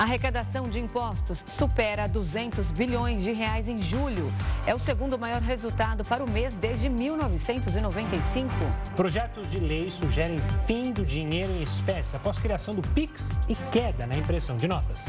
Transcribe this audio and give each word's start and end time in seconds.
A 0.00 0.04
arrecadação 0.04 0.66
de 0.66 0.78
impostos 0.78 1.44
supera 1.58 2.08
200 2.08 2.70
bilhões 2.70 3.22
de 3.22 3.32
reais 3.32 3.68
em 3.68 3.82
julho. 3.82 4.32
É 4.66 4.74
o 4.74 4.78
segundo 4.78 5.18
maior 5.18 5.42
resultado 5.42 6.02
para 6.06 6.24
o 6.24 6.30
mês 6.30 6.54
desde 6.54 6.88
1995. 6.88 8.48
Projetos 8.96 9.50
de 9.50 9.58
lei 9.58 9.90
sugerem 9.90 10.38
fim 10.66 10.90
do 10.90 11.04
dinheiro 11.04 11.52
em 11.52 11.62
espécie 11.62 12.16
após 12.16 12.38
criação 12.38 12.74
do 12.74 12.80
PIX 12.80 13.28
e 13.46 13.54
queda 13.70 14.06
na 14.06 14.16
impressão 14.16 14.56
de 14.56 14.66
notas. 14.66 15.04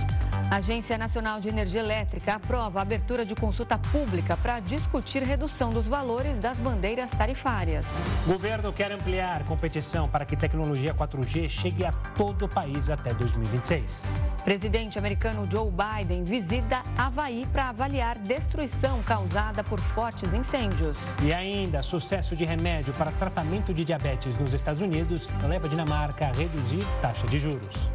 A 0.52 0.58
Agência 0.58 0.98
Nacional 0.98 1.40
de 1.40 1.48
Energia 1.48 1.80
Elétrica 1.80 2.34
aprova 2.34 2.80
a 2.80 2.82
abertura 2.82 3.24
de 3.24 3.34
consulta 3.34 3.78
pública 3.78 4.36
para 4.36 4.60
discutir 4.60 5.24
redução 5.24 5.70
dos 5.70 5.88
valores 5.88 6.38
das 6.38 6.58
bandeiras 6.58 7.10
tarifárias. 7.12 7.86
O 8.26 8.34
governo 8.34 8.74
quer 8.74 8.92
ampliar 8.92 9.46
competição 9.46 10.10
para 10.10 10.26
que 10.26 10.36
tecnologia 10.36 10.94
4G 10.94 11.48
chegue 11.50 11.86
a 11.86 11.94
todo 11.94 12.44
o 12.44 12.50
país 12.50 12.90
até 12.90 13.14
2026. 13.14 14.06
Presidente 14.44 14.81
americano 14.98 15.48
Joe 15.50 15.70
Biden 15.72 16.24
visita 16.24 16.84
Havaí 16.98 17.46
para 17.52 17.70
avaliar 17.70 18.18
destruição 18.18 19.02
causada 19.04 19.64
por 19.64 19.80
fortes 19.80 20.34
incêndios. 20.34 20.98
E 21.24 21.32
ainda, 21.32 21.82
sucesso 21.82 22.36
de 22.36 22.46
remédio 22.46 22.94
para 22.94 23.12
tratamento 23.12 23.74
de 23.74 23.86
diabetes 23.86 24.38
nos 24.40 24.54
Estados 24.54 24.82
Unidos 24.82 25.28
leva 25.48 25.68
a 25.68 25.70
Dinamarca 25.70 26.28
a 26.28 26.32
reduzir 26.32 26.86
taxa 27.02 27.28
de 27.28 27.40
juros. 27.40 27.90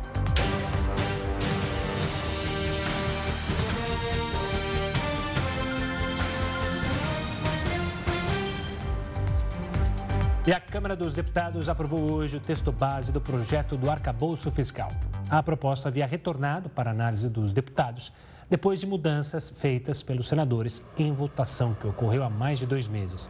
E 10.46 10.52
a 10.52 10.60
Câmara 10.60 10.94
dos 10.94 11.16
Deputados 11.16 11.68
aprovou 11.68 12.12
hoje 12.12 12.36
o 12.36 12.40
texto 12.40 12.70
base 12.70 13.10
do 13.10 13.20
projeto 13.20 13.76
do 13.76 13.90
arcabouço 13.90 14.48
fiscal. 14.48 14.92
A 15.28 15.42
proposta 15.42 15.88
havia 15.88 16.06
retornado 16.06 16.68
para 16.68 16.92
análise 16.92 17.28
dos 17.28 17.52
deputados 17.52 18.12
depois 18.48 18.78
de 18.78 18.86
mudanças 18.86 19.50
feitas 19.50 20.04
pelos 20.04 20.28
senadores 20.28 20.84
em 20.96 21.12
votação 21.12 21.74
que 21.74 21.88
ocorreu 21.88 22.22
há 22.22 22.30
mais 22.30 22.60
de 22.60 22.66
dois 22.66 22.86
meses. 22.86 23.28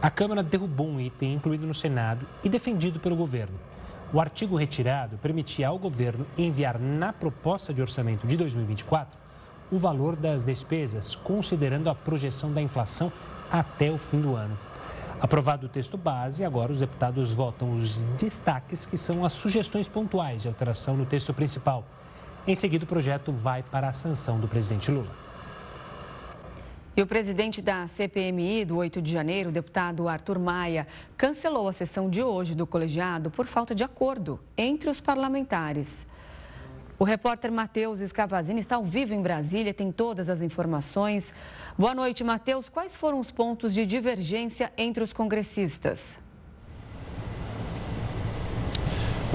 A 0.00 0.08
Câmara 0.08 0.42
derrubou 0.42 0.88
um 0.88 0.98
item 0.98 1.34
incluído 1.34 1.66
no 1.66 1.74
Senado 1.74 2.26
e 2.42 2.48
defendido 2.48 2.98
pelo 2.98 3.16
governo. 3.16 3.58
O 4.10 4.18
artigo 4.18 4.56
retirado 4.56 5.18
permitia 5.18 5.68
ao 5.68 5.78
governo 5.78 6.26
enviar 6.38 6.78
na 6.78 7.12
proposta 7.12 7.74
de 7.74 7.82
orçamento 7.82 8.26
de 8.26 8.34
2024 8.34 9.18
o 9.70 9.76
valor 9.76 10.16
das 10.16 10.44
despesas, 10.44 11.14
considerando 11.14 11.90
a 11.90 11.94
projeção 11.94 12.50
da 12.50 12.62
inflação 12.62 13.12
até 13.52 13.90
o 13.90 13.98
fim 13.98 14.22
do 14.22 14.34
ano. 14.34 14.56
Aprovado 15.20 15.66
o 15.66 15.68
texto 15.68 15.96
base, 15.96 16.44
agora 16.44 16.70
os 16.70 16.80
deputados 16.80 17.32
votam 17.32 17.72
os 17.72 18.04
destaques, 18.16 18.84
que 18.84 18.98
são 18.98 19.24
as 19.24 19.32
sugestões 19.32 19.88
pontuais 19.88 20.42
de 20.42 20.48
alteração 20.48 20.94
no 20.94 21.06
texto 21.06 21.32
principal. 21.32 21.84
Em 22.46 22.54
seguida, 22.54 22.84
o 22.84 22.88
projeto 22.88 23.32
vai 23.32 23.62
para 23.62 23.88
a 23.88 23.92
sanção 23.94 24.38
do 24.38 24.46
presidente 24.46 24.90
Lula. 24.90 25.10
E 26.94 27.02
o 27.02 27.06
presidente 27.06 27.60
da 27.60 27.86
CPMI 27.86 28.64
do 28.66 28.76
8 28.76 29.02
de 29.02 29.10
janeiro, 29.10 29.48
o 29.48 29.52
deputado 29.52 30.06
Arthur 30.06 30.38
Maia, 30.38 30.86
cancelou 31.16 31.68
a 31.68 31.72
sessão 31.72 32.08
de 32.08 32.22
hoje 32.22 32.54
do 32.54 32.66
colegiado 32.66 33.30
por 33.30 33.46
falta 33.46 33.74
de 33.74 33.84
acordo 33.84 34.38
entre 34.56 34.88
os 34.88 35.00
parlamentares. 35.00 36.06
O 36.98 37.04
repórter 37.04 37.52
Matheus 37.52 38.00
Escavazini 38.00 38.60
está 38.60 38.76
ao 38.76 38.84
vivo 38.84 39.12
em 39.12 39.20
Brasília, 39.20 39.74
tem 39.74 39.92
todas 39.92 40.30
as 40.30 40.40
informações. 40.40 41.30
Boa 41.76 41.94
noite, 41.94 42.24
Matheus. 42.24 42.70
Quais 42.70 42.96
foram 42.96 43.20
os 43.20 43.30
pontos 43.30 43.74
de 43.74 43.84
divergência 43.84 44.72
entre 44.78 45.04
os 45.04 45.12
congressistas? 45.12 46.00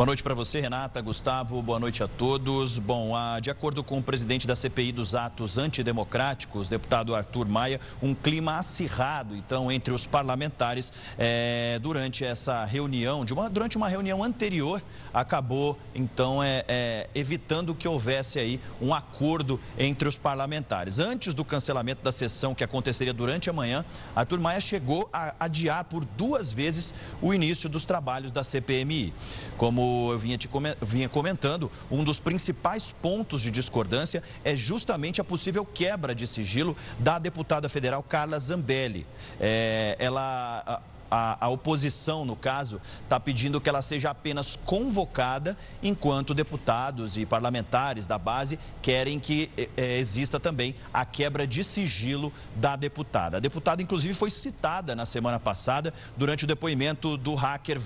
Boa 0.02 0.08
noite 0.08 0.24
para 0.24 0.34
você, 0.34 0.60
Renata, 0.60 1.00
Gustavo, 1.00 1.62
boa 1.62 1.80
noite 1.80 2.02
a 2.02 2.08
todos. 2.08 2.80
Bom, 2.80 3.14
de 3.40 3.52
acordo 3.52 3.84
com 3.84 4.00
o 4.00 4.02
presidente 4.02 4.48
da 4.48 4.56
CPI 4.56 4.92
dos 4.92 5.14
atos 5.14 5.59
antidemocráticos, 5.59 6.68
deputado 6.68 7.14
Arthur 7.14 7.48
Maia, 7.48 7.80
um 8.02 8.16
clima 8.16 8.58
acirrado, 8.58 9.36
então, 9.36 9.72
entre 9.72 9.94
os 9.94 10.08
parlamentares 10.08 10.92
é, 11.20 11.78
durante 11.78 12.25
essa 12.25 12.66
reunião, 12.66 13.24
uma, 13.31 13.48
durante 13.48 13.78
uma 13.78 13.88
reunião 13.88 14.24
anterior, 14.24 14.81
acabou, 15.14 15.78
então, 15.94 16.42
é, 16.42 16.66
é, 16.68 17.08
evitando 17.14 17.75
que 17.75 17.88
houvesse 17.88 18.40
aí 18.40 18.59
um 18.81 18.96
acordo 18.96 19.59
entre 19.78 20.08
os 20.08 20.18
parlamentares. 20.18 20.98
Antes 20.98 21.36
do 21.36 21.46
cancelamento 21.46 22.02
da 22.02 22.12
sessão 22.12 22.56
que 22.56 22.64
aconteceria 22.64 23.14
durante 23.14 23.52
a 23.52 23.54
manhã, 23.54 23.86
Arthur 24.16 24.40
Maia 24.40 24.62
chegou 24.62 25.08
a 25.14 25.36
adiar 25.40 25.84
por 25.86 26.04
duas 26.04 26.52
vezes 26.52 26.92
o 27.22 27.36
início 27.36 27.70
dos 27.70 27.86
trabalhos 27.86 28.31
da 28.31 28.44
CPMI. 28.44 29.14
Como 29.58 29.91
eu 30.12 30.19
vinha, 30.19 30.38
te, 30.38 30.50
vinha 30.81 31.09
comentando, 31.09 31.72
um 31.90 32.03
dos 32.03 32.19
principais 32.19 32.91
pontos 33.02 33.41
de 33.41 33.52
discordância 33.52 34.24
é 34.44 34.56
justamente 34.56 35.22
a 35.22 35.24
possível 35.24 35.66
quebra 35.66 36.13
de 36.13 36.28
sigilo 36.28 36.75
da 37.00 37.19
deputada 37.19 37.69
federal 37.69 38.03
Carla 38.03 38.40
Zambelli. 38.40 39.06
É, 39.40 39.96
ela 40.00 40.81
a, 41.12 41.46
a, 41.46 41.50
oposição, 41.50 42.24
no 42.24 42.38
caso, 42.38 42.80
está 43.03 43.19
pedindo 43.19 43.59
que 43.59 43.68
ela 43.68 43.81
seja 43.81 44.09
apenas 44.09 44.56
convocada, 44.56 45.57
enquanto 45.84 46.34
deputados 46.34 47.18
e 47.18 47.25
parlamentares 47.25 48.07
da 48.07 48.18
base 48.18 48.57
querem 48.81 49.19
que 49.19 49.51
é, 49.75 49.97
exista 49.97 50.40
também 50.40 50.74
a 50.94 51.03
quebra 51.03 51.46
de 51.46 51.66
sigilo 51.66 52.31
da 52.56 52.78
deputada. 52.78 53.38
A 53.38 53.40
deputada, 53.41 53.84
inclusive, 53.84 54.13
foi 54.13 54.31
citada 54.31 54.96
na 54.96 55.06
semana 55.06 55.40
passada 55.40 55.94
durante 56.16 56.46
o 56.46 56.47
depoimento 56.47 57.18
do 57.18 57.35
hacker 57.35 57.78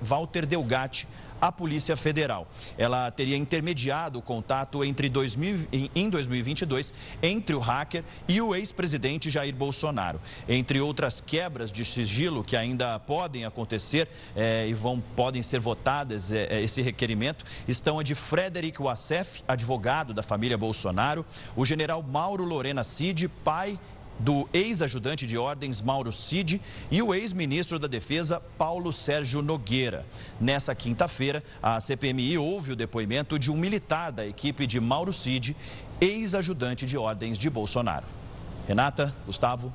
Walter 0.00 0.44
Delgatti 0.44 1.06
à 1.40 1.50
Polícia 1.52 1.96
Federal. 1.96 2.48
Ela 2.76 3.10
teria 3.10 3.36
intermediado 3.36 4.18
o 4.18 4.22
contato 4.22 4.84
entre 4.84 5.08
2000, 5.08 5.68
em 5.94 6.08
2022 6.08 6.92
entre 7.22 7.54
o 7.54 7.58
hacker 7.58 8.04
e 8.26 8.40
o 8.40 8.54
ex-presidente 8.54 9.30
Jair 9.30 9.54
Bolsonaro. 9.54 10.20
Entre 10.48 10.80
outras 10.80 11.20
quebras 11.20 11.72
de 11.72 11.84
sigilo 11.84 12.44
que 12.44 12.56
ainda 12.56 12.98
podem 13.00 13.44
acontecer 13.44 14.08
é, 14.34 14.68
e 14.68 14.74
vão, 14.74 15.00
podem 15.00 15.42
ser 15.42 15.60
votadas 15.60 16.32
é, 16.32 16.60
esse 16.60 16.82
requerimento, 16.82 17.44
estão 17.66 17.98
a 17.98 18.02
de 18.02 18.14
Frederic 18.14 18.80
Wassef, 18.80 19.42
advogado 19.46 20.14
da 20.14 20.22
família 20.22 20.58
Bolsonaro, 20.58 21.24
o 21.56 21.64
general 21.64 22.02
Mauro 22.02 22.44
Lorena 22.44 22.84
Cid, 22.84 23.28
pai 23.28 23.78
do 24.18 24.48
ex-ajudante 24.52 25.26
de 25.26 25.38
ordens 25.38 25.80
Mauro 25.80 26.12
Cid 26.12 26.60
e 26.90 27.00
o 27.00 27.14
ex-ministro 27.14 27.78
da 27.78 27.86
Defesa 27.86 28.40
Paulo 28.58 28.92
Sérgio 28.92 29.42
Nogueira. 29.42 30.04
Nessa 30.40 30.74
quinta-feira, 30.74 31.42
a 31.62 31.80
CPMI 31.80 32.38
ouve 32.38 32.72
o 32.72 32.76
depoimento 32.76 33.38
de 33.38 33.50
um 33.50 33.56
militar 33.56 34.10
da 34.10 34.26
equipe 34.26 34.66
de 34.66 34.80
Mauro 34.80 35.12
Cid, 35.12 35.56
ex-ajudante 36.00 36.86
de 36.86 36.96
ordens 36.96 37.38
de 37.38 37.48
Bolsonaro. 37.48 38.06
Renata, 38.66 39.14
Gustavo. 39.24 39.72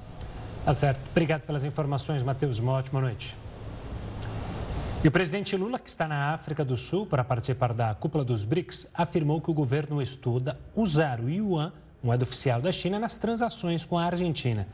Tá 0.63 0.73
certo. 0.73 1.01
Obrigado 1.11 1.41
pelas 1.41 1.63
informações, 1.63 2.23
Matheus. 2.23 2.59
Uma 2.59 2.73
ótima 2.73 3.01
noite. 3.01 3.35
E 5.03 5.07
o 5.07 5.11
presidente 5.11 5.57
Lula, 5.57 5.77
que 5.77 5.89
está 5.89 6.07
na 6.07 6.33
África 6.33 6.63
do 6.63 6.77
Sul 6.77 7.05
para 7.05 7.25
participar 7.25 7.73
da 7.73 7.93
cúpula 7.93 8.23
dos 8.23 8.45
BRICS, 8.45 8.87
afirmou 8.93 9.41
que 9.41 9.51
o 9.51 9.53
governo 9.53 10.01
estuda 10.01 10.57
usar 10.73 11.19
o 11.19 11.29
yuan 11.29 11.73
moeda 12.03 12.23
oficial 12.23 12.61
da 12.61 12.71
China, 12.71 12.99
nas 12.99 13.15
transações 13.15 13.85
com 13.85 13.97
a 13.97 14.05
Argentina. 14.05 14.67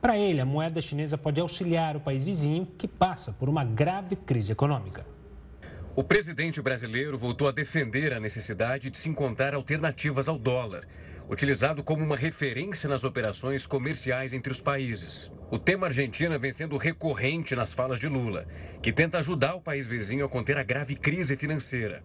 Para 0.00 0.16
ele, 0.16 0.40
a 0.40 0.46
moeda 0.46 0.80
chinesa 0.80 1.18
pode 1.18 1.40
auxiliar 1.40 1.96
o 1.96 2.00
país 2.00 2.22
vizinho 2.22 2.66
que 2.78 2.86
passa 2.86 3.32
por 3.32 3.48
uma 3.48 3.64
grave 3.64 4.14
crise 4.14 4.52
econômica. 4.52 5.04
O 5.96 6.04
presidente 6.04 6.62
brasileiro 6.62 7.18
voltou 7.18 7.48
a 7.48 7.52
defender 7.52 8.12
a 8.12 8.20
necessidade 8.20 8.88
de 8.88 8.96
se 8.96 9.08
encontrar 9.08 9.54
alternativas 9.54 10.28
ao 10.28 10.38
dólar, 10.38 10.84
utilizado 11.28 11.82
como 11.82 12.04
uma 12.04 12.16
referência 12.16 12.88
nas 12.88 13.02
operações 13.02 13.66
comerciais 13.66 14.32
entre 14.32 14.52
os 14.52 14.60
países. 14.60 15.28
O 15.50 15.58
tema 15.58 15.86
Argentina 15.86 16.38
vem 16.38 16.52
sendo 16.52 16.76
recorrente 16.76 17.56
nas 17.56 17.72
falas 17.72 17.98
de 17.98 18.06
Lula, 18.06 18.46
que 18.80 18.92
tenta 18.92 19.18
ajudar 19.18 19.54
o 19.54 19.60
país 19.60 19.88
vizinho 19.88 20.24
a 20.24 20.28
conter 20.28 20.56
a 20.56 20.62
grave 20.62 20.94
crise 20.94 21.34
financeira. 21.36 22.04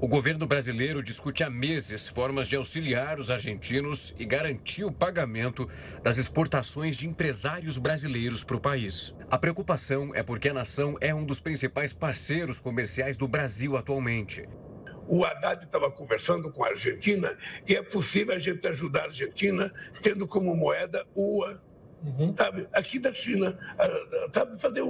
O 0.00 0.08
governo 0.08 0.44
brasileiro 0.44 1.02
discute 1.02 1.44
há 1.44 1.48
meses 1.48 2.08
formas 2.08 2.48
de 2.48 2.56
auxiliar 2.56 3.18
os 3.18 3.30
argentinos 3.30 4.12
e 4.18 4.24
garantir 4.24 4.84
o 4.84 4.92
pagamento 4.92 5.68
das 6.02 6.18
exportações 6.18 6.96
de 6.96 7.06
empresários 7.06 7.78
brasileiros 7.78 8.42
para 8.42 8.56
o 8.56 8.60
país. 8.60 9.14
A 9.30 9.38
preocupação 9.38 10.12
é 10.12 10.22
porque 10.22 10.48
a 10.48 10.54
nação 10.54 10.96
é 11.00 11.14
um 11.14 11.24
dos 11.24 11.38
principais 11.38 11.92
parceiros 11.92 12.58
comerciais 12.58 13.16
do 13.16 13.28
Brasil 13.28 13.76
atualmente. 13.76 14.46
O 15.06 15.24
Haddad 15.24 15.64
estava 15.64 15.90
conversando 15.90 16.50
com 16.50 16.64
a 16.64 16.68
Argentina 16.68 17.36
e 17.66 17.76
é 17.76 17.82
possível 17.82 18.34
a 18.34 18.38
gente 18.38 18.66
ajudar 18.66 19.02
a 19.02 19.04
Argentina 19.04 19.72
tendo 20.02 20.26
como 20.26 20.54
moeda 20.56 21.06
o 21.14 21.44
Uhum. 22.04 22.34
Sabe? 22.36 22.68
Aqui 22.72 22.98
da 22.98 23.12
China, 23.14 23.58
sabe, 24.32 24.60
fazer 24.60 24.82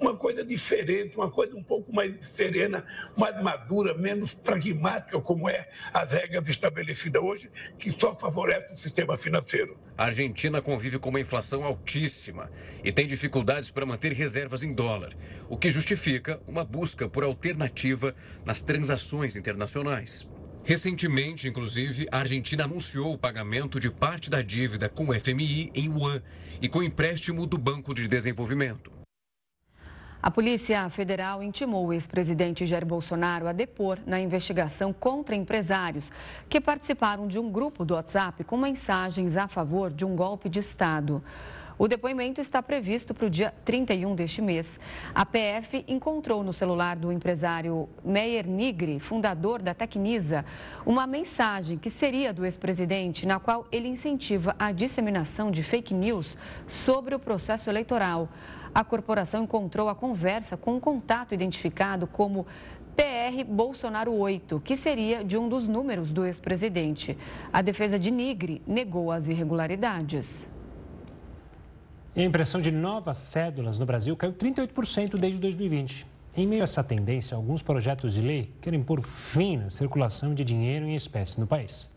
uma 0.00 0.16
coisa 0.16 0.42
diferente, 0.42 1.16
uma 1.16 1.30
coisa 1.30 1.54
um 1.54 1.62
pouco 1.62 1.94
mais 1.94 2.26
serena, 2.28 2.84
mais 3.16 3.40
madura, 3.42 3.94
menos 3.94 4.32
pragmática, 4.32 5.20
como 5.20 5.48
é 5.48 5.68
as 5.92 6.10
regras 6.10 6.48
estabelecidas 6.48 7.22
hoje, 7.22 7.50
que 7.78 7.92
só 7.92 8.14
favorece 8.14 8.72
o 8.72 8.76
sistema 8.76 9.18
financeiro. 9.18 9.76
A 9.98 10.06
Argentina 10.06 10.62
convive 10.62 10.98
com 10.98 11.10
uma 11.10 11.20
inflação 11.20 11.62
altíssima 11.62 12.50
e 12.82 12.90
tem 12.90 13.06
dificuldades 13.06 13.70
para 13.70 13.84
manter 13.84 14.12
reservas 14.12 14.64
em 14.64 14.72
dólar, 14.72 15.12
o 15.50 15.56
que 15.56 15.68
justifica 15.68 16.40
uma 16.46 16.64
busca 16.64 17.08
por 17.08 17.22
alternativa 17.22 18.14
nas 18.44 18.62
transações 18.62 19.36
internacionais. 19.36 20.26
Recentemente, 20.64 21.48
inclusive, 21.48 22.06
a 22.12 22.18
Argentina 22.18 22.64
anunciou 22.64 23.12
o 23.12 23.18
pagamento 23.18 23.80
de 23.80 23.90
parte 23.90 24.30
da 24.30 24.40
dívida 24.40 24.88
com 24.88 25.08
o 25.08 25.14
FMI 25.14 25.72
em 25.74 25.86
yuan 25.86 26.22
e 26.60 26.68
com 26.68 26.82
empréstimo 26.82 27.46
do 27.46 27.58
Banco 27.58 27.92
de 27.92 28.06
Desenvolvimento. 28.06 28.92
A 30.22 30.30
Polícia 30.30 30.88
Federal 30.88 31.42
intimou 31.42 31.88
o 31.88 31.92
ex-presidente 31.92 32.64
Jair 32.64 32.86
Bolsonaro 32.86 33.48
a 33.48 33.52
depor 33.52 33.98
na 34.06 34.20
investigação 34.20 34.92
contra 34.92 35.34
empresários 35.34 36.08
que 36.48 36.60
participaram 36.60 37.26
de 37.26 37.40
um 37.40 37.50
grupo 37.50 37.84
do 37.84 37.94
WhatsApp 37.94 38.44
com 38.44 38.56
mensagens 38.56 39.36
a 39.36 39.48
favor 39.48 39.90
de 39.90 40.04
um 40.04 40.14
golpe 40.14 40.48
de 40.48 40.60
Estado. 40.60 41.20
O 41.82 41.88
depoimento 41.88 42.40
está 42.40 42.62
previsto 42.62 43.12
para 43.12 43.26
o 43.26 43.28
dia 43.28 43.52
31 43.64 44.14
deste 44.14 44.40
mês. 44.40 44.78
A 45.12 45.26
PF 45.26 45.84
encontrou 45.88 46.44
no 46.44 46.52
celular 46.52 46.94
do 46.94 47.10
empresário 47.10 47.88
Meyer 48.04 48.46
Nigri, 48.46 49.00
fundador 49.00 49.60
da 49.60 49.74
Tecnisa, 49.74 50.44
uma 50.86 51.08
mensagem 51.08 51.76
que 51.76 51.90
seria 51.90 52.32
do 52.32 52.44
ex-presidente, 52.44 53.26
na 53.26 53.40
qual 53.40 53.66
ele 53.72 53.88
incentiva 53.88 54.54
a 54.60 54.70
disseminação 54.70 55.50
de 55.50 55.64
fake 55.64 55.92
news 55.92 56.38
sobre 56.68 57.16
o 57.16 57.18
processo 57.18 57.68
eleitoral. 57.68 58.28
A 58.72 58.84
corporação 58.84 59.42
encontrou 59.42 59.88
a 59.88 59.94
conversa 59.96 60.56
com 60.56 60.76
um 60.76 60.80
contato 60.80 61.34
identificado 61.34 62.06
como 62.06 62.46
PR 62.94 63.42
Bolsonaro 63.44 64.12
8, 64.12 64.60
que 64.60 64.76
seria 64.76 65.24
de 65.24 65.36
um 65.36 65.48
dos 65.48 65.66
números 65.66 66.12
do 66.12 66.24
ex-presidente. 66.24 67.18
A 67.52 67.60
defesa 67.60 67.98
de 67.98 68.12
Nigri 68.12 68.62
negou 68.68 69.10
as 69.10 69.26
irregularidades. 69.26 70.51
E 72.14 72.20
a 72.20 72.24
impressão 72.24 72.60
de 72.60 72.70
novas 72.70 73.16
cédulas 73.18 73.78
no 73.78 73.86
Brasil 73.86 74.16
caiu 74.16 74.32
38% 74.32 75.16
desde 75.16 75.38
2020. 75.38 76.06
Em 76.34 76.46
meio 76.46 76.62
a 76.62 76.64
essa 76.64 76.82
tendência, 76.82 77.36
alguns 77.36 77.62
projetos 77.62 78.14
de 78.14 78.22
lei 78.22 78.50
querem 78.60 78.82
pôr 78.82 79.02
fim 79.02 79.58
na 79.58 79.70
circulação 79.70 80.34
de 80.34 80.44
dinheiro 80.44 80.86
em 80.86 80.94
espécie 80.94 81.38
no 81.38 81.46
país. 81.46 81.91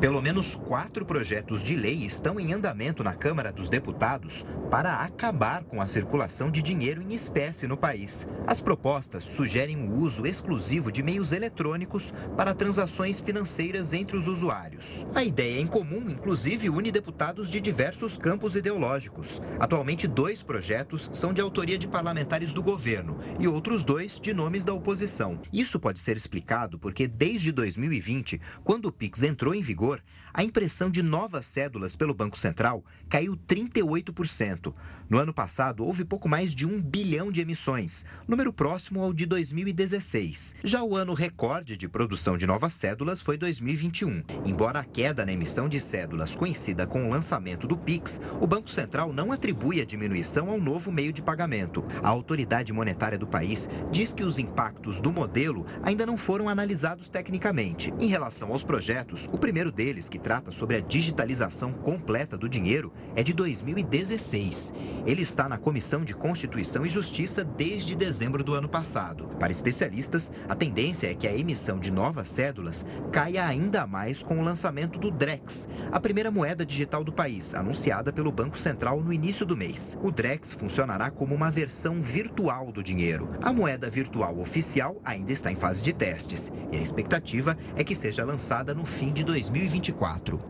Pelo 0.00 0.20
menos 0.20 0.56
quatro 0.56 1.06
projetos 1.06 1.62
de 1.62 1.76
lei 1.76 2.04
estão 2.04 2.38
em 2.38 2.52
andamento 2.52 3.04
na 3.04 3.14
Câmara 3.14 3.52
dos 3.52 3.68
Deputados 3.68 4.44
para 4.68 4.96
acabar 4.96 5.62
com 5.64 5.80
a 5.80 5.86
circulação 5.86 6.50
de 6.50 6.60
dinheiro 6.60 7.00
em 7.00 7.14
espécie 7.14 7.66
no 7.66 7.76
país. 7.76 8.26
As 8.44 8.60
propostas 8.60 9.22
sugerem 9.22 9.88
o 9.88 9.96
uso 9.96 10.26
exclusivo 10.26 10.90
de 10.90 11.02
meios 11.02 11.32
eletrônicos 11.32 12.12
para 12.36 12.52
transações 12.52 13.20
financeiras 13.20 13.92
entre 13.92 14.16
os 14.16 14.26
usuários. 14.26 15.06
A 15.14 15.22
ideia 15.22 15.60
em 15.60 15.66
comum, 15.66 16.10
inclusive, 16.10 16.68
une 16.68 16.90
deputados 16.90 17.48
de 17.48 17.60
diversos 17.60 18.18
campos 18.18 18.56
ideológicos. 18.56 19.40
Atualmente, 19.60 20.08
dois 20.08 20.42
projetos 20.42 21.08
são 21.12 21.32
de 21.32 21.40
autoria 21.40 21.78
de 21.78 21.86
parlamentares 21.86 22.52
do 22.52 22.62
governo 22.62 23.16
e 23.38 23.46
outros 23.46 23.84
dois 23.84 24.18
de 24.18 24.34
nomes 24.34 24.64
da 24.64 24.74
oposição. 24.74 25.40
Isso 25.52 25.78
pode 25.78 26.00
ser 26.00 26.16
explicado 26.16 26.78
porque, 26.78 27.06
desde 27.06 27.52
2020, 27.52 28.40
quando 28.64 28.86
o 28.86 28.92
PIX 28.92 29.22
entrou 29.22 29.54
em 29.54 29.62
vigor, 29.62 29.83
vigor, 29.84 30.00
a 30.36 30.42
impressão 30.42 30.90
de 30.90 31.00
novas 31.00 31.46
cédulas 31.46 31.94
pelo 31.94 32.12
Banco 32.12 32.36
Central 32.36 32.84
caiu 33.08 33.36
38%. 33.36 34.74
No 35.08 35.18
ano 35.18 35.32
passado, 35.32 35.84
houve 35.84 36.04
pouco 36.04 36.28
mais 36.28 36.52
de 36.52 36.66
um 36.66 36.82
bilhão 36.82 37.30
de 37.30 37.40
emissões, 37.40 38.04
número 38.26 38.52
próximo 38.52 39.00
ao 39.00 39.12
de 39.12 39.26
2016. 39.26 40.56
Já 40.64 40.82
o 40.82 40.96
ano 40.96 41.14
recorde 41.14 41.76
de 41.76 41.88
produção 41.88 42.36
de 42.36 42.48
novas 42.48 42.72
cédulas 42.72 43.20
foi 43.20 43.36
2021. 43.36 44.24
Embora 44.44 44.80
a 44.80 44.84
queda 44.84 45.24
na 45.24 45.32
emissão 45.32 45.68
de 45.68 45.78
cédulas 45.78 46.34
coincida 46.34 46.84
com 46.84 47.06
o 47.06 47.10
lançamento 47.10 47.68
do 47.68 47.76
PIX, 47.76 48.20
o 48.40 48.46
Banco 48.46 48.68
Central 48.68 49.12
não 49.12 49.30
atribui 49.30 49.80
a 49.80 49.84
diminuição 49.84 50.50
ao 50.50 50.60
novo 50.60 50.90
meio 50.90 51.12
de 51.12 51.22
pagamento. 51.22 51.84
A 52.02 52.08
autoridade 52.08 52.72
monetária 52.72 53.18
do 53.18 53.26
país 53.26 53.68
diz 53.92 54.12
que 54.12 54.24
os 54.24 54.40
impactos 54.40 54.98
do 54.98 55.12
modelo 55.12 55.64
ainda 55.80 56.04
não 56.04 56.16
foram 56.16 56.48
analisados 56.48 57.08
tecnicamente. 57.08 57.94
Em 58.00 58.08
relação 58.08 58.50
aos 58.50 58.64
projetos, 58.64 59.28
o 59.32 59.38
primeiro 59.38 59.70
deles, 59.74 60.08
que 60.08 60.18
trata 60.18 60.50
sobre 60.50 60.76
a 60.76 60.80
digitalização 60.80 61.72
completa 61.72 62.38
do 62.38 62.48
dinheiro, 62.48 62.92
é 63.16 63.22
de 63.22 63.32
2016. 63.34 64.72
Ele 65.04 65.22
está 65.22 65.48
na 65.48 65.58
Comissão 65.58 66.04
de 66.04 66.14
Constituição 66.14 66.86
e 66.86 66.88
Justiça 66.88 67.44
desde 67.44 67.96
dezembro 67.96 68.44
do 68.44 68.54
ano 68.54 68.68
passado. 68.68 69.28
Para 69.38 69.50
especialistas, 69.50 70.30
a 70.48 70.54
tendência 70.54 71.10
é 71.10 71.14
que 71.14 71.26
a 71.26 71.36
emissão 71.36 71.78
de 71.78 71.90
novas 71.90 72.28
cédulas 72.28 72.86
caia 73.12 73.44
ainda 73.44 73.86
mais 73.86 74.22
com 74.22 74.38
o 74.38 74.44
lançamento 74.44 74.98
do 74.98 75.10
Drex, 75.10 75.68
a 75.90 75.98
primeira 75.98 76.30
moeda 76.30 76.64
digital 76.64 77.02
do 77.02 77.12
país, 77.12 77.54
anunciada 77.54 78.12
pelo 78.12 78.30
Banco 78.30 78.56
Central 78.56 79.02
no 79.02 79.12
início 79.12 79.44
do 79.44 79.56
mês. 79.56 79.98
O 80.02 80.10
Drex 80.12 80.52
funcionará 80.52 81.10
como 81.10 81.34
uma 81.34 81.50
versão 81.50 82.00
virtual 82.00 82.70
do 82.70 82.82
dinheiro. 82.82 83.28
A 83.42 83.52
moeda 83.52 83.90
virtual 83.90 84.38
oficial 84.38 85.00
ainda 85.04 85.32
está 85.32 85.50
em 85.50 85.56
fase 85.56 85.82
de 85.82 85.92
testes 85.92 86.52
e 86.70 86.76
a 86.76 86.80
expectativa 86.80 87.56
é 87.74 87.82
que 87.82 87.94
seja 87.94 88.24
lançada 88.24 88.72
no 88.72 88.86
fim 88.86 89.12
de 89.12 89.24
2020. 89.24 89.63
2024. 89.64 90.40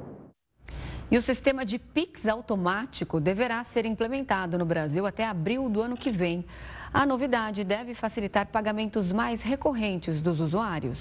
E 1.10 1.18
o 1.18 1.22
sistema 1.22 1.64
de 1.64 1.78
PIX 1.78 2.26
automático 2.26 3.20
deverá 3.20 3.62
ser 3.62 3.86
implementado 3.86 4.58
no 4.58 4.64
Brasil 4.64 5.06
até 5.06 5.24
abril 5.24 5.68
do 5.68 5.80
ano 5.80 5.96
que 5.96 6.10
vem. 6.10 6.44
A 6.92 7.06
novidade 7.06 7.62
deve 7.62 7.94
facilitar 7.94 8.46
pagamentos 8.48 9.12
mais 9.12 9.42
recorrentes 9.42 10.20
dos 10.20 10.40
usuários. 10.40 10.98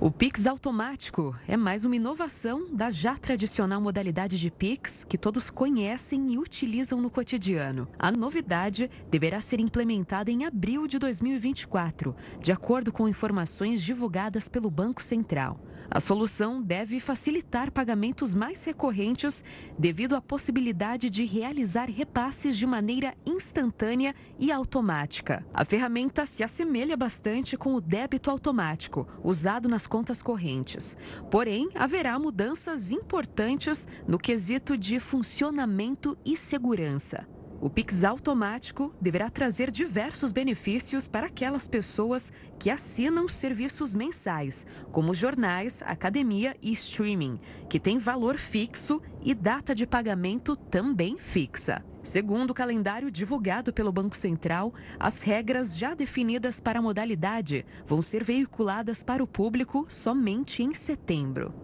O 0.00 0.10
Pix 0.10 0.46
automático 0.46 1.34
é 1.48 1.56
mais 1.56 1.84
uma 1.84 1.96
inovação 1.96 2.66
da 2.70 2.90
já 2.90 3.16
tradicional 3.16 3.80
modalidade 3.80 4.38
de 4.38 4.50
Pix 4.50 5.04
que 5.04 5.16
todos 5.16 5.48
conhecem 5.48 6.32
e 6.32 6.38
utilizam 6.38 7.00
no 7.00 7.08
cotidiano. 7.08 7.88
A 7.98 8.10
novidade 8.10 8.90
deverá 9.08 9.40
ser 9.40 9.60
implementada 9.60 10.30
em 10.30 10.44
abril 10.44 10.86
de 10.86 10.98
2024, 10.98 12.14
de 12.42 12.52
acordo 12.52 12.92
com 12.92 13.08
informações 13.08 13.82
divulgadas 13.82 14.48
pelo 14.48 14.68
Banco 14.68 15.02
Central. 15.02 15.58
A 15.94 16.00
solução 16.00 16.60
deve 16.60 16.98
facilitar 16.98 17.70
pagamentos 17.70 18.34
mais 18.34 18.64
recorrentes 18.64 19.44
devido 19.78 20.16
à 20.16 20.20
possibilidade 20.20 21.08
de 21.08 21.24
realizar 21.24 21.88
repasses 21.88 22.56
de 22.56 22.66
maneira 22.66 23.14
instantânea 23.24 24.12
e 24.36 24.50
automática. 24.50 25.46
A 25.54 25.64
ferramenta 25.64 26.26
se 26.26 26.42
assemelha 26.42 26.96
bastante 26.96 27.56
com 27.56 27.74
o 27.74 27.80
débito 27.80 28.28
automático, 28.28 29.06
usado 29.22 29.68
nas 29.68 29.86
contas 29.86 30.20
correntes. 30.20 30.96
Porém, 31.30 31.68
haverá 31.76 32.18
mudanças 32.18 32.90
importantes 32.90 33.86
no 34.04 34.18
quesito 34.18 34.76
de 34.76 34.98
funcionamento 34.98 36.18
e 36.26 36.36
segurança. 36.36 37.24
O 37.60 37.70
Pix 37.70 38.04
automático 38.04 38.94
deverá 39.00 39.30
trazer 39.30 39.70
diversos 39.70 40.32
benefícios 40.32 41.08
para 41.08 41.28
aquelas 41.28 41.66
pessoas 41.66 42.30
que 42.58 42.68
assinam 42.68 43.28
serviços 43.28 43.94
mensais, 43.94 44.66
como 44.92 45.14
jornais, 45.14 45.82
academia 45.82 46.54
e 46.60 46.72
streaming, 46.72 47.38
que 47.68 47.80
têm 47.80 47.96
valor 47.96 48.38
fixo 48.38 49.00
e 49.22 49.34
data 49.34 49.74
de 49.74 49.86
pagamento 49.86 50.56
também 50.56 51.18
fixa. 51.18 51.82
Segundo 52.02 52.50
o 52.50 52.54
calendário 52.54 53.10
divulgado 53.10 53.72
pelo 53.72 53.90
Banco 53.90 54.14
Central, 54.14 54.74
as 55.00 55.22
regras 55.22 55.78
já 55.78 55.94
definidas 55.94 56.60
para 56.60 56.78
a 56.78 56.82
modalidade 56.82 57.64
vão 57.86 58.02
ser 58.02 58.22
veiculadas 58.22 59.02
para 59.02 59.22
o 59.22 59.26
público 59.26 59.86
somente 59.88 60.62
em 60.62 60.74
setembro. 60.74 61.54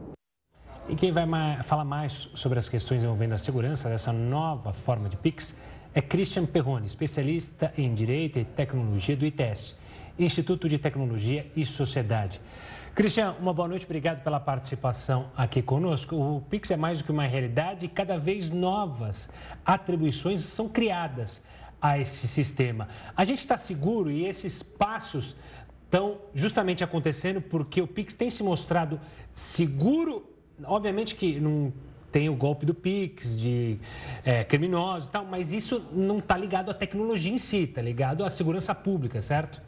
E 0.89 0.97
quem 0.97 1.13
vai 1.13 1.27
falar 1.63 1.85
mais 1.85 2.29
sobre 2.35 2.59
as 2.59 2.69
questões 2.69 3.05
envolvendo 3.05 3.35
a 3.35 3.39
segurança 3.39 3.89
dessa 3.89 4.13
nova 4.13 4.73
forma 4.73 5.09
de 5.09 5.17
Pix 5.17 5.55
é 5.95 6.01
Christian 6.01 6.47
Perrone, 6.47 6.87
especialista 6.87 7.73
em 7.77 7.93
Direito 7.95 8.39
e 8.39 8.45
Tecnologia 8.45 9.17
do 9.17 9.27
ITS, 9.27 9.77
Instituto 10.19 10.69
de 10.69 10.79
Tecnologia 10.79 11.51
e 11.57 11.67
Sociedade. 11.67 12.41
Cristian, 12.95 13.35
uma 13.41 13.53
boa 13.53 13.67
noite, 13.67 13.85
obrigado 13.85 14.23
pela 14.23 14.39
participação 14.39 15.31
aqui 15.37 15.63
conosco. 15.63 16.17
O 16.17 16.41
Pix 16.43 16.71
é 16.71 16.77
mais 16.77 16.99
do 16.99 17.05
que 17.05 17.11
uma 17.11 17.27
realidade 17.27 17.87
e 17.87 17.89
cada 17.89 18.19
vez 18.19 18.51
novas 18.51 19.29
atribuições 19.65 20.41
são 20.41 20.69
criadas 20.69 21.43
a 21.81 21.99
esse 21.99 22.29
sistema. 22.29 22.89
A 23.17 23.25
gente 23.25 23.39
está 23.39 23.57
seguro 23.57 24.11
e 24.11 24.27
esses 24.27 24.63
passos 24.63 25.35
estão 25.85 26.19
justamente 26.35 26.85
acontecendo 26.85 27.41
porque 27.41 27.81
o 27.81 27.87
Pix 27.87 28.15
tem 28.15 28.31
se 28.31 28.43
mostrado 28.43 29.01
seguro. 29.33 30.29
Obviamente 30.65 31.15
que 31.15 31.41
não 31.41 31.73
tem 32.11 32.29
o 32.29 32.35
golpe 32.35 32.67
do 32.67 32.75
Pix, 32.75 33.39
de 33.39 33.79
é, 34.25 34.45
criminosos 34.45 35.09
e 35.09 35.11
tal, 35.11 35.25
mas 35.25 35.53
isso 35.53 35.85
não 35.93 36.19
está 36.19 36.37
ligado 36.37 36.71
à 36.71 36.75
tecnologia 36.75 37.33
em 37.33 37.39
si, 37.39 37.65
está 37.65 37.81
ligado 37.81 38.25
à 38.25 38.31
segurança 38.31 38.75
pública, 38.75 39.23
certo? 39.23 39.61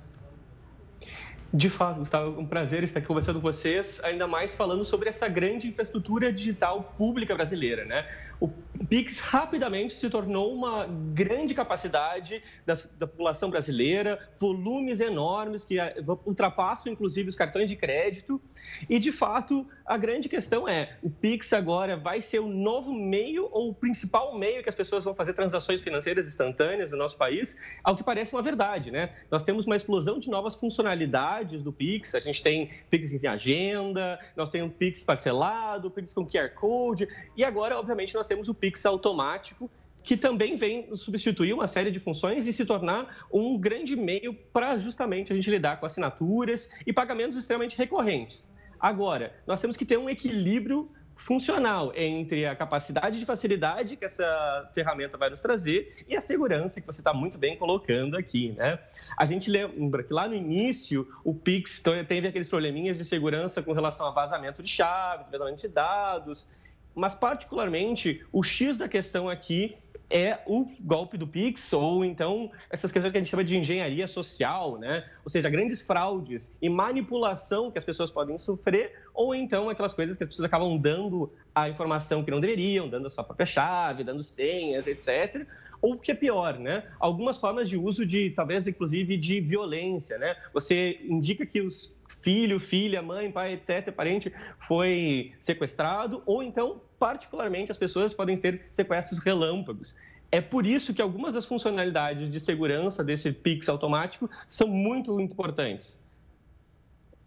De 1.54 1.68
fato, 1.68 1.98
Gustavo, 1.98 2.40
um 2.40 2.46
prazer 2.46 2.82
estar 2.82 2.98
aqui 2.98 3.06
conversando 3.06 3.36
com 3.36 3.42
vocês, 3.42 4.00
ainda 4.02 4.26
mais 4.26 4.54
falando 4.54 4.84
sobre 4.84 5.10
essa 5.10 5.28
grande 5.28 5.68
infraestrutura 5.68 6.32
digital 6.32 6.94
pública 6.96 7.34
brasileira, 7.34 7.84
né? 7.84 8.06
O 8.42 8.84
Pix 8.86 9.20
rapidamente 9.20 9.94
se 9.94 10.10
tornou 10.10 10.52
uma 10.52 10.86
grande 11.14 11.54
capacidade 11.54 12.42
da, 12.66 12.74
da, 12.98 13.06
população 13.06 13.48
brasileira, 13.48 14.18
volumes 14.36 14.98
enormes 14.98 15.64
que 15.64 15.78
eh, 15.78 15.94
ultrapassam 16.26 16.92
inclusive 16.92 17.28
os 17.28 17.36
cartões 17.36 17.68
de 17.68 17.76
crédito. 17.76 18.42
E 18.90 18.98
de 18.98 19.12
fato, 19.12 19.64
a 19.86 19.96
grande 19.96 20.28
questão 20.28 20.68
é: 20.68 20.96
o 21.00 21.08
Pix 21.08 21.52
agora 21.52 21.96
vai 21.96 22.20
ser 22.20 22.40
o 22.40 22.48
novo 22.48 22.92
meio 22.92 23.48
ou 23.52 23.68
o 23.70 23.74
principal 23.74 24.36
meio 24.36 24.62
que 24.62 24.68
as 24.68 24.74
pessoas 24.74 25.04
vão 25.04 25.14
fazer 25.14 25.34
transações 25.34 25.80
financeiras 25.80 26.26
instantâneas 26.26 26.90
no 26.90 26.96
nosso 26.96 27.16
país? 27.16 27.56
Ao 27.84 27.94
que 27.94 28.02
parece 28.02 28.32
uma 28.32 28.42
verdade, 28.42 28.90
né? 28.90 29.14
Nós 29.30 29.44
temos 29.44 29.66
uma 29.66 29.76
explosão 29.76 30.18
de 30.18 30.28
novas 30.28 30.56
funcionalidades 30.56 31.62
do 31.62 31.72
Pix. 31.72 32.16
A 32.16 32.20
gente 32.20 32.42
tem 32.42 32.70
Pix 32.90 33.12
em 33.12 33.26
agenda, 33.28 34.18
nós 34.36 34.48
temos 34.48 34.74
Pix 34.74 35.04
parcelado, 35.04 35.90
Pix 35.90 36.12
com 36.12 36.26
QR 36.26 36.50
Code 36.54 37.08
e 37.36 37.44
agora, 37.44 37.78
obviamente, 37.78 38.14
nós 38.14 38.26
temos 38.26 38.31
o 38.48 38.54
Pix 38.54 38.72
Pix 38.72 38.86
automático, 38.86 39.70
que 40.02 40.16
também 40.16 40.56
vem 40.56 40.94
substituir 40.96 41.52
uma 41.52 41.68
série 41.68 41.90
de 41.90 42.00
funções 42.00 42.46
e 42.46 42.52
se 42.52 42.64
tornar 42.64 43.26
um 43.32 43.58
grande 43.58 43.94
meio 43.94 44.34
para 44.34 44.76
justamente 44.78 45.32
a 45.32 45.36
gente 45.36 45.48
lidar 45.50 45.78
com 45.78 45.86
assinaturas 45.86 46.68
e 46.86 46.92
pagamentos 46.92 47.36
extremamente 47.36 47.76
recorrentes. 47.76 48.48
Agora, 48.80 49.32
nós 49.46 49.60
temos 49.60 49.76
que 49.76 49.84
ter 49.84 49.96
um 49.96 50.10
equilíbrio 50.10 50.90
funcional 51.14 51.92
entre 51.94 52.46
a 52.46 52.56
capacidade 52.56 53.20
de 53.20 53.24
facilidade 53.24 53.96
que 53.96 54.04
essa 54.04 54.70
ferramenta 54.74 55.16
vai 55.16 55.30
nos 55.30 55.40
trazer 55.40 56.04
e 56.08 56.16
a 56.16 56.20
segurança 56.20 56.80
que 56.80 56.86
você 56.86 57.00
está 57.00 57.14
muito 57.14 57.38
bem 57.38 57.56
colocando 57.56 58.16
aqui, 58.16 58.52
né? 58.52 58.80
A 59.16 59.24
gente 59.24 59.48
lembra 59.48 60.02
que 60.02 60.12
lá 60.12 60.26
no 60.26 60.34
início 60.34 61.06
o 61.22 61.32
Pix 61.32 61.80
teve 62.08 62.26
aqueles 62.26 62.48
probleminhas 62.48 62.98
de 62.98 63.04
segurança 63.04 63.62
com 63.62 63.72
relação 63.72 64.06
a 64.06 64.10
vazamento 64.10 64.62
de 64.62 64.68
chaves, 64.68 65.30
vazamento 65.30 65.60
de 65.60 65.68
dados, 65.68 66.48
mas 66.94 67.14
particularmente 67.14 68.24
o 68.32 68.42
X 68.42 68.78
da 68.78 68.88
questão 68.88 69.28
aqui 69.28 69.76
é 70.12 70.40
o 70.46 70.66
golpe 70.78 71.16
do 71.16 71.26
Pix, 71.26 71.72
ou 71.72 72.04
então 72.04 72.50
essas 72.68 72.92
questões 72.92 73.10
que 73.10 73.16
a 73.16 73.20
gente 73.20 73.30
chama 73.30 73.42
de 73.42 73.56
engenharia 73.56 74.06
social, 74.06 74.78
né? 74.78 75.08
Ou 75.24 75.30
seja, 75.30 75.48
grandes 75.48 75.80
fraudes 75.80 76.54
e 76.60 76.68
manipulação 76.68 77.70
que 77.70 77.78
as 77.78 77.84
pessoas 77.84 78.10
podem 78.10 78.36
sofrer, 78.38 78.92
ou 79.14 79.34
então 79.34 79.70
aquelas 79.70 79.94
coisas 79.94 80.18
que 80.18 80.22
as 80.22 80.28
pessoas 80.28 80.44
acabam 80.44 80.76
dando 80.76 81.32
a 81.54 81.68
informação 81.68 82.22
que 82.22 82.30
não 82.30 82.40
deveriam, 82.40 82.88
dando 82.88 83.06
a 83.06 83.10
sua 83.10 83.24
própria 83.24 83.46
chave, 83.46 84.04
dando 84.04 84.22
senhas, 84.22 84.86
etc. 84.86 85.46
Ou 85.82 85.94
o 85.94 85.98
que 85.98 86.12
é 86.12 86.14
pior, 86.14 86.58
né? 86.58 86.84
Algumas 87.00 87.38
formas 87.38 87.68
de 87.68 87.76
uso 87.76 88.06
de, 88.06 88.30
talvez, 88.30 88.68
inclusive, 88.68 89.16
de 89.16 89.40
violência, 89.40 90.16
né? 90.16 90.36
Você 90.54 91.00
indica 91.02 91.44
que 91.44 91.60
os 91.60 91.92
filho, 92.20 92.60
filha, 92.60 93.02
mãe, 93.02 93.30
pai, 93.30 93.54
etc., 93.54 93.90
parente, 93.90 94.32
foi 94.60 95.32
sequestrado, 95.40 96.22
ou 96.24 96.42
então, 96.42 96.80
particularmente, 96.98 97.72
as 97.72 97.76
pessoas 97.76 98.14
podem 98.14 98.36
ter 98.36 98.66
sequestros 98.70 99.18
relâmpagos. 99.18 99.94
É 100.30 100.40
por 100.40 100.64
isso 100.64 100.94
que 100.94 101.02
algumas 101.02 101.34
das 101.34 101.44
funcionalidades 101.44 102.30
de 102.30 102.40
segurança 102.40 103.02
desse 103.02 103.32
Pix 103.32 103.68
automático 103.68 104.30
são 104.48 104.68
muito 104.68 105.20
importantes. 105.20 106.00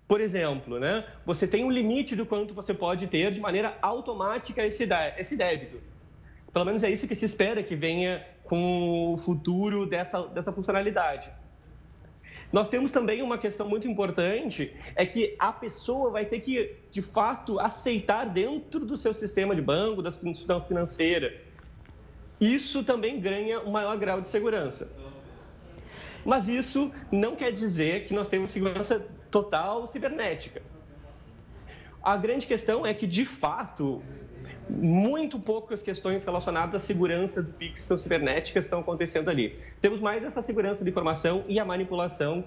Por 0.07 0.21
exemplo, 0.21 0.79
né, 0.79 1.05
você 1.25 1.47
tem 1.47 1.63
um 1.63 1.71
limite 1.71 2.15
do 2.15 2.25
quanto 2.25 2.53
você 2.53 2.73
pode 2.73 3.07
ter 3.07 3.31
de 3.31 3.39
maneira 3.39 3.77
automática 3.81 4.65
esse, 4.65 4.87
esse 5.17 5.35
débito. 5.35 5.81
Pelo 6.53 6.65
menos 6.65 6.83
é 6.83 6.89
isso 6.89 7.07
que 7.07 7.15
se 7.15 7.25
espera 7.25 7.61
que 7.61 7.75
venha 7.75 8.25
com 8.45 9.13
o 9.13 9.17
futuro 9.17 9.85
dessa, 9.85 10.23
dessa 10.27 10.51
funcionalidade. 10.51 11.31
Nós 12.51 12.69
temos 12.69 12.91
também 12.91 13.21
uma 13.21 13.37
questão 13.37 13.67
muito 13.67 13.87
importante, 13.87 14.73
é 14.95 15.05
que 15.05 15.35
a 15.39 15.51
pessoa 15.51 16.11
vai 16.11 16.25
ter 16.25 16.39
que, 16.39 16.75
de 16.91 17.01
fato, 17.01 17.59
aceitar 17.59 18.25
dentro 18.25 18.85
do 18.85 18.95
seu 18.95 19.13
sistema 19.13 19.55
de 19.55 19.61
banco, 19.61 20.01
da 20.01 20.09
instituição 20.09 20.61
financeira. 20.63 21.41
Isso 22.39 22.83
também 22.83 23.19
ganha 23.19 23.59
um 23.61 23.71
maior 23.71 23.97
grau 23.97 24.21
de 24.21 24.27
segurança. 24.27 24.89
Mas 26.23 26.47
isso 26.47 26.91
não 27.11 27.35
quer 27.35 27.51
dizer 27.51 28.05
que 28.05 28.13
nós 28.13 28.29
temos 28.29 28.51
segurança 28.51 29.05
total 29.29 29.85
cibernética. 29.87 30.61
A 32.01 32.15
grande 32.17 32.45
questão 32.45 32.85
é 32.85 32.93
que, 32.93 33.07
de 33.07 33.25
fato, 33.25 34.01
muito 34.69 35.39
poucas 35.39 35.81
questões 35.81 36.23
relacionadas 36.23 36.75
à 36.75 36.85
segurança 36.85 37.41
do 37.41 37.53
Pix 37.53 37.81
cibernéticas 37.97 38.65
estão 38.65 38.79
acontecendo 38.79 39.29
ali. 39.29 39.59
Temos 39.81 39.99
mais 39.99 40.23
essa 40.23 40.41
segurança 40.41 40.83
de 40.83 40.89
informação 40.89 41.43
e 41.47 41.59
a 41.59 41.65
manipulação 41.65 42.43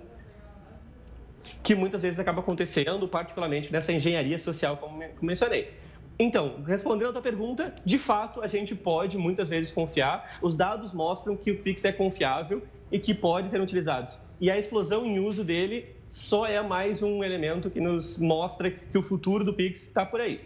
que 1.62 1.75
muitas 1.75 2.02
vezes 2.02 2.18
acaba 2.18 2.40
acontecendo, 2.40 3.06
particularmente 3.06 3.72
nessa 3.72 3.92
engenharia 3.92 4.38
social, 4.38 4.76
como 4.76 5.02
mencionei. 5.22 5.72
Então, 6.18 6.64
respondendo 6.66 7.10
a 7.10 7.12
tua 7.12 7.22
pergunta, 7.22 7.72
de 7.84 7.96
fato, 7.96 8.42
a 8.42 8.48
gente 8.48 8.75
pode 8.75 9.16
muitas 9.16 9.48
vezes 9.48 9.70
confiar. 9.70 10.38
Os 10.42 10.56
dados 10.56 10.92
mostram 10.92 11.37
que 11.37 11.52
o 11.52 11.58
Pix 11.62 11.84
é 11.84 11.92
confiável 11.92 12.62
e 12.90 12.98
que 12.98 13.14
pode 13.14 13.50
ser 13.50 13.60
utilizado. 13.60 14.10
E 14.40 14.50
a 14.50 14.58
explosão 14.58 15.06
em 15.06 15.20
uso 15.20 15.44
dele 15.44 15.94
só 16.02 16.44
é 16.44 16.60
mais 16.60 17.02
um 17.02 17.22
elemento 17.22 17.70
que 17.70 17.80
nos 17.80 18.18
mostra 18.18 18.70
que 18.70 18.98
o 18.98 19.02
futuro 19.02 19.44
do 19.44 19.54
Pix 19.54 19.82
está 19.82 20.04
por 20.04 20.20
aí. 20.20 20.40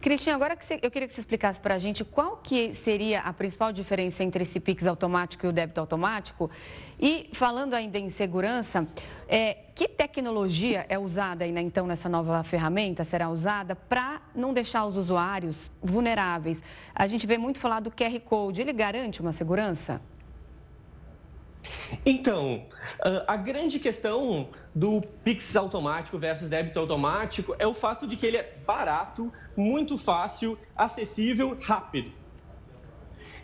Cristian, 0.00 0.36
agora 0.36 0.54
que 0.54 0.64
você, 0.64 0.78
eu 0.80 0.92
queria 0.92 1.08
que 1.08 1.14
você 1.14 1.20
explicasse 1.20 1.58
para 1.60 1.74
a 1.74 1.78
gente 1.78 2.04
qual 2.04 2.36
que 2.36 2.72
seria 2.72 3.20
a 3.20 3.32
principal 3.32 3.72
diferença 3.72 4.22
entre 4.22 4.42
esse 4.44 4.60
PIX 4.60 4.86
automático 4.86 5.44
e 5.44 5.48
o 5.48 5.52
débito 5.52 5.80
automático. 5.80 6.48
E 7.00 7.28
falando 7.32 7.74
ainda 7.74 7.98
em 7.98 8.08
segurança, 8.08 8.86
é, 9.28 9.56
que 9.74 9.88
tecnologia 9.88 10.86
é 10.88 10.96
usada 10.96 11.44
ainda 11.44 11.60
então 11.60 11.84
nessa 11.84 12.08
nova 12.08 12.44
ferramenta? 12.44 13.02
Será 13.02 13.28
usada 13.28 13.74
para 13.74 14.22
não 14.36 14.52
deixar 14.52 14.86
os 14.86 14.96
usuários 14.96 15.56
vulneráveis? 15.82 16.62
A 16.94 17.08
gente 17.08 17.26
vê 17.26 17.36
muito 17.36 17.58
falar 17.58 17.80
do 17.80 17.90
QR 17.90 18.20
Code. 18.20 18.60
Ele 18.60 18.72
garante 18.72 19.20
uma 19.20 19.32
segurança? 19.32 20.00
Então, 22.04 22.66
a 23.26 23.36
grande 23.36 23.78
questão 23.78 24.48
do 24.74 25.00
Pix 25.24 25.56
automático 25.56 26.18
versus 26.18 26.48
débito 26.48 26.78
automático 26.78 27.54
é 27.58 27.66
o 27.66 27.74
fato 27.74 28.06
de 28.06 28.16
que 28.16 28.26
ele 28.26 28.38
é 28.38 28.54
barato, 28.66 29.32
muito 29.56 29.96
fácil, 29.96 30.58
acessível, 30.76 31.56
rápido. 31.60 32.12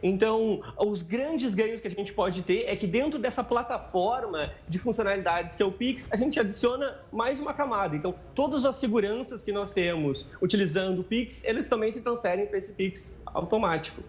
Então, 0.07 0.61
os 0.78 1.00
grandes 1.00 1.54
ganhos 1.54 1.81
que 1.81 1.88
a 1.88 1.90
gente 1.90 2.12
pode 2.12 2.43
ter 2.43 2.64
é 2.66 2.76
que 2.76 2.87
dentro 2.87 3.19
dessa 3.19 3.43
plataforma 3.43 4.52
de 4.69 4.78
funcionalidades 4.78 5.57
que 5.57 5.62
é 5.62 5.66
o 5.66 5.73
Pix, 5.73 6.12
a 6.12 6.16
gente 6.16 6.38
adiciona 6.38 6.95
mais 7.11 7.40
uma 7.40 7.54
camada. 7.54 7.97
Então, 7.97 8.14
todas 8.35 8.66
as 8.66 8.76
seguranças 8.76 9.43
que 9.43 9.50
nós 9.50 9.73
temos 9.73 10.28
utilizando 10.43 10.99
o 10.99 11.04
Pix, 11.04 11.43
eles 11.45 11.71
também 11.71 11.90
se 11.90 12.02
transferem 12.02 12.47
para 12.47 12.59
esse 12.59 12.75
Pix 12.75 13.23
automático. 13.25 14.02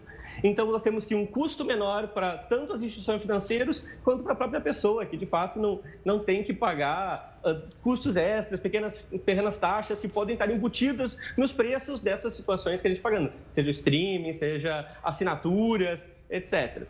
Então, 0.43 0.71
nós 0.71 0.81
temos 0.81 1.05
que 1.05 1.15
um 1.15 1.25
custo 1.25 1.63
menor 1.63 2.09
para 2.09 2.37
tanto 2.37 2.73
as 2.73 2.81
instituições 2.81 3.21
financeiras 3.21 3.87
quanto 4.03 4.23
para 4.23 4.33
a 4.33 4.35
própria 4.35 4.61
pessoa, 4.61 5.05
que 5.05 5.17
de 5.17 5.25
fato 5.25 5.59
não, 5.59 5.79
não 6.03 6.19
tem 6.19 6.43
que 6.43 6.53
pagar 6.53 7.39
uh, 7.43 7.61
custos 7.81 8.17
extras, 8.17 8.59
pequenas, 8.59 9.01
pequenas 9.01 9.57
taxas 9.57 9.99
que 9.99 10.07
podem 10.07 10.33
estar 10.33 10.49
embutidas 10.49 11.17
nos 11.37 11.51
preços 11.51 12.01
dessas 12.01 12.33
situações 12.33 12.81
que 12.81 12.87
a 12.87 12.89
gente 12.89 12.99
está 12.99 13.09
pagando, 13.09 13.31
seja 13.49 13.69
streaming, 13.71 14.33
seja 14.33 14.89
assinaturas, 15.03 16.07
etc. 16.29 16.83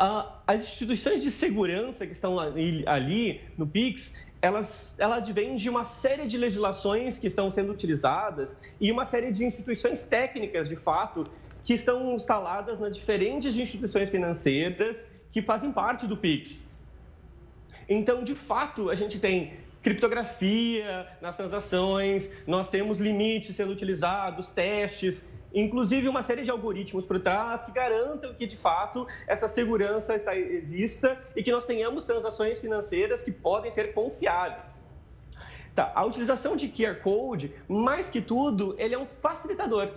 Uh, 0.00 0.26
as 0.46 0.62
instituições 0.62 1.22
de 1.22 1.30
segurança 1.30 2.06
que 2.06 2.12
estão 2.12 2.38
ali, 2.38 2.82
ali 2.86 3.40
no 3.56 3.66
PIX, 3.66 4.14
elas, 4.40 4.96
ela 4.98 5.16
advém 5.16 5.54
de 5.54 5.70
uma 5.70 5.84
série 5.84 6.26
de 6.26 6.36
legislações 6.36 7.16
que 7.16 7.28
estão 7.28 7.52
sendo 7.52 7.70
utilizadas 7.70 8.56
e 8.80 8.90
uma 8.90 9.06
série 9.06 9.30
de 9.30 9.44
instituições 9.44 10.04
técnicas, 10.04 10.68
de 10.68 10.74
fato, 10.74 11.24
que 11.64 11.74
estão 11.74 12.14
instaladas 12.14 12.78
nas 12.78 12.94
diferentes 12.96 13.56
instituições 13.56 14.10
financeiras 14.10 15.08
que 15.30 15.40
fazem 15.40 15.72
parte 15.72 16.06
do 16.06 16.16
PIX. 16.16 16.66
Então, 17.88 18.22
de 18.22 18.34
fato, 18.34 18.90
a 18.90 18.94
gente 18.94 19.18
tem 19.18 19.54
criptografia 19.82 21.08
nas 21.20 21.36
transações, 21.36 22.30
nós 22.46 22.70
temos 22.70 22.98
limites 22.98 23.56
sendo 23.56 23.72
utilizados, 23.72 24.52
testes, 24.52 25.24
inclusive 25.52 26.08
uma 26.08 26.22
série 26.22 26.42
de 26.42 26.50
algoritmos 26.50 27.04
por 27.04 27.18
trás 27.18 27.64
que 27.64 27.72
garantam 27.72 28.32
que, 28.34 28.46
de 28.46 28.56
fato, 28.56 29.06
essa 29.26 29.48
segurança 29.48 30.18
tá, 30.18 30.36
exista 30.36 31.20
e 31.34 31.42
que 31.42 31.50
nós 31.50 31.66
tenhamos 31.66 32.04
transações 32.04 32.58
financeiras 32.58 33.22
que 33.24 33.32
podem 33.32 33.70
ser 33.70 33.92
confiáveis. 33.92 34.84
Tá, 35.74 35.90
a 35.94 36.04
utilização 36.04 36.54
de 36.54 36.68
QR 36.68 36.96
Code, 37.02 37.52
mais 37.66 38.08
que 38.08 38.20
tudo, 38.20 38.74
ele 38.78 38.94
é 38.94 38.98
um 38.98 39.06
facilitador. 39.06 39.90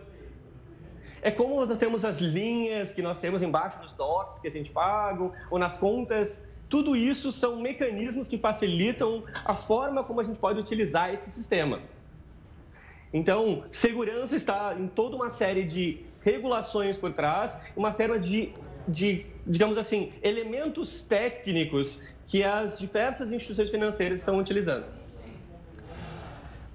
É 1.25 1.31
como 1.31 1.65
nós 1.65 1.79
temos 1.79 2.05
as 2.05 2.19
linhas 2.19 2.93
que 2.93 3.01
nós 3.01 3.17
temos 3.17 3.41
embaixo 3.41 3.79
dos 3.79 3.91
docs 3.93 4.37
que 4.37 4.47
a 4.47 4.51
gente 4.51 4.69
paga, 4.69 5.31
ou 5.49 5.57
nas 5.57 5.75
contas. 5.75 6.45
Tudo 6.69 6.95
isso 6.95 7.31
são 7.31 7.59
mecanismos 7.59 8.27
que 8.27 8.37
facilitam 8.37 9.23
a 9.43 9.55
forma 9.55 10.03
como 10.03 10.21
a 10.21 10.23
gente 10.23 10.37
pode 10.37 10.59
utilizar 10.59 11.11
esse 11.11 11.31
sistema. 11.31 11.79
Então, 13.11 13.63
segurança 13.71 14.35
está 14.35 14.75
em 14.79 14.87
toda 14.87 15.15
uma 15.15 15.31
série 15.31 15.63
de 15.63 16.05
regulações 16.21 16.95
por 16.95 17.11
trás, 17.11 17.57
uma 17.75 17.91
série 17.91 18.19
de, 18.19 18.53
de, 18.87 19.25
digamos 19.47 19.79
assim, 19.79 20.11
elementos 20.21 21.01
técnicos 21.01 21.99
que 22.27 22.43
as 22.43 22.77
diversas 22.77 23.31
instituições 23.31 23.71
financeiras 23.71 24.19
estão 24.19 24.37
utilizando. 24.37 24.85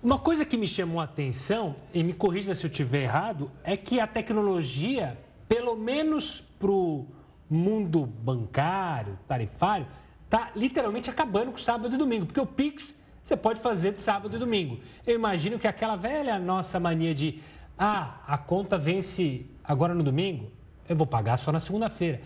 Uma 0.02 0.18
coisa 0.18 0.46
que 0.46 0.56
me 0.56 0.66
chamou 0.66 0.98
a 0.98 1.04
atenção, 1.04 1.76
e 1.92 2.02
me 2.02 2.14
corrija 2.14 2.54
se 2.54 2.64
eu 2.64 2.70
estiver 2.70 3.02
errado, 3.02 3.50
é 3.62 3.76
que 3.76 4.00
a 4.00 4.06
tecnologia, 4.06 5.18
pelo 5.46 5.76
menos 5.76 6.40
para 6.58 6.70
o 6.70 7.06
mundo 7.50 8.06
bancário, 8.06 9.18
tarifário, 9.28 9.86
está 10.24 10.52
literalmente 10.56 11.10
acabando 11.10 11.50
com 11.50 11.58
sábado 11.58 11.94
e 11.94 11.98
domingo, 11.98 12.24
porque 12.24 12.40
o 12.40 12.46
Pix 12.46 12.96
você 13.22 13.36
pode 13.36 13.60
fazer 13.60 13.92
de 13.92 14.00
sábado 14.00 14.34
e 14.34 14.38
domingo. 14.38 14.80
Eu 15.06 15.16
imagino 15.16 15.58
que 15.58 15.68
aquela 15.68 15.96
velha 15.96 16.38
nossa 16.38 16.80
mania 16.80 17.14
de, 17.14 17.38
ah, 17.78 18.22
a 18.26 18.38
conta 18.38 18.78
vence 18.78 19.44
agora 19.62 19.94
no 19.94 20.02
domingo, 20.02 20.50
eu 20.88 20.96
vou 20.96 21.06
pagar 21.06 21.36
só 21.36 21.52
na 21.52 21.60
segunda-feira. 21.60 22.22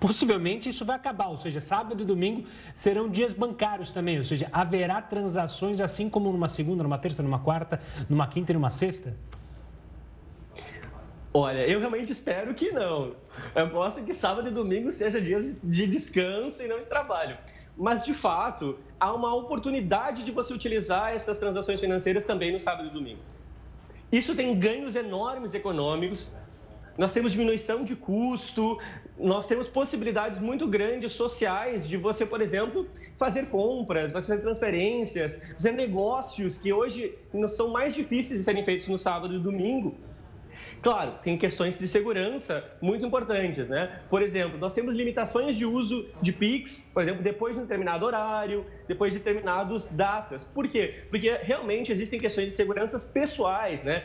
Possivelmente 0.00 0.68
isso 0.68 0.84
vai 0.84 0.94
acabar, 0.94 1.28
ou 1.28 1.36
seja, 1.36 1.60
sábado 1.60 2.02
e 2.02 2.06
domingo 2.06 2.46
serão 2.72 3.08
dias 3.08 3.32
bancários 3.32 3.90
também, 3.90 4.18
ou 4.18 4.24
seja, 4.24 4.48
haverá 4.52 5.02
transações 5.02 5.80
assim 5.80 6.08
como 6.08 6.30
numa 6.30 6.46
segunda, 6.46 6.84
numa 6.84 6.98
terça, 6.98 7.22
numa 7.22 7.40
quarta, 7.40 7.80
numa 8.08 8.26
quinta 8.28 8.52
e 8.52 8.54
numa 8.54 8.70
sexta? 8.70 9.16
Olha, 11.34 11.66
eu 11.68 11.78
realmente 11.78 12.10
espero 12.10 12.54
que 12.54 12.70
não. 12.70 13.14
Eu 13.54 13.68
gosto 13.70 14.02
que 14.02 14.14
sábado 14.14 14.48
e 14.48 14.50
domingo 14.50 14.90
seja 14.90 15.20
dias 15.20 15.56
de 15.62 15.86
descanso 15.86 16.62
e 16.62 16.68
não 16.68 16.78
de 16.78 16.86
trabalho. 16.86 17.36
Mas, 17.76 18.02
de 18.02 18.14
fato, 18.14 18.78
há 18.98 19.12
uma 19.12 19.34
oportunidade 19.34 20.24
de 20.24 20.32
você 20.32 20.52
utilizar 20.52 21.14
essas 21.14 21.38
transações 21.38 21.80
financeiras 21.80 22.24
também 22.24 22.52
no 22.52 22.58
sábado 22.58 22.88
e 22.88 22.90
domingo. 22.90 23.20
Isso 24.10 24.34
tem 24.34 24.58
ganhos 24.58 24.96
enormes 24.96 25.54
econômicos, 25.54 26.30
nós 26.98 27.12
temos 27.12 27.30
diminuição 27.30 27.84
de 27.84 27.94
custo, 27.94 28.78
nós 29.16 29.46
temos 29.46 29.68
possibilidades 29.68 30.40
muito 30.40 30.66
grandes 30.66 31.12
sociais 31.12 31.88
de 31.88 31.96
você, 31.96 32.26
por 32.26 32.40
exemplo, 32.42 32.88
fazer 33.16 33.46
compras, 33.46 34.10
fazer 34.10 34.38
transferências, 34.38 35.40
fazer 35.52 35.72
negócios 35.72 36.58
que 36.58 36.72
hoje 36.72 37.16
são 37.48 37.68
mais 37.68 37.94
difíceis 37.94 38.40
de 38.40 38.44
serem 38.44 38.64
feitos 38.64 38.88
no 38.88 38.98
sábado 38.98 39.32
e 39.34 39.38
domingo. 39.38 39.96
Claro, 40.80 41.14
tem 41.22 41.36
questões 41.36 41.76
de 41.78 41.88
segurança 41.88 42.64
muito 42.80 43.04
importantes, 43.04 43.68
né? 43.68 44.00
Por 44.08 44.22
exemplo, 44.22 44.58
nós 44.58 44.72
temos 44.72 44.94
limitações 44.94 45.56
de 45.56 45.64
uso 45.64 46.06
de 46.22 46.32
Pix, 46.32 46.88
por 46.94 47.02
exemplo, 47.02 47.22
depois 47.22 47.54
de 47.56 47.60
um 47.60 47.62
determinado 47.62 48.06
horário, 48.06 48.64
depois 48.86 49.12
de 49.12 49.18
determinadas 49.18 49.88
datas. 49.88 50.44
Por 50.44 50.68
quê? 50.68 51.02
Porque 51.10 51.30
realmente 51.42 51.90
existem 51.90 52.18
questões 52.18 52.48
de 52.48 52.52
seguranças 52.52 53.04
pessoais, 53.04 53.82
né? 53.82 54.04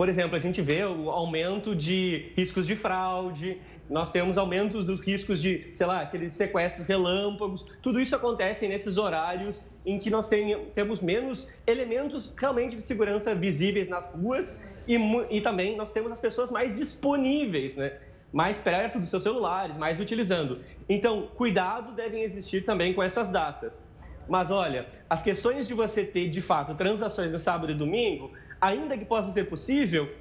Por 0.00 0.08
exemplo, 0.08 0.34
a 0.34 0.38
gente 0.38 0.62
vê 0.62 0.82
o 0.82 1.10
aumento 1.10 1.76
de 1.76 2.32
riscos 2.34 2.66
de 2.66 2.74
fraude, 2.74 3.60
nós 3.86 4.10
temos 4.10 4.38
aumentos 4.38 4.82
dos 4.82 4.98
riscos 4.98 5.42
de, 5.42 5.72
sei 5.74 5.86
lá, 5.86 6.00
aqueles 6.00 6.32
sequestros 6.32 6.86
relâmpagos. 6.86 7.66
Tudo 7.82 8.00
isso 8.00 8.16
acontece 8.16 8.66
nesses 8.66 8.96
horários 8.96 9.62
em 9.84 9.98
que 9.98 10.08
nós 10.08 10.26
tem, 10.26 10.68
temos 10.74 11.02
menos 11.02 11.52
elementos 11.66 12.32
realmente 12.34 12.76
de 12.76 12.82
segurança 12.82 13.34
visíveis 13.34 13.90
nas 13.90 14.06
ruas 14.06 14.58
e, 14.88 14.96
e 15.28 15.42
também 15.42 15.76
nós 15.76 15.92
temos 15.92 16.10
as 16.10 16.18
pessoas 16.18 16.50
mais 16.50 16.78
disponíveis, 16.78 17.76
né? 17.76 17.92
mais 18.32 18.58
perto 18.58 18.98
dos 18.98 19.10
seus 19.10 19.22
celulares, 19.22 19.76
mais 19.76 20.00
utilizando. 20.00 20.62
Então, 20.88 21.28
cuidados 21.36 21.94
devem 21.94 22.22
existir 22.22 22.64
também 22.64 22.94
com 22.94 23.02
essas 23.02 23.28
datas. 23.28 23.78
Mas 24.26 24.50
olha, 24.50 24.86
as 25.10 25.22
questões 25.22 25.68
de 25.68 25.74
você 25.74 26.04
ter 26.04 26.30
de 26.30 26.40
fato 26.40 26.74
transações 26.74 27.34
no 27.34 27.38
sábado 27.38 27.70
e 27.70 27.74
domingo 27.74 28.30
ainda 28.60 28.96
que 28.96 29.04
possa 29.04 29.30
ser 29.30 29.44
possível, 29.44 30.12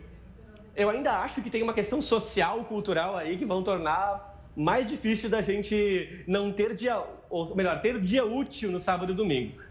eu 0.76 0.90
ainda 0.90 1.18
acho 1.18 1.42
que 1.42 1.50
tem 1.50 1.62
uma 1.62 1.74
questão 1.74 2.02
social, 2.02 2.64
cultural 2.66 3.18
aí 3.18 3.38
que 3.38 3.46
vão 3.46 3.62
tornar 3.62 4.30
mais 4.56 4.88
difícil 4.88 5.30
da 5.30 5.42
gente 5.42 6.24
não 6.28 6.52
ter 6.52 6.74
dia, 6.76 7.02
ou 7.30 7.56
melhor, 7.56 7.82
ter 7.82 8.00
dia 8.00 8.26
útil 8.26 8.72
no 8.72 8.80
sábado 8.80 9.12
e 9.12 9.16
domingo. 9.16 9.62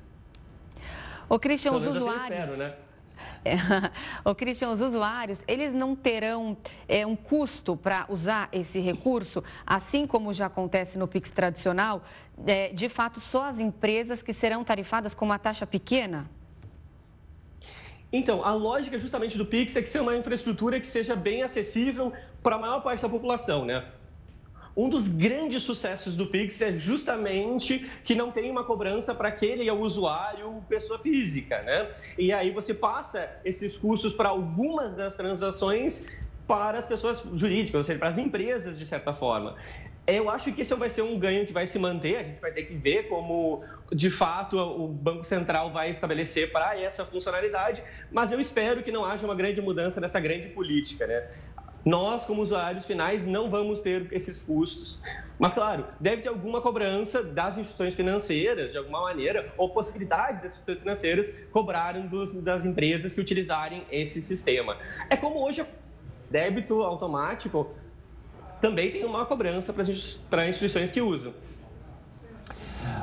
Ô, 1.28 1.38
Christian, 1.38 1.72
os 1.72 1.86
assim 1.86 1.98
usuários... 1.98 2.38
Espero, 2.38 2.56
né? 2.56 2.74
É, 3.44 3.54
o 4.28 4.34
Christian, 4.34 4.70
os 4.70 4.80
usuários, 4.80 5.38
eles 5.46 5.72
não 5.72 5.94
terão 5.94 6.56
é, 6.88 7.06
um 7.06 7.14
custo 7.16 7.76
para 7.76 8.06
usar 8.08 8.48
esse 8.52 8.80
recurso, 8.80 9.42
assim 9.66 10.06
como 10.06 10.32
já 10.32 10.46
acontece 10.46 10.98
no 10.98 11.06
Pix 11.06 11.30
tradicional, 11.30 12.02
é, 12.46 12.68
de 12.68 12.88
fato, 12.88 13.20
só 13.20 13.44
as 13.44 13.58
empresas 13.58 14.22
que 14.22 14.32
serão 14.32 14.64
tarifadas 14.64 15.14
com 15.14 15.24
uma 15.24 15.38
taxa 15.38 15.66
pequena? 15.66 16.28
Então, 18.12 18.42
a 18.44 18.54
lógica 18.54 18.98
justamente 18.98 19.36
do 19.36 19.44
Pix 19.44 19.76
é 19.76 19.82
que 19.82 19.88
seja 19.88 20.02
uma 20.02 20.16
infraestrutura 20.16 20.80
que 20.80 20.86
seja 20.86 21.14
bem 21.14 21.42
acessível 21.42 22.12
para 22.42 22.56
a 22.56 22.58
maior 22.58 22.80
parte 22.80 23.02
da 23.02 23.08
população, 23.08 23.64
né? 23.64 23.84
Um 24.76 24.88
dos 24.88 25.08
grandes 25.08 25.62
sucessos 25.62 26.14
do 26.14 26.26
Pix 26.26 26.60
é 26.62 26.72
justamente 26.72 27.90
que 28.04 28.14
não 28.14 28.30
tem 28.30 28.48
uma 28.48 28.62
cobrança 28.62 29.12
para 29.12 29.28
aquele 29.28 29.68
usuário, 29.70 30.64
pessoa 30.68 31.00
física, 31.00 31.60
né? 31.62 31.90
E 32.16 32.32
aí 32.32 32.52
você 32.52 32.72
passa 32.72 33.28
esses 33.44 33.76
custos 33.76 34.14
para 34.14 34.28
algumas 34.28 34.94
das 34.94 35.16
transações 35.16 36.06
para 36.46 36.78
as 36.78 36.86
pessoas 36.86 37.22
jurídicas, 37.34 37.74
ou 37.74 37.82
seja, 37.82 37.98
para 37.98 38.08
as 38.08 38.18
empresas, 38.18 38.78
de 38.78 38.86
certa 38.86 39.12
forma. 39.12 39.56
Eu 40.08 40.30
acho 40.30 40.50
que 40.54 40.62
esse 40.62 40.74
vai 40.74 40.88
ser 40.88 41.02
um 41.02 41.18
ganho 41.18 41.46
que 41.46 41.52
vai 41.52 41.66
se 41.66 41.78
manter, 41.78 42.16
a 42.16 42.22
gente 42.22 42.40
vai 42.40 42.50
ter 42.50 42.62
que 42.62 42.74
ver 42.74 43.08
como, 43.10 43.62
de 43.92 44.08
fato, 44.08 44.56
o 44.56 44.88
Banco 44.88 45.22
Central 45.22 45.70
vai 45.70 45.90
estabelecer 45.90 46.50
para 46.50 46.80
essa 46.80 47.04
funcionalidade, 47.04 47.82
mas 48.10 48.32
eu 48.32 48.40
espero 48.40 48.82
que 48.82 48.90
não 48.90 49.04
haja 49.04 49.26
uma 49.26 49.34
grande 49.34 49.60
mudança 49.60 50.00
nessa 50.00 50.18
grande 50.18 50.48
política, 50.48 51.06
né? 51.06 51.28
Nós, 51.84 52.24
como 52.24 52.40
usuários 52.40 52.86
finais, 52.86 53.26
não 53.26 53.50
vamos 53.50 53.82
ter 53.82 54.08
esses 54.10 54.40
custos. 54.40 55.02
Mas, 55.38 55.52
claro, 55.52 55.84
deve 56.00 56.22
ter 56.22 56.30
alguma 56.30 56.62
cobrança 56.62 57.22
das 57.22 57.58
instituições 57.58 57.94
financeiras, 57.94 58.72
de 58.72 58.78
alguma 58.78 59.02
maneira, 59.02 59.52
ou 59.58 59.68
possibilidade 59.68 60.42
das 60.42 60.52
instituições 60.52 60.78
financeiras 60.80 61.32
cobrarem 61.50 62.06
dos, 62.06 62.32
das 62.32 62.64
empresas 62.64 63.12
que 63.12 63.20
utilizarem 63.20 63.84
esse 63.90 64.22
sistema. 64.22 64.78
É 65.10 65.16
como 65.18 65.44
hoje 65.44 65.64
débito 66.30 66.82
automático 66.82 67.74
também 68.60 68.90
tem 68.90 69.04
uma 69.04 69.24
cobrança 69.24 69.72
para 69.72 70.48
instituições 70.48 70.92
que 70.92 71.00
usam. 71.00 71.32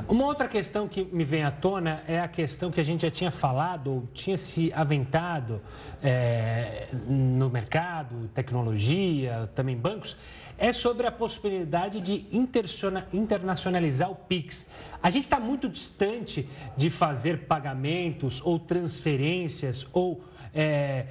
Uma 0.08 0.24
outra 0.24 0.46
questão 0.46 0.86
que 0.86 1.04
me 1.04 1.24
vem 1.24 1.42
à 1.42 1.50
tona 1.50 2.02
é 2.06 2.20
a 2.20 2.28
questão 2.28 2.70
que 2.70 2.80
a 2.80 2.82
gente 2.84 3.02
já 3.02 3.10
tinha 3.10 3.30
falado, 3.30 3.92
ou 3.92 4.08
tinha 4.14 4.36
se 4.36 4.72
aventado 4.72 5.60
é, 6.02 6.88
no 7.08 7.50
mercado, 7.50 8.28
tecnologia, 8.32 9.50
também 9.54 9.76
bancos, 9.76 10.16
é 10.58 10.72
sobre 10.72 11.06
a 11.06 11.12
possibilidade 11.12 12.00
de 12.00 12.26
internacionalizar 13.12 14.10
o 14.10 14.14
PIX. 14.14 14.66
A 15.02 15.10
gente 15.10 15.24
está 15.24 15.38
muito 15.38 15.68
distante 15.68 16.48
de 16.76 16.88
fazer 16.88 17.46
pagamentos 17.46 18.40
ou 18.44 18.58
transferências 18.58 19.86
ou 19.92 20.22
é, 20.54 21.06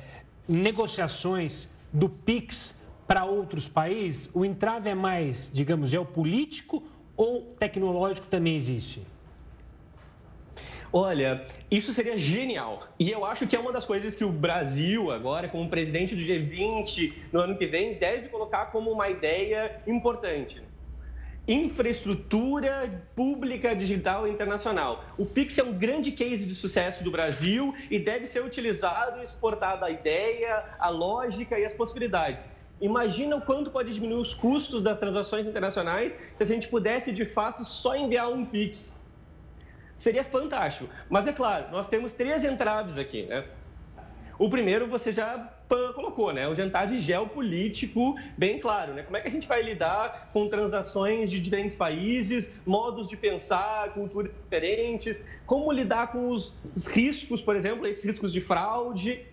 negociações 0.48 1.70
do 1.92 2.10
PIX 2.10 2.76
para 3.08 3.26
outros 3.26 3.68
países, 3.68 4.30
o 4.34 4.44
entrave 4.44 4.90
é 4.90 4.96
mais, 4.96 5.52
digamos, 5.54 5.90
geopolítico 5.90 6.84
ou 7.16 7.42
tecnológico 7.60 8.28
também 8.28 8.56
existe? 8.56 9.02
Olha, 10.92 11.44
isso 11.70 11.92
seria 11.92 12.18
genial. 12.18 12.88
E 12.98 13.12
eu 13.12 13.26
acho 13.26 13.46
que 13.46 13.56
é 13.56 13.60
uma 13.60 13.74
das 13.74 13.86
coisas 13.86 14.16
que 14.16 14.24
o 14.24 14.32
Brasil, 14.32 15.12
agora, 15.12 15.50
como 15.50 15.70
presidente 15.70 16.16
do 16.16 16.22
G20 16.22 17.14
no 17.34 17.42
ano 17.42 17.58
que 17.58 17.68
vem, 17.68 17.96
deve 17.96 18.30
colocar 18.30 18.68
como 18.68 18.90
uma 18.92 19.10
ideia 19.10 19.82
importante. 19.86 20.64
Infraestrutura 21.46 23.04
pública 23.14 23.76
digital 23.76 24.26
internacional. 24.26 25.04
O 25.18 25.26
Pix 25.26 25.58
é 25.58 25.64
um 25.64 25.74
grande 25.74 26.12
case 26.12 26.46
de 26.46 26.56
sucesso 26.56 27.04
do 27.04 27.12
Brasil 27.12 27.76
e 27.92 28.00
deve 28.00 28.26
ser 28.26 28.44
utilizado 28.44 29.20
e 29.20 29.24
exportado 29.24 29.84
a 29.84 29.92
ideia, 29.92 30.64
a 30.80 30.90
lógica 30.90 31.60
e 31.60 31.66
as 31.66 31.74
possibilidades. 31.74 32.55
Imagina 32.82 33.36
o 33.38 33.42
quanto 33.42 33.72
pode 33.72 33.94
diminuir 33.94 34.20
os 34.20 34.34
custos 34.34 34.82
das 34.82 34.98
transações 34.98 35.48
internacionais 35.48 36.18
se 36.36 36.44
a 36.44 36.46
gente 36.46 36.68
pudesse, 36.68 37.12
de 37.12 37.26
fato, 37.26 37.64
só 37.64 37.96
enviar 37.96 38.30
um 38.30 38.46
Pix. 38.46 39.02
Seria 39.96 40.24
fantástico. 40.24 40.90
Mas 41.10 41.26
é 41.26 41.32
claro, 41.32 41.72
nós 41.72 41.88
temos 41.88 42.12
três 42.12 42.44
entraves 42.44 42.98
aqui, 42.98 43.24
né? 43.24 43.46
O 44.38 44.50
primeiro 44.50 44.88
você 44.88 45.14
já 45.14 45.54
colocou, 45.96 46.34
né? 46.34 46.48
O 46.48 46.54
de 46.54 46.62
entrave 46.62 46.98
geopolítico, 46.98 48.16
bem 48.38 48.60
claro, 48.60 48.94
né? 48.94 49.04
Como 49.04 49.16
é 49.16 49.22
que 49.22 49.28
a 49.30 49.32
gente 49.32 49.48
vai 49.48 49.62
lidar 49.62 50.30
com 50.34 50.50
transações 50.50 51.32
de 51.32 51.40
diferentes 51.40 51.76
países, 51.76 52.54
modos 52.66 53.08
de 53.08 53.16
pensar, 53.16 53.94
culturas 53.94 54.32
diferentes, 54.34 55.26
como 55.46 55.72
lidar 55.72 56.12
com 56.12 56.30
os 56.30 56.54
riscos, 56.88 57.42
por 57.42 57.56
exemplo, 57.56 57.88
esses 57.88 58.04
riscos 58.04 58.34
de 58.34 58.42
fraude 58.42 59.26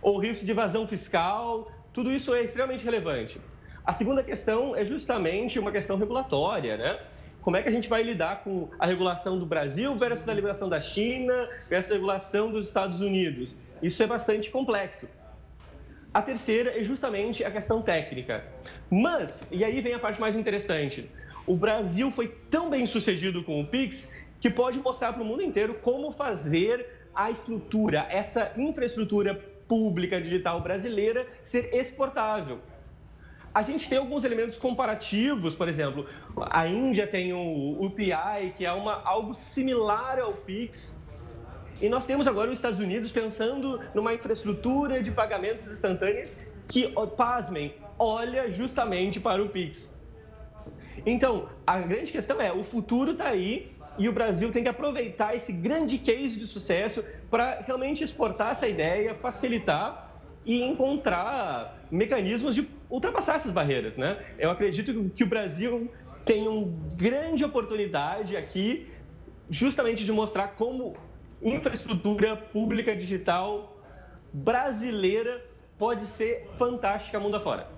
ou 0.00 0.18
risco 0.18 0.44
de 0.44 0.52
evasão 0.52 0.86
fiscal, 0.86 1.70
tudo 1.98 2.12
isso 2.12 2.32
é 2.32 2.44
extremamente 2.44 2.84
relevante. 2.84 3.40
A 3.84 3.92
segunda 3.92 4.22
questão 4.22 4.76
é 4.76 4.84
justamente 4.84 5.58
uma 5.58 5.72
questão 5.72 5.96
regulatória, 5.96 6.76
né? 6.76 6.96
Como 7.42 7.56
é 7.56 7.62
que 7.62 7.68
a 7.68 7.72
gente 7.72 7.88
vai 7.88 8.04
lidar 8.04 8.44
com 8.44 8.68
a 8.78 8.86
regulação 8.86 9.36
do 9.36 9.44
Brasil 9.44 9.96
versus 9.96 10.28
a 10.28 10.32
regulação 10.32 10.68
da 10.68 10.78
China 10.78 11.48
versus 11.68 11.90
a 11.90 11.94
regulação 11.96 12.52
dos 12.52 12.68
Estados 12.68 13.00
Unidos? 13.00 13.56
Isso 13.82 14.00
é 14.00 14.06
bastante 14.06 14.48
complexo. 14.48 15.08
A 16.14 16.22
terceira 16.22 16.78
é 16.78 16.84
justamente 16.84 17.44
a 17.44 17.50
questão 17.50 17.82
técnica. 17.82 18.44
Mas, 18.88 19.42
e 19.50 19.64
aí 19.64 19.80
vem 19.80 19.94
a 19.94 19.98
parte 19.98 20.20
mais 20.20 20.36
interessante, 20.36 21.10
o 21.48 21.56
Brasil 21.56 22.12
foi 22.12 22.28
tão 22.48 22.70
bem 22.70 22.86
sucedido 22.86 23.42
com 23.42 23.60
o 23.60 23.66
Pix 23.66 24.08
que 24.38 24.48
pode 24.48 24.78
mostrar 24.78 25.14
para 25.14 25.22
o 25.24 25.26
mundo 25.26 25.42
inteiro 25.42 25.74
como 25.82 26.12
fazer 26.12 26.86
a 27.12 27.28
estrutura, 27.28 28.06
essa 28.08 28.52
infraestrutura 28.56 29.34
pública 29.68 30.20
digital 30.20 30.60
brasileira 30.60 31.26
ser 31.44 31.74
exportável. 31.74 32.58
A 33.54 33.62
gente 33.62 33.88
tem 33.88 33.98
alguns 33.98 34.24
elementos 34.24 34.56
comparativos, 34.56 35.54
por 35.54 35.68
exemplo, 35.68 36.06
a 36.50 36.66
Índia 36.66 37.06
tem 37.06 37.32
o 37.32 37.82
UPI, 37.82 38.54
que 38.56 38.64
é 38.64 38.72
uma, 38.72 39.02
algo 39.04 39.34
similar 39.34 40.18
ao 40.18 40.32
Pix, 40.32 40.98
e 41.80 41.88
nós 41.88 42.04
temos 42.06 42.26
agora 42.26 42.50
os 42.50 42.58
Estados 42.58 42.80
Unidos 42.80 43.12
pensando 43.12 43.80
numa 43.94 44.12
infraestrutura 44.12 45.00
de 45.00 45.12
pagamentos 45.12 45.66
instantâneos 45.66 46.28
que, 46.66 46.92
pasmem, 47.16 47.74
olha 47.98 48.50
justamente 48.50 49.20
para 49.20 49.42
o 49.42 49.48
Pix. 49.48 49.94
Então, 51.06 51.48
a 51.64 51.78
grande 51.78 52.10
questão 52.10 52.40
é, 52.40 52.52
o 52.52 52.64
futuro 52.64 53.12
está 53.12 53.28
aí 53.28 53.72
e 53.96 54.08
o 54.08 54.12
Brasil 54.12 54.50
tem 54.50 54.62
que 54.64 54.68
aproveitar 54.68 55.36
esse 55.36 55.52
grande 55.52 55.98
case 55.98 56.38
de 56.38 56.46
sucesso 56.46 57.04
para 57.30 57.60
realmente 57.66 58.02
exportar 58.02 58.52
essa 58.52 58.68
ideia, 58.68 59.14
facilitar 59.14 60.20
e 60.44 60.62
encontrar 60.62 61.86
mecanismos 61.90 62.54
de 62.54 62.68
ultrapassar 62.88 63.36
essas 63.36 63.52
barreiras, 63.52 63.96
né? 63.96 64.18
Eu 64.38 64.50
acredito 64.50 65.10
que 65.10 65.24
o 65.24 65.26
Brasil 65.26 65.90
tem 66.24 66.48
uma 66.48 66.66
grande 66.94 67.44
oportunidade 67.44 68.36
aqui 68.36 68.90
justamente 69.50 70.04
de 70.04 70.12
mostrar 70.12 70.48
como 70.48 70.96
infraestrutura 71.42 72.36
pública 72.36 72.94
digital 72.96 73.78
brasileira 74.32 75.42
pode 75.78 76.06
ser 76.06 76.50
fantástica 76.56 77.20
mundo 77.20 77.36
afora. 77.36 77.77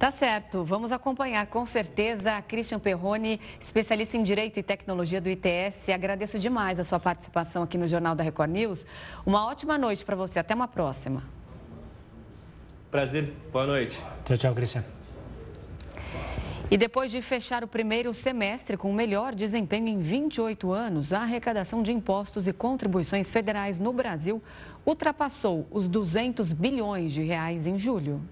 Tá 0.00 0.10
certo. 0.10 0.64
Vamos 0.64 0.92
acompanhar 0.92 1.46
com 1.48 1.66
certeza 1.66 2.38
a 2.38 2.40
Christian 2.40 2.78
Perrone, 2.78 3.38
especialista 3.60 4.16
em 4.16 4.22
Direito 4.22 4.58
e 4.58 4.62
Tecnologia 4.62 5.20
do 5.20 5.28
ITS. 5.28 5.90
Agradeço 5.92 6.38
demais 6.38 6.80
a 6.80 6.84
sua 6.84 6.98
participação 6.98 7.62
aqui 7.62 7.76
no 7.76 7.86
Jornal 7.86 8.14
da 8.14 8.24
Record 8.24 8.50
News. 8.50 8.86
Uma 9.26 9.46
ótima 9.46 9.76
noite 9.76 10.02
para 10.02 10.16
você. 10.16 10.38
Até 10.38 10.54
uma 10.54 10.66
próxima. 10.66 11.22
Prazer. 12.90 13.34
Boa 13.52 13.66
noite. 13.66 14.02
Tchau, 14.24 14.38
tchau, 14.38 14.54
Christian. 14.54 14.84
E 16.70 16.78
depois 16.78 17.10
de 17.10 17.20
fechar 17.20 17.62
o 17.62 17.68
primeiro 17.68 18.14
semestre 18.14 18.78
com 18.78 18.90
o 18.90 18.94
melhor 18.94 19.34
desempenho 19.34 19.86
em 19.88 19.98
28 19.98 20.72
anos, 20.72 21.12
a 21.12 21.20
arrecadação 21.20 21.82
de 21.82 21.92
impostos 21.92 22.48
e 22.48 22.54
contribuições 22.54 23.30
federais 23.30 23.76
no 23.76 23.92
Brasil 23.92 24.42
ultrapassou 24.86 25.68
os 25.70 25.86
200 25.86 26.54
bilhões 26.54 27.12
de 27.12 27.22
reais 27.22 27.66
em 27.66 27.78
julho. 27.78 28.22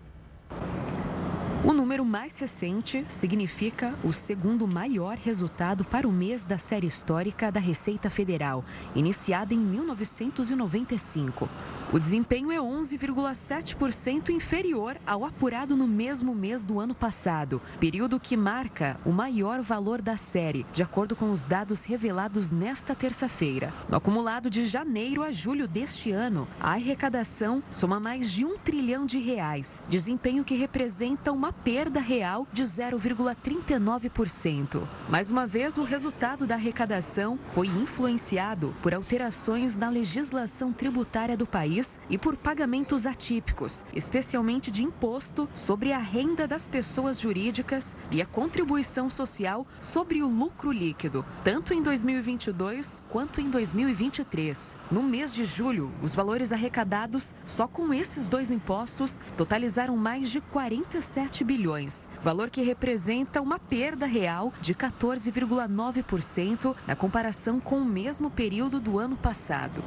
O 1.65 1.73
número 1.73 2.05
mais 2.05 2.39
recente 2.39 3.05
significa 3.09 3.93
o 4.05 4.13
segundo 4.13 4.67
maior 4.67 5.17
resultado 5.17 5.85
para 5.85 6.07
o 6.07 6.13
mês 6.13 6.47
da 6.47 6.57
série 6.57 6.87
histórica 6.87 7.51
da 7.51 7.59
Receita 7.59 8.09
Federal, 8.09 8.65
iniciada 8.95 9.53
em 9.53 9.59
1995. 9.59 11.49
O 11.93 11.99
desempenho 11.99 12.53
é 12.53 12.59
11,7% 12.59 14.29
inferior 14.29 14.97
ao 15.05 15.25
apurado 15.25 15.75
no 15.75 15.89
mesmo 15.89 16.33
mês 16.33 16.65
do 16.65 16.79
ano 16.79 16.95
passado, 16.95 17.61
período 17.81 18.21
que 18.21 18.37
marca 18.37 19.01
o 19.05 19.11
maior 19.11 19.61
valor 19.61 20.01
da 20.01 20.17
série, 20.17 20.65
de 20.73 20.83
acordo 20.83 21.17
com 21.17 21.33
os 21.33 21.45
dados 21.45 21.83
revelados 21.83 22.53
nesta 22.53 22.95
terça-feira. 22.95 23.75
No 23.89 23.97
acumulado 23.97 24.49
de 24.49 24.65
janeiro 24.65 25.25
a 25.25 25.33
julho 25.33 25.67
deste 25.67 26.13
ano, 26.13 26.47
a 26.61 26.73
arrecadação 26.73 27.63
soma 27.73 27.99
mais 27.99 28.31
de 28.31 28.45
um 28.45 28.57
trilhão 28.59 29.05
de 29.05 29.19
reais, 29.19 29.83
desempenho 29.89 30.45
que 30.45 30.55
representa 30.55 31.33
uma 31.33 31.48
perda 31.53 32.01
real 32.01 32.47
de 32.53 32.63
0,39%. 32.63 34.87
Mais 35.09 35.31
uma 35.31 35.47
vez, 35.47 35.79
o 35.79 35.85
resultado 35.85 36.47
da 36.47 36.55
arrecadação 36.55 37.39
foi 37.51 37.67
influenciado 37.67 38.75
por 38.83 38.95
alterações 38.95 39.79
na 39.79 39.89
legislação 39.89 40.73
tributária 40.73 41.37
do 41.37 41.47
país 41.47 41.99
e 42.09 42.19
por 42.19 42.37
pagamentos 42.37 43.07
atípicos, 43.07 43.85
especialmente 43.95 44.71
de 44.71 44.83
imposto 44.83 45.49
sobre 45.55 45.93
a 45.93 45.99
renda 45.99 46.47
das 46.47 46.69
pessoas 46.69 47.21
jurídicas 47.21 47.97
e 48.11 48.23
a 48.23 48.27
contribuição 48.27 49.11
social 49.11 49.67
sobre 49.81 50.23
o 50.23 50.29
lucro 50.29 50.73
líquido, 50.73 51.25
tanto 51.43 51.73
em 51.73 51.83
2022 51.83 53.03
quanto 53.09 53.41
em 53.41 53.51
2023. 53.51 54.79
No 54.91 55.03
mês 55.03 55.35
de 55.35 55.45
julho, 55.45 55.93
os 56.03 56.15
valores 56.15 56.53
arrecadados 56.53 57.35
só 57.45 57.67
com 57.67 57.93
esses 57.93 58.29
dois 58.29 58.51
impostos 58.51 59.19
totalizaram 59.37 59.97
mais 59.97 60.31
de 60.31 60.41
47 60.41 61.38
bilhões, 61.45 62.09
valor 62.21 62.51
que 62.51 62.63
representa 62.63 63.41
uma 63.41 63.59
perda 63.59 64.07
real 64.07 64.53
de 64.61 64.75
14,9% 64.75 66.75
na 66.87 66.97
comparação 66.97 67.61
com 67.61 67.77
o 67.77 67.85
mesmo 67.85 68.31
período 68.31 68.81
do 68.81 68.99
ano 68.99 69.17
passado. 69.17 69.83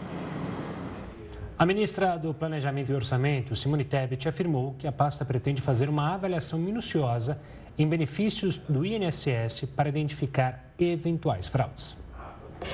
A 1.57 1.65
ministra 1.65 2.17
do 2.17 2.33
Planejamento 2.33 2.91
e 2.91 2.95
Orçamento, 2.95 3.55
Simone 3.55 3.85
Tebet, 3.85 4.27
afirmou 4.27 4.75
que 4.79 4.87
a 4.87 4.91
pasta 4.91 5.23
pretende 5.23 5.61
fazer 5.61 5.89
uma 5.89 6.13
avaliação 6.13 6.57
minuciosa 6.57 7.39
em 7.77 7.87
benefícios 7.87 8.57
do 8.57 8.83
INSS 8.83 9.65
para 9.75 9.89
identificar 9.89 10.73
eventuais 10.79 11.47
fraudes. 11.47 12.00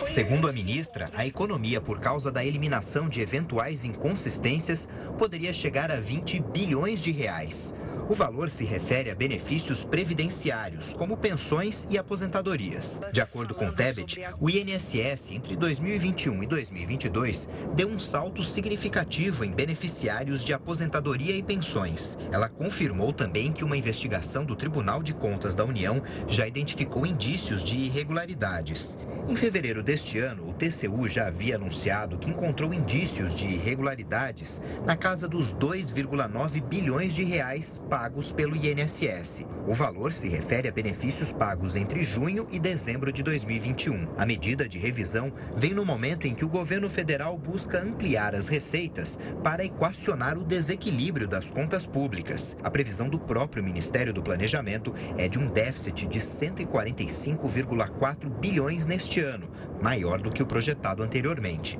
Segundo 0.06 0.48
a 0.48 0.54
ministra, 0.54 1.10
a 1.14 1.26
economia, 1.26 1.80
por 1.80 2.00
causa 2.00 2.32
da 2.32 2.44
eliminação 2.44 3.08
de 3.08 3.22
eventuais 3.22 3.86
inconsistências, 3.86 4.88
poderia 5.18 5.54
chegar 5.54 5.92
a 5.92 6.00
20 6.00 6.40
bilhões 6.40 7.02
de 7.02 7.12
reais. 7.12 7.74
O 8.10 8.14
valor 8.14 8.50
se 8.50 8.64
refere 8.64 9.10
a 9.10 9.16
benefícios 9.16 9.84
previdenciários, 9.84 10.94
como 10.94 11.18
pensões 11.18 11.86
e 11.90 11.98
aposentadorias. 11.98 13.02
De 13.12 13.20
acordo 13.20 13.54
com 13.54 13.70
Tebet, 13.70 14.22
o 14.40 14.50
INSS 14.50 15.32
entre 15.32 15.58
2021 15.58 16.42
e 16.42 16.48
2022 16.48 17.50
deu 17.76 17.90
um 17.90 18.00
salto 18.00 18.46
significativo 18.46 19.44
em 19.44 19.52
beneficiários 19.52 20.42
de 20.44 20.54
aposentadoria 20.54 21.36
e 21.36 21.44
pensões. 21.44 22.18
Ela 22.32 22.48
confirmou 22.48 23.12
também 23.12 23.52
que 23.52 23.66
uma 23.66 23.76
investigação 23.76 24.46
do 24.46 24.56
Tribunal 24.56 25.04
de 25.04 25.14
Contas 25.14 25.54
da 25.54 25.66
União 25.66 26.02
já 26.30 26.48
identificou 26.48 27.06
indícios 27.06 27.62
de 27.62 27.76
irregularidades. 27.76 28.98
Em 29.28 29.36
fevereiro 29.36 29.77
deste 29.84 30.20
ano, 30.20 30.50
o 30.50 30.54
TCU 30.54 31.08
já 31.08 31.28
havia 31.28 31.56
anunciado 31.56 32.18
que 32.18 32.30
encontrou 32.30 32.74
indícios 32.74 33.34
de 33.34 33.48
irregularidades 33.48 34.62
na 34.86 34.96
casa 34.96 35.28
dos 35.28 35.54
2,9 35.54 36.62
bilhões 36.64 37.14
de 37.14 37.24
reais 37.24 37.82
pagos 37.90 38.32
pelo 38.32 38.56
INSS. 38.56 39.46
O 39.68 39.74
valor 39.74 40.14
se 40.14 40.28
refere 40.28 40.68
a 40.68 40.72
benefícios 40.72 41.32
pagos 41.32 41.76
entre 41.76 42.04
junho 42.04 42.48
e 42.52 42.60
dezembro 42.60 43.12
de 43.12 43.24
2021. 43.24 44.08
A 44.18 44.26
medida 44.26 44.68
de 44.68 44.78
revisão 44.78 45.32
vem 45.56 45.74
no 45.74 45.86
momento 45.86 46.28
em 46.28 46.36
que 46.36 46.46
o 46.46 46.50
governo 46.50 46.90
federal 46.90 47.38
busca 47.38 47.82
ampliar 47.82 48.36
as 48.36 48.48
receitas 48.48 49.20
para 49.44 49.66
equacionar 49.66 50.38
o 50.38 50.44
desequilíbrio 50.44 51.28
das 51.28 51.50
contas 51.50 51.86
públicas. 51.86 52.56
A 52.64 52.70
previsão 52.70 53.10
do 53.10 53.20
próprio 53.20 53.64
Ministério 53.64 54.14
do 54.14 54.22
Planejamento 54.22 54.94
é 55.18 55.28
de 55.28 55.40
um 55.40 55.48
déficit 55.48 56.08
de 56.08 56.20
145,4 56.20 58.30
bilhões 58.40 58.86
neste 58.86 59.20
ano, 59.20 59.50
maior 59.82 60.22
do 60.22 60.32
que 60.32 60.44
o 60.44 60.48
projetado 60.48 61.04
anteriormente. 61.04 61.80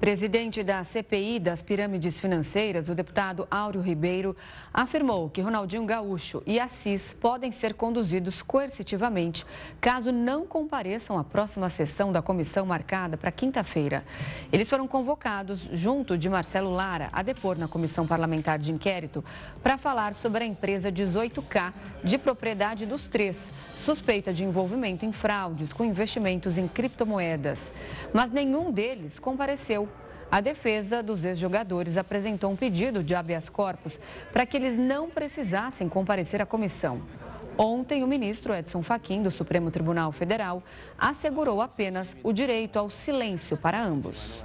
Presidente 0.00 0.62
da 0.62 0.84
CPI 0.84 1.40
das 1.40 1.60
pirâmides 1.60 2.20
financeiras, 2.20 2.88
o 2.88 2.94
deputado 2.94 3.48
Áureo 3.50 3.80
Ribeiro, 3.80 4.36
afirmou 4.72 5.28
que 5.28 5.40
Ronaldinho 5.40 5.84
Gaúcho 5.84 6.40
e 6.46 6.60
Assis 6.60 7.02
podem 7.14 7.50
ser 7.50 7.74
conduzidos 7.74 8.40
coercitivamente 8.40 9.44
caso 9.80 10.12
não 10.12 10.46
compareçam 10.46 11.18
à 11.18 11.24
próxima 11.24 11.68
sessão 11.68 12.12
da 12.12 12.22
comissão 12.22 12.64
marcada 12.64 13.16
para 13.16 13.32
quinta-feira. 13.32 14.04
Eles 14.52 14.70
foram 14.70 14.86
convocados, 14.86 15.68
junto 15.72 16.16
de 16.16 16.28
Marcelo 16.28 16.70
Lara, 16.70 17.08
a 17.12 17.20
depor 17.20 17.58
na 17.58 17.66
comissão 17.66 18.06
parlamentar 18.06 18.56
de 18.56 18.70
inquérito 18.70 19.24
para 19.64 19.76
falar 19.76 20.14
sobre 20.14 20.44
a 20.44 20.46
empresa 20.46 20.92
18K, 20.92 21.72
de 22.04 22.16
propriedade 22.16 22.86
dos 22.86 23.08
três 23.08 23.36
suspeita 23.78 24.32
de 24.32 24.44
envolvimento 24.44 25.06
em 25.06 25.12
fraudes 25.12 25.72
com 25.72 25.84
investimentos 25.84 26.58
em 26.58 26.68
criptomoedas. 26.68 27.60
Mas 28.12 28.30
nenhum 28.30 28.70
deles 28.70 29.18
compareceu. 29.18 29.88
A 30.30 30.40
defesa 30.40 31.02
dos 31.02 31.24
ex-jogadores 31.24 31.96
apresentou 31.96 32.50
um 32.50 32.56
pedido 32.56 33.02
de 33.02 33.14
habeas 33.14 33.48
corpus 33.48 33.98
para 34.32 34.44
que 34.44 34.56
eles 34.56 34.78
não 34.78 35.08
precisassem 35.08 35.88
comparecer 35.88 36.42
à 36.42 36.46
comissão. 36.46 37.00
Ontem, 37.56 38.04
o 38.04 38.06
ministro 38.06 38.54
Edson 38.54 38.82
Fachin, 38.82 39.22
do 39.22 39.30
Supremo 39.30 39.70
Tribunal 39.70 40.12
Federal, 40.12 40.62
assegurou 40.96 41.60
apenas 41.60 42.16
o 42.22 42.32
direito 42.32 42.78
ao 42.78 42.88
silêncio 42.88 43.56
para 43.56 43.82
ambos. 43.82 44.44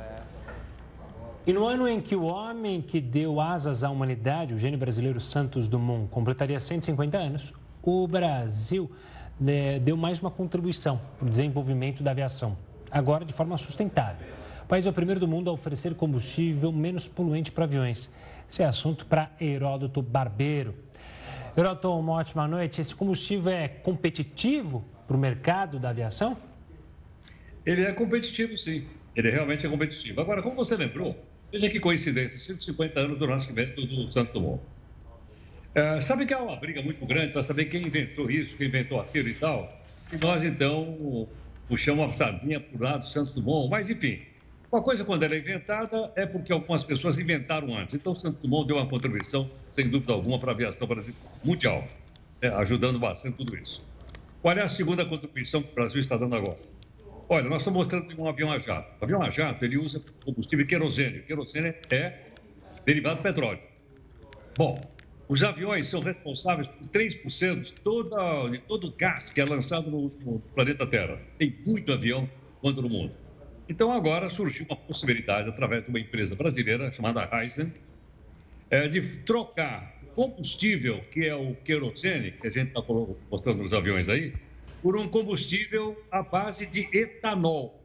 E 1.45 1.51
no 1.51 1.65
ano 1.67 1.87
em 1.87 1.99
que 1.99 2.15
o 2.15 2.23
homem 2.23 2.81
que 2.81 3.01
deu 3.01 3.41
asas 3.41 3.83
à 3.83 3.89
humanidade, 3.89 4.53
o 4.53 4.57
gênio 4.57 4.79
brasileiro 4.79 5.19
Santos 5.19 5.67
Dumont, 5.67 6.07
completaria 6.09 6.59
150 6.59 7.17
anos, 7.17 7.53
o 7.83 8.07
Brasil 8.07 8.89
né, 9.39 9.79
deu 9.79 9.97
mais 9.97 10.19
uma 10.19 10.31
contribuição 10.31 10.99
para 11.17 11.27
o 11.27 11.29
desenvolvimento 11.29 12.03
da 12.03 12.11
aviação, 12.11 12.57
agora 12.91 13.25
de 13.25 13.33
forma 13.33 13.57
sustentável. 13.57 14.27
O 14.63 14.65
país 14.65 14.85
é 14.85 14.89
o 14.89 14.93
primeiro 14.93 15.19
do 15.19 15.27
mundo 15.27 15.49
a 15.49 15.53
oferecer 15.53 15.93
combustível 15.93 16.71
menos 16.71 17.07
poluente 17.07 17.51
para 17.51 17.65
aviões. 17.65 18.09
Esse 18.49 18.63
é 18.63 18.65
assunto 18.65 19.05
para 19.05 19.31
Heródoto 19.39 20.01
Barbeiro. 20.01 20.75
Heródoto, 21.55 21.91
uma 21.99 22.13
ótima 22.13 22.47
noite. 22.47 22.79
Esse 22.79 22.95
combustível 22.95 23.51
é 23.51 23.67
competitivo 23.67 24.83
para 25.05 25.17
o 25.17 25.19
mercado 25.19 25.79
da 25.79 25.89
aviação? 25.89 26.37
Ele 27.65 27.83
é 27.83 27.91
competitivo, 27.91 28.55
sim. 28.57 28.87
Ele 29.15 29.29
realmente 29.29 29.65
é 29.65 29.69
competitivo. 29.69 30.21
Agora, 30.21 30.41
como 30.41 30.55
você 30.55 30.75
lembrou, 30.75 31.15
veja 31.51 31.69
que 31.69 31.79
coincidência, 31.79 32.39
150 32.39 32.99
anos 32.99 33.19
do 33.19 33.27
nascimento 33.27 33.85
do 33.85 34.11
Santos 34.11 34.33
Dumont. 34.33 34.61
É, 35.75 35.99
sabe 36.01 36.25
que 36.25 36.33
há 36.33 36.39
uma 36.39 36.55
briga 36.55 36.81
muito 36.81 37.03
grande 37.05 37.33
para 37.33 37.41
saber 37.41 37.65
quem 37.65 37.87
inventou 37.87 38.29
isso, 38.29 38.55
quem 38.55 38.67
inventou 38.67 38.99
aquilo 38.99 39.29
e 39.29 39.33
tal. 39.33 39.81
E 40.11 40.17
nós, 40.17 40.43
então, 40.43 41.27
puxamos 41.67 42.05
uma 42.05 42.13
sardinha 42.13 42.59
para 42.59 42.77
o 42.77 42.83
lado 42.83 42.99
do 42.99 43.05
Santos 43.05 43.33
Dumont. 43.35 43.69
Mas, 43.69 43.89
enfim, 43.89 44.21
uma 44.71 44.81
coisa, 44.81 45.03
quando 45.03 45.23
ela 45.23 45.33
é 45.33 45.39
inventada, 45.39 46.11
é 46.15 46.25
porque 46.25 46.51
algumas 46.53 46.83
pessoas 46.83 47.17
inventaram 47.17 47.75
antes. 47.75 47.95
Então, 47.95 48.13
Santos 48.13 48.41
Dumont 48.43 48.67
deu 48.67 48.77
uma 48.77 48.87
contribuição, 48.87 49.49
sem 49.67 49.89
dúvida 49.89 50.13
alguma, 50.13 50.37
para 50.37 50.51
a 50.51 50.53
aviação 50.53 50.87
mundial, 51.43 51.87
né, 52.41 52.49
ajudando 52.49 52.99
bastante 52.99 53.37
tudo 53.37 53.57
isso. 53.57 53.83
Qual 54.41 54.55
é 54.55 54.61
a 54.61 54.69
segunda 54.69 55.05
contribuição 55.05 55.63
que 55.63 55.71
o 55.71 55.75
Brasil 55.75 55.99
está 55.99 56.17
dando 56.17 56.35
agora? 56.35 56.59
Olha, 57.29 57.49
nós 57.49 57.59
estamos 57.59 57.77
mostrando 57.77 58.21
um 58.21 58.27
avião 58.27 58.51
a 58.51 58.59
jato. 58.59 58.91
O 59.01 59.05
avião 59.05 59.21
a 59.23 59.29
jato, 59.29 59.63
ele 59.65 59.77
usa 59.77 60.03
combustível 60.23 60.67
querosene. 60.67 61.21
Querosene 61.21 61.73
é 61.89 62.13
derivado 62.85 63.15
do 63.15 63.23
petróleo. 63.23 63.59
Bom, 64.57 64.79
os 65.27 65.43
aviões 65.43 65.87
são 65.87 66.01
responsáveis 66.01 66.67
por 66.67 66.85
3% 66.87 67.61
de, 67.61 67.73
toda, 67.75 68.49
de 68.49 68.59
todo 68.59 68.87
o 68.87 68.91
gás 68.91 69.29
que 69.29 69.39
é 69.39 69.45
lançado 69.45 69.89
no, 69.89 70.11
no 70.23 70.39
planeta 70.53 70.85
Terra. 70.85 71.19
Tem 71.37 71.55
muito 71.65 71.91
avião 71.91 72.29
quanto 72.61 72.81
no 72.81 72.89
mundo. 72.89 73.13
Então, 73.67 73.91
agora 73.91 74.29
surgiu 74.29 74.65
uma 74.65 74.75
possibilidade, 74.75 75.47
através 75.47 75.83
de 75.83 75.89
uma 75.89 75.99
empresa 75.99 76.35
brasileira 76.35 76.91
chamada 76.91 77.23
Ryzen, 77.25 77.71
é, 78.69 78.87
de 78.87 79.01
trocar 79.19 79.99
combustível, 80.13 81.03
que 81.11 81.25
é 81.25 81.35
o 81.35 81.55
querosene, 81.55 82.31
que 82.31 82.47
a 82.47 82.51
gente 82.51 82.69
está 82.69 82.81
mostrando 83.31 83.63
nos 83.63 83.73
aviões 83.73 84.09
aí, 84.09 84.33
por 84.81 84.97
um 84.97 85.07
combustível 85.07 86.01
à 86.11 86.21
base 86.21 86.65
de 86.65 86.87
etanol. 86.93 87.81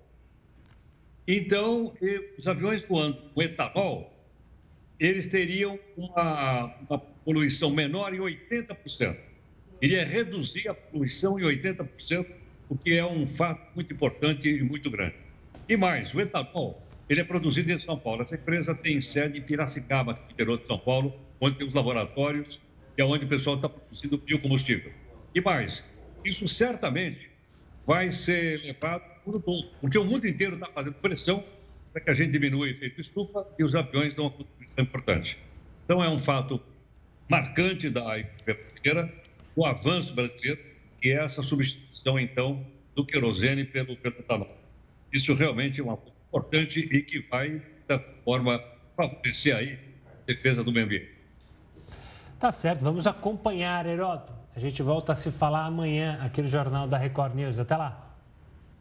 Então, 1.27 1.95
os 2.37 2.49
aviões 2.49 2.89
voando 2.89 3.23
com 3.35 3.43
etanol, 3.43 4.13
eles 4.99 5.27
teriam 5.29 5.79
uma, 5.97 6.75
uma 6.89 6.99
poluição 7.29 7.71
menor 7.71 8.15
em 8.15 8.21
80%. 8.21 9.15
Iria 9.83 10.03
reduzir 10.03 10.67
a 10.67 10.73
poluição 10.73 11.39
em 11.39 11.43
80%, 11.43 12.25
o 12.71 12.75
que 12.75 12.95
é 12.95 13.05
um 13.05 13.27
fato 13.27 13.61
muito 13.75 13.93
importante 13.93 14.49
e 14.49 14.63
muito 14.63 14.91
grande. 14.91 15.15
E 15.69 15.77
mais, 15.77 16.15
o 16.15 16.21
etanol, 16.23 16.83
ele 17.07 17.21
é 17.21 17.25
produzido 17.25 17.71
em 17.71 17.79
São 17.79 17.99
Paulo. 17.99 18.23
Essa 18.23 18.35
empresa 18.35 18.75
tem 18.75 18.99
sede 19.03 19.39
em 19.39 19.43
Piracicaba, 19.43 20.15
no 20.15 20.33
interior 20.33 20.57
de 20.57 20.65
São 20.65 20.79
Paulo, 20.79 21.15
onde 21.39 21.59
tem 21.59 21.67
os 21.67 21.75
laboratórios 21.75 22.63
e 22.97 23.03
é 23.03 23.05
onde 23.05 23.27
o 23.27 23.29
pessoal 23.29 23.57
está 23.57 23.69
produzindo 23.69 24.17
biocombustível. 24.17 24.91
E 25.35 25.41
mais, 25.43 25.85
isso 26.25 26.49
certamente 26.49 27.29
vai 27.85 28.11
ser 28.11 28.63
levado 28.63 29.03
por 29.23 29.37
o 29.37 29.43
mundo, 29.47 29.69
porque 29.83 29.99
o 29.99 30.05
mundo 30.05 30.27
inteiro 30.27 30.55
está 30.55 30.71
fazendo 30.71 30.95
pressão 30.95 31.45
para 31.93 32.01
que 32.01 32.09
a 32.09 32.15
gente 32.15 32.31
diminua 32.31 32.63
o 32.63 32.67
efeito 32.67 32.99
estufa 32.99 33.47
e 33.59 33.65
os 33.65 33.75
aviões 33.75 34.15
dão 34.15 34.25
uma 34.25 34.31
contribuição 34.31 34.83
importante. 34.83 35.39
Então, 35.85 36.03
é 36.03 36.09
um 36.09 36.19
fato 36.19 36.59
marcante 37.29 37.91
da 37.91 38.19
economia 38.19 38.65
brasileira, 38.65 39.13
o 39.55 39.67
avanço 39.67 40.15
brasileiro, 40.15 40.61
que 41.01 41.11
é 41.11 41.25
essa 41.25 41.43
substituição, 41.43 42.19
então, 42.19 42.65
do 42.95 43.05
querosene 43.05 43.65
pelo, 43.65 43.97
pelo 43.97 44.19
etanol. 44.19 44.57
Isso 45.13 45.35
realmente 45.35 45.81
é 45.81 45.85
uma 45.85 45.97
coisa 45.97 46.17
importante 46.29 46.81
e 46.81 47.03
que 47.03 47.21
vai, 47.29 47.59
de 47.59 47.87
certa 47.87 48.15
forma, 48.25 48.63
favorecer 48.95 49.57
aí 49.57 49.79
a 50.07 50.27
defesa 50.27 50.65
do 50.65 50.73
meio 50.73 50.87
ambiente. 50.87 51.17
Tá 52.39 52.53
certo, 52.53 52.85
vamos 52.85 53.07
acompanhar, 53.07 53.87
Heroto. 53.87 54.33
A 54.55 54.61
gente 54.61 54.83
volta 54.83 55.13
a 55.13 55.15
se 55.15 55.31
falar 55.31 55.67
amanhã 55.67 56.19
aqui 56.21 56.43
no 56.43 56.49
Jornal 56.49 56.89
da 56.89 56.97
Record 56.97 57.35
News. 57.35 57.59
Até 57.59 57.77
lá. 57.77 58.08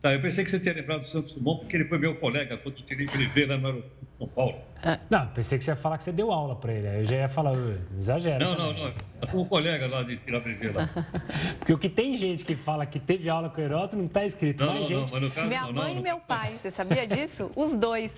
Tá, 0.01 0.13
eu 0.13 0.19
pensei 0.19 0.43
que 0.43 0.51
você 0.51 0.59
tinha 0.59 0.75
lembrado 0.75 1.01
do 1.01 1.07
Santos 1.07 1.33
Dumont, 1.33 1.61
porque 1.61 1.75
ele 1.75 1.85
foi 1.85 1.97
meu 1.97 2.15
colega 2.15 2.55
quando 2.57 2.77
eu 2.77 2.85
tirei 2.85 3.09
ele 3.11 3.25
ver 3.25 3.49
lá 3.49 3.57
no 3.57 3.67
aeroporto 3.67 4.05
de 4.05 4.15
São 4.15 4.27
Paulo. 4.27 4.55
É. 4.83 4.99
Não, 5.09 5.27
pensei 5.29 5.57
que 5.57 5.63
você 5.63 5.71
ia 5.71 5.75
falar 5.75 5.97
que 5.97 6.03
você 6.03 6.11
deu 6.11 6.31
aula 6.31 6.55
para 6.55 6.71
ele. 6.71 6.87
Aí 6.87 6.99
eu 6.99 7.05
já 7.05 7.15
ia 7.15 7.29
falar, 7.29 7.53
exagero. 7.97 8.45
Não, 8.45 8.55
também. 8.55 8.73
não, 8.75 8.89
não. 8.89 8.93
Eu 9.19 9.27
sou 9.27 9.41
um 9.41 9.45
colega 9.45 9.87
lá 9.87 10.03
de 10.03 10.17
tirar 10.17 10.39
brevet 10.39 10.71
lá. 10.71 10.87
porque 11.57 11.73
o 11.73 11.79
que 11.79 11.89
tem 11.89 12.15
gente 12.15 12.45
que 12.45 12.55
fala 12.55 12.85
que 12.85 12.99
teve 12.99 13.27
aula 13.27 13.49
com 13.49 13.59
o 13.59 13.63
Heroto 13.63 13.97
não 13.97 14.05
está 14.05 14.23
escrito. 14.23 14.63
Não, 14.63 14.73
Mais 14.73 14.87
não, 14.87 14.99
gente... 14.99 15.13
não, 15.13 15.21
mas 15.21 15.33
caso, 15.33 15.47
Minha 15.47 15.61
não, 15.61 15.73
mãe 15.73 15.93
não, 15.93 15.99
e 15.99 16.03
meu 16.03 16.19
pai, 16.19 16.59
você 16.61 16.69
sabia 16.69 17.07
disso? 17.07 17.49
Os 17.55 17.73
dois. 17.73 18.11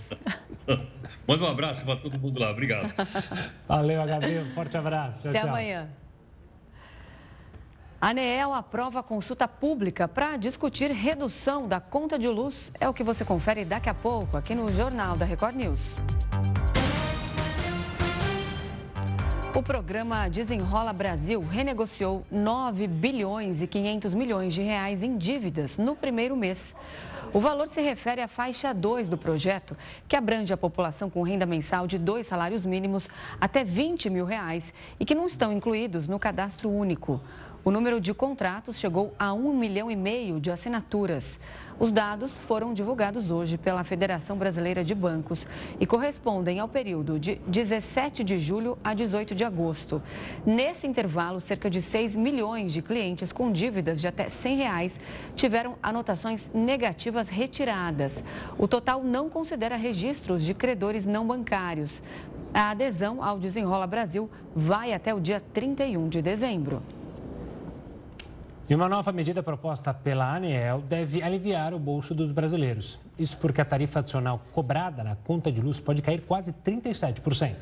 Manda 1.26 1.44
um 1.46 1.48
abraço 1.48 1.86
para 1.86 1.96
todo 1.96 2.20
mundo 2.20 2.38
lá. 2.40 2.52
Obrigado. 2.52 2.94
Valeu, 3.68 4.06
Gabriel. 4.06 4.46
Forte 4.54 4.76
abraço. 4.76 5.22
Tchau, 5.22 5.32
Até 5.32 5.40
tchau. 5.40 5.50
amanhã. 5.50 5.90
A 8.02 8.12
ANEEL 8.12 8.54
aprova 8.54 9.04
consulta 9.04 9.46
pública 9.46 10.08
para 10.08 10.38
discutir 10.38 10.90
redução 10.90 11.68
da 11.68 11.82
conta 11.82 12.18
de 12.18 12.30
luz. 12.30 12.72
É 12.80 12.88
o 12.88 12.94
que 12.94 13.04
você 13.04 13.26
confere 13.26 13.66
daqui 13.66 13.90
a 13.90 13.94
pouco 13.94 14.38
aqui 14.38 14.56
no 14.56 14.72
Jornal 14.74 15.18
da 15.18 15.26
Record 15.26 15.54
News. 15.54 15.82
O 19.54 19.62
programa 19.62 20.30
Desenrola 20.30 20.94
Brasil 20.94 21.42
renegociou 21.42 22.26
9 22.32 22.88
bilhões 22.88 23.62
e 23.62 23.68
500 23.68 24.14
milhões 24.14 24.54
de 24.54 24.62
reais 24.62 25.04
em 25.04 25.18
dívidas 25.18 25.76
no 25.76 25.94
primeiro 25.94 26.38
mês. 26.38 26.74
O 27.34 27.40
valor 27.40 27.68
se 27.68 27.82
refere 27.82 28.22
à 28.22 28.28
faixa 28.28 28.74
2 28.74 29.10
do 29.10 29.18
projeto, 29.18 29.78
que 30.08 30.16
abrange 30.16 30.52
a 30.54 30.58
população 30.58 31.10
com 31.10 31.22
renda 31.22 31.46
mensal 31.46 31.86
de 31.86 31.98
dois 32.00 32.26
salários 32.26 32.66
mínimos 32.66 33.08
até 33.40 33.64
20 33.64 34.10
mil 34.10 34.26
reais 34.26 34.74
e 35.00 35.06
que 35.06 35.14
não 35.14 35.28
estão 35.28 35.52
incluídos 35.54 36.08
no 36.08 36.18
cadastro 36.18 36.70
único. 36.70 37.22
O 37.64 37.72
número 37.72 38.00
de 38.00 38.14
contratos 38.14 38.78
chegou 38.78 39.14
a 39.20 39.34
1 39.34 39.54
milhão 39.54 39.92
e 39.92 39.96
meio 39.96 40.40
de 40.40 40.50
assinaturas. 40.50 41.38
Os 41.78 41.92
dados 41.92 42.38
foram 42.40 42.74
divulgados 42.74 43.30
hoje 43.30 43.58
pela 43.58 43.84
Federação 43.84 44.38
Brasileira 44.38 44.82
de 44.82 44.96
Bancos 44.96 45.46
e 45.78 45.86
correspondem 45.86 46.60
ao 46.60 46.70
período 46.70 47.20
de 47.20 47.36
17 47.48 48.24
de 48.24 48.40
julho 48.40 48.78
a 48.82 48.94
18 48.94 49.36
de 49.36 49.44
agosto. 49.44 50.02
Nesse 50.46 50.88
intervalo, 50.88 51.42
cerca 51.42 51.70
de 51.70 51.82
6 51.82 52.16
milhões 52.16 52.72
de 52.72 52.82
clientes 52.82 53.34
com 53.34 53.52
dívidas 53.52 54.00
de 54.00 54.08
até 54.08 54.30
100 54.30 54.58
reais 54.58 55.00
tiveram 55.36 55.76
anotações 55.84 56.50
negativas 56.54 57.28
retiradas. 57.28 58.24
O 58.58 58.70
total 58.70 59.04
não 59.04 59.30
considera 59.30 59.76
registros 59.76 60.44
de 60.44 60.54
credores 60.54 61.06
não 61.06 61.28
bancários. 61.28 62.02
A 62.54 62.72
adesão 62.72 63.22
ao 63.22 63.38
Desenrola 63.38 63.86
Brasil 63.86 64.30
vai 64.56 64.94
até 64.94 65.14
o 65.14 65.20
dia 65.20 65.42
31 65.54 66.08
de 66.08 66.22
dezembro. 66.22 66.82
E 68.70 68.76
uma 68.76 68.88
nova 68.88 69.12
medida 69.12 69.42
proposta 69.42 69.92
pela 69.92 70.32
ANEEL 70.32 70.84
deve 70.88 71.24
aliviar 71.24 71.74
o 71.74 71.80
bolso 71.80 72.14
dos 72.14 72.32
brasileiros. 72.32 73.00
Isso 73.18 73.36
porque 73.36 73.60
a 73.60 73.66
tarifa 73.66 73.98
adicional 73.98 74.46
cobrada 74.54 75.04
na 75.04 75.16
conta 75.16 75.52
de 75.52 75.60
luz 75.60 75.80
pode 75.80 76.04
cair 76.04 76.22
quase 76.22 76.54
37%. 76.54 77.56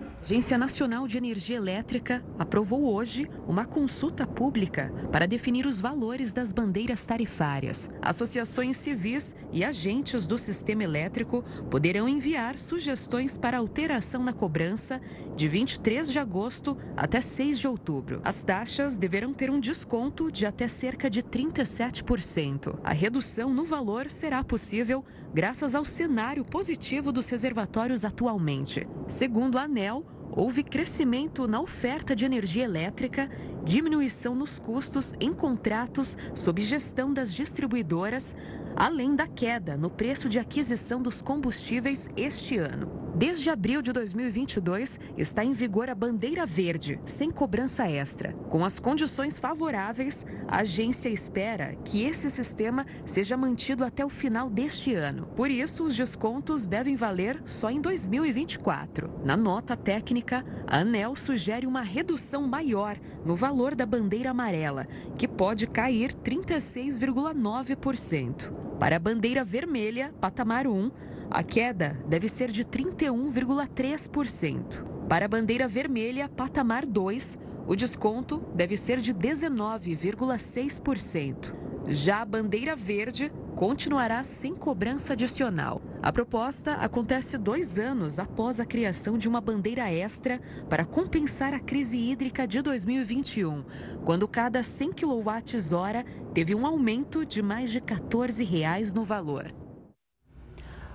A 0.00 0.22
Agência 0.22 0.56
Nacional 0.56 1.06
de 1.06 1.18
Energia 1.18 1.56
Elétrica 1.56 2.24
aprovou 2.38 2.90
hoje 2.90 3.28
uma 3.46 3.66
consulta 3.66 4.26
pública 4.26 4.90
para 5.12 5.26
definir 5.26 5.66
os 5.66 5.78
valores 5.78 6.32
das 6.32 6.52
bandeiras 6.52 7.04
tarifárias. 7.04 7.90
Associações 8.00 8.78
civis 8.78 9.36
e 9.52 9.64
agentes 9.64 10.26
do 10.26 10.38
sistema 10.38 10.84
elétrico 10.84 11.44
poderão 11.70 12.08
enviar 12.08 12.56
sugestões 12.58 13.36
para 13.36 13.58
alteração 13.58 14.22
na 14.22 14.32
cobrança 14.32 15.00
de 15.34 15.48
23 15.48 16.10
de 16.10 16.18
agosto 16.18 16.76
até 16.96 17.20
6 17.20 17.58
de 17.58 17.68
outubro. 17.68 18.20
As 18.24 18.42
taxas 18.42 18.96
deverão 18.96 19.32
ter 19.32 19.50
um 19.50 19.60
desconto 19.60 20.30
de 20.30 20.46
até 20.46 20.68
cerca 20.68 21.10
de 21.10 21.22
37%. 21.22 22.78
A 22.82 22.92
redução 22.92 23.52
no 23.52 23.64
valor 23.64 24.10
será 24.10 24.42
possível 24.42 25.04
graças 25.32 25.74
ao 25.74 25.84
cenário 25.84 26.44
positivo 26.44 27.12
dos 27.12 27.28
reservatórios 27.28 28.04
atualmente. 28.04 28.86
Segundo 29.06 29.58
a 29.58 29.62
ANEL, 29.62 30.04
houve 30.32 30.62
crescimento 30.62 31.48
na 31.48 31.60
oferta 31.60 32.14
de 32.14 32.24
energia 32.24 32.64
elétrica, 32.64 33.28
diminuição 33.64 34.34
nos 34.34 34.58
custos 34.58 35.12
em 35.20 35.32
contratos 35.32 36.16
sob 36.34 36.62
gestão 36.62 37.12
das 37.12 37.34
distribuidoras, 37.34 38.34
além 38.76 39.14
da 39.14 39.26
queda 39.26 39.76
no 39.76 39.90
preço 39.90 40.28
de 40.28 40.38
aquisição 40.38 41.02
dos 41.02 41.20
combustíveis 41.20 42.08
este 42.16 42.58
ano. 42.58 43.09
Desde 43.20 43.50
abril 43.50 43.82
de 43.82 43.92
2022, 43.92 44.98
está 45.14 45.44
em 45.44 45.52
vigor 45.52 45.90
a 45.90 45.94
bandeira 45.94 46.46
verde, 46.46 46.98
sem 47.04 47.30
cobrança 47.30 47.86
extra. 47.86 48.32
Com 48.48 48.64
as 48.64 48.80
condições 48.80 49.38
favoráveis, 49.38 50.24
a 50.48 50.60
agência 50.60 51.10
espera 51.10 51.74
que 51.84 52.02
esse 52.02 52.30
sistema 52.30 52.86
seja 53.04 53.36
mantido 53.36 53.84
até 53.84 54.02
o 54.02 54.08
final 54.08 54.48
deste 54.48 54.94
ano. 54.94 55.26
Por 55.36 55.50
isso, 55.50 55.84
os 55.84 55.94
descontos 55.94 56.66
devem 56.66 56.96
valer 56.96 57.42
só 57.44 57.68
em 57.68 57.78
2024. 57.78 59.20
Na 59.22 59.36
nota 59.36 59.76
técnica, 59.76 60.42
a 60.66 60.78
ANEL 60.78 61.14
sugere 61.14 61.66
uma 61.66 61.82
redução 61.82 62.48
maior 62.48 62.96
no 63.22 63.36
valor 63.36 63.74
da 63.74 63.84
bandeira 63.84 64.30
amarela, 64.30 64.88
que 65.14 65.28
pode 65.28 65.66
cair 65.66 66.14
36,9%. 66.14 68.50
Para 68.78 68.96
a 68.96 68.98
bandeira 68.98 69.44
vermelha, 69.44 70.10
patamar 70.18 70.66
1, 70.66 70.90
a 71.30 71.44
queda 71.44 71.96
deve 72.08 72.28
ser 72.28 72.50
de 72.50 72.64
31,3%. 72.64 74.84
Para 75.08 75.26
a 75.26 75.28
bandeira 75.28 75.68
vermelha, 75.68 76.28
patamar 76.28 76.84
2, 76.84 77.38
o 77.66 77.76
desconto 77.76 78.42
deve 78.54 78.76
ser 78.76 78.98
de 78.98 79.14
19,6%. 79.14 81.54
Já 81.88 82.20
a 82.22 82.24
bandeira 82.24 82.74
verde 82.74 83.30
continuará 83.54 84.24
sem 84.24 84.54
cobrança 84.54 85.12
adicional. 85.12 85.80
A 86.02 86.12
proposta 86.12 86.72
acontece 86.74 87.38
dois 87.38 87.78
anos 87.78 88.18
após 88.18 88.58
a 88.58 88.64
criação 88.64 89.18
de 89.18 89.28
uma 89.28 89.40
bandeira 89.40 89.88
extra 89.90 90.40
para 90.68 90.84
compensar 90.84 91.54
a 91.54 91.60
crise 91.60 91.96
hídrica 91.96 92.44
de 92.46 92.62
2021, 92.62 93.64
quando 94.04 94.26
cada 94.26 94.62
100 94.62 94.92
kWh 94.92 96.04
teve 96.32 96.54
um 96.54 96.66
aumento 96.66 97.24
de 97.24 97.42
mais 97.42 97.70
de 97.70 97.80
14 97.80 98.44
reais 98.44 98.92
no 98.92 99.04
valor. 99.04 99.59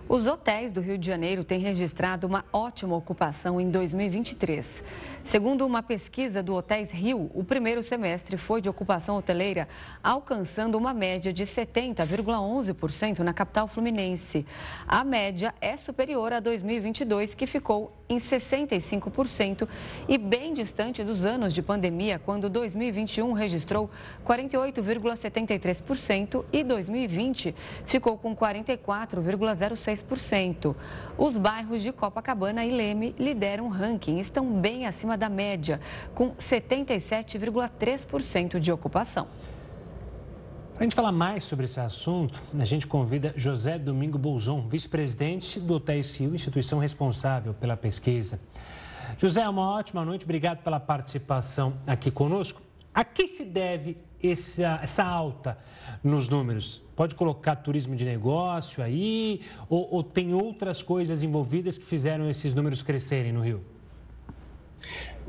Os 0.07 0.27
hotéis 0.27 0.71
do 0.71 0.81
Rio 0.81 0.99
de 0.99 1.07
Janeiro 1.07 1.43
têm 1.43 1.59
registrado 1.59 2.27
uma 2.27 2.45
ótima 2.53 2.95
ocupação 2.95 3.59
em 3.59 3.71
2023. 3.71 4.83
Segundo 5.23 5.65
uma 5.65 5.81
pesquisa 5.81 6.43
do 6.43 6.53
Hotéis 6.53 6.91
Rio, 6.91 7.31
o 7.33 7.43
primeiro 7.43 7.81
semestre 7.81 8.37
foi 8.37 8.61
de 8.61 8.69
ocupação 8.69 9.17
hoteleira, 9.17 9.67
alcançando 10.03 10.77
uma 10.77 10.93
média 10.93 11.33
de 11.33 11.43
70,11% 11.43 13.21
na 13.21 13.33
capital 13.33 13.67
fluminense. 13.67 14.45
A 14.87 15.03
média 15.03 15.55
é 15.59 15.75
superior 15.75 16.33
a 16.33 16.39
2022, 16.39 17.33
que 17.33 17.47
ficou 17.47 17.91
em 18.07 18.17
65% 18.17 19.67
e 20.07 20.19
bem 20.19 20.53
distante 20.53 21.03
dos 21.03 21.25
anos 21.25 21.51
de 21.51 21.63
pandemia, 21.63 22.21
quando 22.23 22.47
2021 22.47 23.33
registrou 23.33 23.89
48,73% 24.23 26.45
e 26.53 26.63
2020 26.63 27.55
ficou 27.87 28.19
com 28.19 28.35
44,06%. 28.35 29.94
Os 31.17 31.37
bairros 31.37 31.81
de 31.81 31.91
Copacabana 31.91 32.63
e 32.65 32.71
Leme 32.71 33.15
lideram 33.17 33.65
o 33.67 33.69
ranking, 33.69 34.19
estão 34.19 34.51
bem 34.51 34.85
acima 34.85 35.17
da 35.17 35.29
média, 35.29 35.79
com 36.13 36.35
77,3% 36.35 38.59
de 38.59 38.71
ocupação. 38.71 39.27
Para 40.73 40.81
a 40.81 40.83
gente 40.83 40.95
falar 40.95 41.13
mais 41.13 41.45
sobre 41.45 41.63
esse 41.63 41.79
assunto, 41.79 42.43
a 42.59 42.65
gente 42.65 42.85
convida 42.85 43.33
José 43.37 43.79
Domingo 43.79 44.17
Bolzon, 44.17 44.67
vice-presidente 44.67 45.57
do 45.57 45.75
Hotel 45.75 46.03
Sil, 46.03 46.35
instituição 46.35 46.79
responsável 46.79 47.53
pela 47.53 47.77
pesquisa. 47.77 48.41
José, 49.17 49.47
uma 49.47 49.71
ótima 49.71 50.03
noite, 50.03 50.25
obrigado 50.25 50.63
pela 50.63 50.77
participação 50.77 51.75
aqui 51.87 52.11
conosco. 52.11 52.61
A 52.93 53.05
que 53.05 53.25
se 53.27 53.45
deve 53.45 53.97
essa, 54.31 54.79
essa 54.81 55.03
alta 55.03 55.57
nos 56.03 56.29
números? 56.29 56.81
Pode 56.95 57.15
colocar 57.15 57.55
turismo 57.57 57.95
de 57.95 58.05
negócio 58.05 58.83
aí, 58.83 59.41
ou, 59.69 59.87
ou 59.91 60.03
tem 60.03 60.33
outras 60.33 60.81
coisas 60.81 61.23
envolvidas 61.23 61.77
que 61.77 61.85
fizeram 61.85 62.29
esses 62.29 62.53
números 62.53 62.81
crescerem 62.81 63.31
no 63.31 63.41
Rio? 63.41 63.63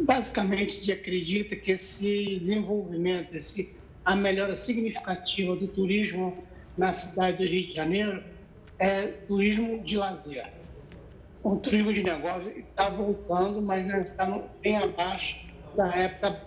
Basicamente, 0.06 0.68
a 0.68 0.72
gente 0.72 0.92
acredita 0.92 1.56
que 1.56 1.72
esse 1.72 2.38
desenvolvimento, 2.38 3.34
esse, 3.34 3.76
a 4.04 4.14
melhora 4.14 4.54
significativa 4.54 5.56
do 5.56 5.66
turismo 5.68 6.44
na 6.76 6.92
cidade 6.92 7.38
do 7.38 7.44
Rio 7.44 7.66
de 7.68 7.74
Janeiro 7.74 8.22
é 8.78 9.06
turismo 9.06 9.82
de 9.82 9.96
lazer. 9.96 10.52
O 11.42 11.56
turismo 11.56 11.92
de 11.92 12.02
negócio 12.02 12.58
está 12.58 12.90
voltando, 12.90 13.62
mas 13.62 13.86
está 14.10 14.26
bem 14.60 14.76
abaixo 14.76 15.46
da 15.76 15.88
época 15.94 16.42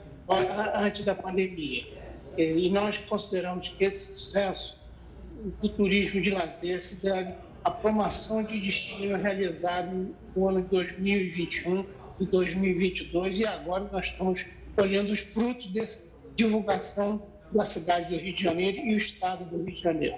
antes 0.76 1.06
da 1.06 1.16
pandemia. 1.16 1.99
E 2.38 2.70
nós 2.72 2.98
consideramos 2.98 3.70
que 3.70 3.84
esse 3.84 4.18
sucesso 4.18 4.80
do 5.62 5.70
turismo 5.70 6.22
de 6.22 6.32
lazer 6.32 6.82
se 6.82 7.02
deve 7.02 7.34
à 7.64 7.72
promoção 7.72 8.44
de 8.44 8.60
destino 8.60 9.18
realizado 9.18 10.16
no 10.36 10.48
ano 10.48 10.64
de 10.64 10.70
2021 10.70 11.86
de 12.20 12.26
2022 12.28 13.40
e 13.40 13.46
agora 13.46 13.90
nós 13.92 14.08
estamos 14.08 14.46
colhendo 14.76 15.12
os 15.12 15.20
frutos 15.20 15.68
dessa 15.68 16.16
divulgação 16.36 17.28
da 17.54 17.66
cidade 17.66 18.10
do 18.10 18.22
Rio 18.22 18.36
de 18.36 18.44
Janeiro 18.44 18.78
e 18.78 18.94
o 18.94 18.98
estado 18.98 19.46
do 19.46 19.64
Rio 19.64 19.76
de 19.76 19.82
Janeiro. 19.82 20.18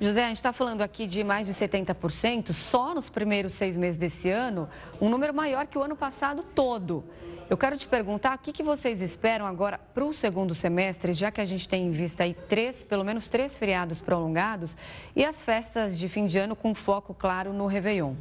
José, 0.00 0.22
a 0.22 0.28
gente 0.28 0.36
está 0.36 0.52
falando 0.52 0.82
aqui 0.82 1.08
de 1.08 1.24
mais 1.24 1.48
de 1.48 1.52
70%, 1.52 2.52
só 2.52 2.94
nos 2.94 3.10
primeiros 3.10 3.54
seis 3.54 3.76
meses 3.76 3.98
desse 3.98 4.30
ano, 4.30 4.68
um 5.00 5.08
número 5.08 5.34
maior 5.34 5.66
que 5.66 5.76
o 5.76 5.82
ano 5.82 5.96
passado 5.96 6.44
todo. 6.54 7.04
Eu 7.50 7.56
quero 7.56 7.76
te 7.76 7.88
perguntar 7.88 8.36
o 8.36 8.38
que, 8.38 8.52
que 8.52 8.62
vocês 8.62 9.02
esperam 9.02 9.44
agora 9.44 9.76
para 9.76 10.04
o 10.04 10.14
segundo 10.14 10.54
semestre, 10.54 11.12
já 11.14 11.32
que 11.32 11.40
a 11.40 11.44
gente 11.44 11.68
tem 11.68 11.88
em 11.88 11.90
vista 11.90 12.22
aí 12.22 12.32
três, 12.48 12.84
pelo 12.84 13.04
menos 13.04 13.26
três 13.26 13.58
feriados 13.58 14.00
prolongados 14.00 14.76
e 15.16 15.24
as 15.24 15.42
festas 15.42 15.98
de 15.98 16.08
fim 16.08 16.26
de 16.26 16.38
ano 16.38 16.54
com 16.54 16.76
foco 16.76 17.12
claro 17.12 17.52
no 17.52 17.66
Réveillon. 17.66 18.14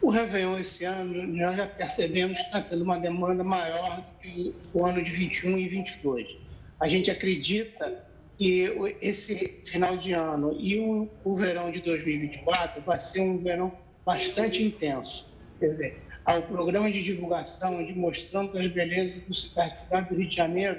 O 0.00 0.10
Réveillon 0.10 0.58
esse 0.58 0.84
ano, 0.84 1.26
nós 1.26 1.56
já 1.56 1.66
percebemos 1.66 2.38
que 2.38 2.44
está 2.44 2.60
tendo 2.60 2.84
uma 2.84 3.00
demanda 3.00 3.42
maior 3.42 3.96
do 3.96 4.14
que 4.20 4.54
o 4.72 4.86
ano 4.86 5.02
de 5.02 5.10
21 5.10 5.58
e 5.58 5.66
22. 5.66 6.36
A 6.78 6.86
gente 6.86 7.10
acredita 7.10 8.06
que 8.38 8.72
esse 9.02 9.58
final 9.64 9.96
de 9.96 10.12
ano 10.12 10.56
e 10.58 10.78
o, 10.78 11.08
o 11.24 11.34
verão 11.34 11.72
de 11.72 11.80
2024 11.80 12.80
vai 12.82 13.00
ser 13.00 13.20
um 13.20 13.38
verão 13.38 13.72
bastante 14.06 14.62
intenso. 14.62 15.28
Quer 15.58 15.70
dizer, 15.72 15.98
o 16.24 16.42
programa 16.42 16.90
de 16.90 17.02
divulgação, 17.02 17.84
de 17.84 17.92
mostrando 17.92 18.56
as 18.56 18.70
belezas 18.70 19.52
da 19.54 19.68
cidade 19.68 20.10
do 20.10 20.14
Rio 20.14 20.30
de 20.30 20.36
Janeiro, 20.36 20.78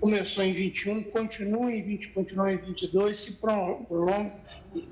começou 0.00 0.44
em 0.44 0.52
21, 0.52 1.02
continua 1.04 1.72
em 1.72 1.82
20, 1.82 2.08
continua 2.08 2.52
em 2.52 2.56
22, 2.58 3.16
se 3.16 3.32
prolonga 3.34 4.32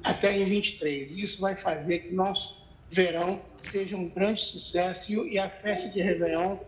até 0.03 0.37
em 0.37 0.45
23. 0.45 1.17
Isso 1.17 1.41
vai 1.41 1.57
fazer 1.57 2.01
que 2.01 2.15
nosso 2.15 2.67
verão 2.91 3.41
seja 3.61 3.97
um 3.97 4.09
grande 4.09 4.41
sucesso 4.41 5.27
e 5.27 5.39
a 5.39 5.49
festa 5.49 5.89
de 5.91 6.03
Réveillon, 6.03 6.59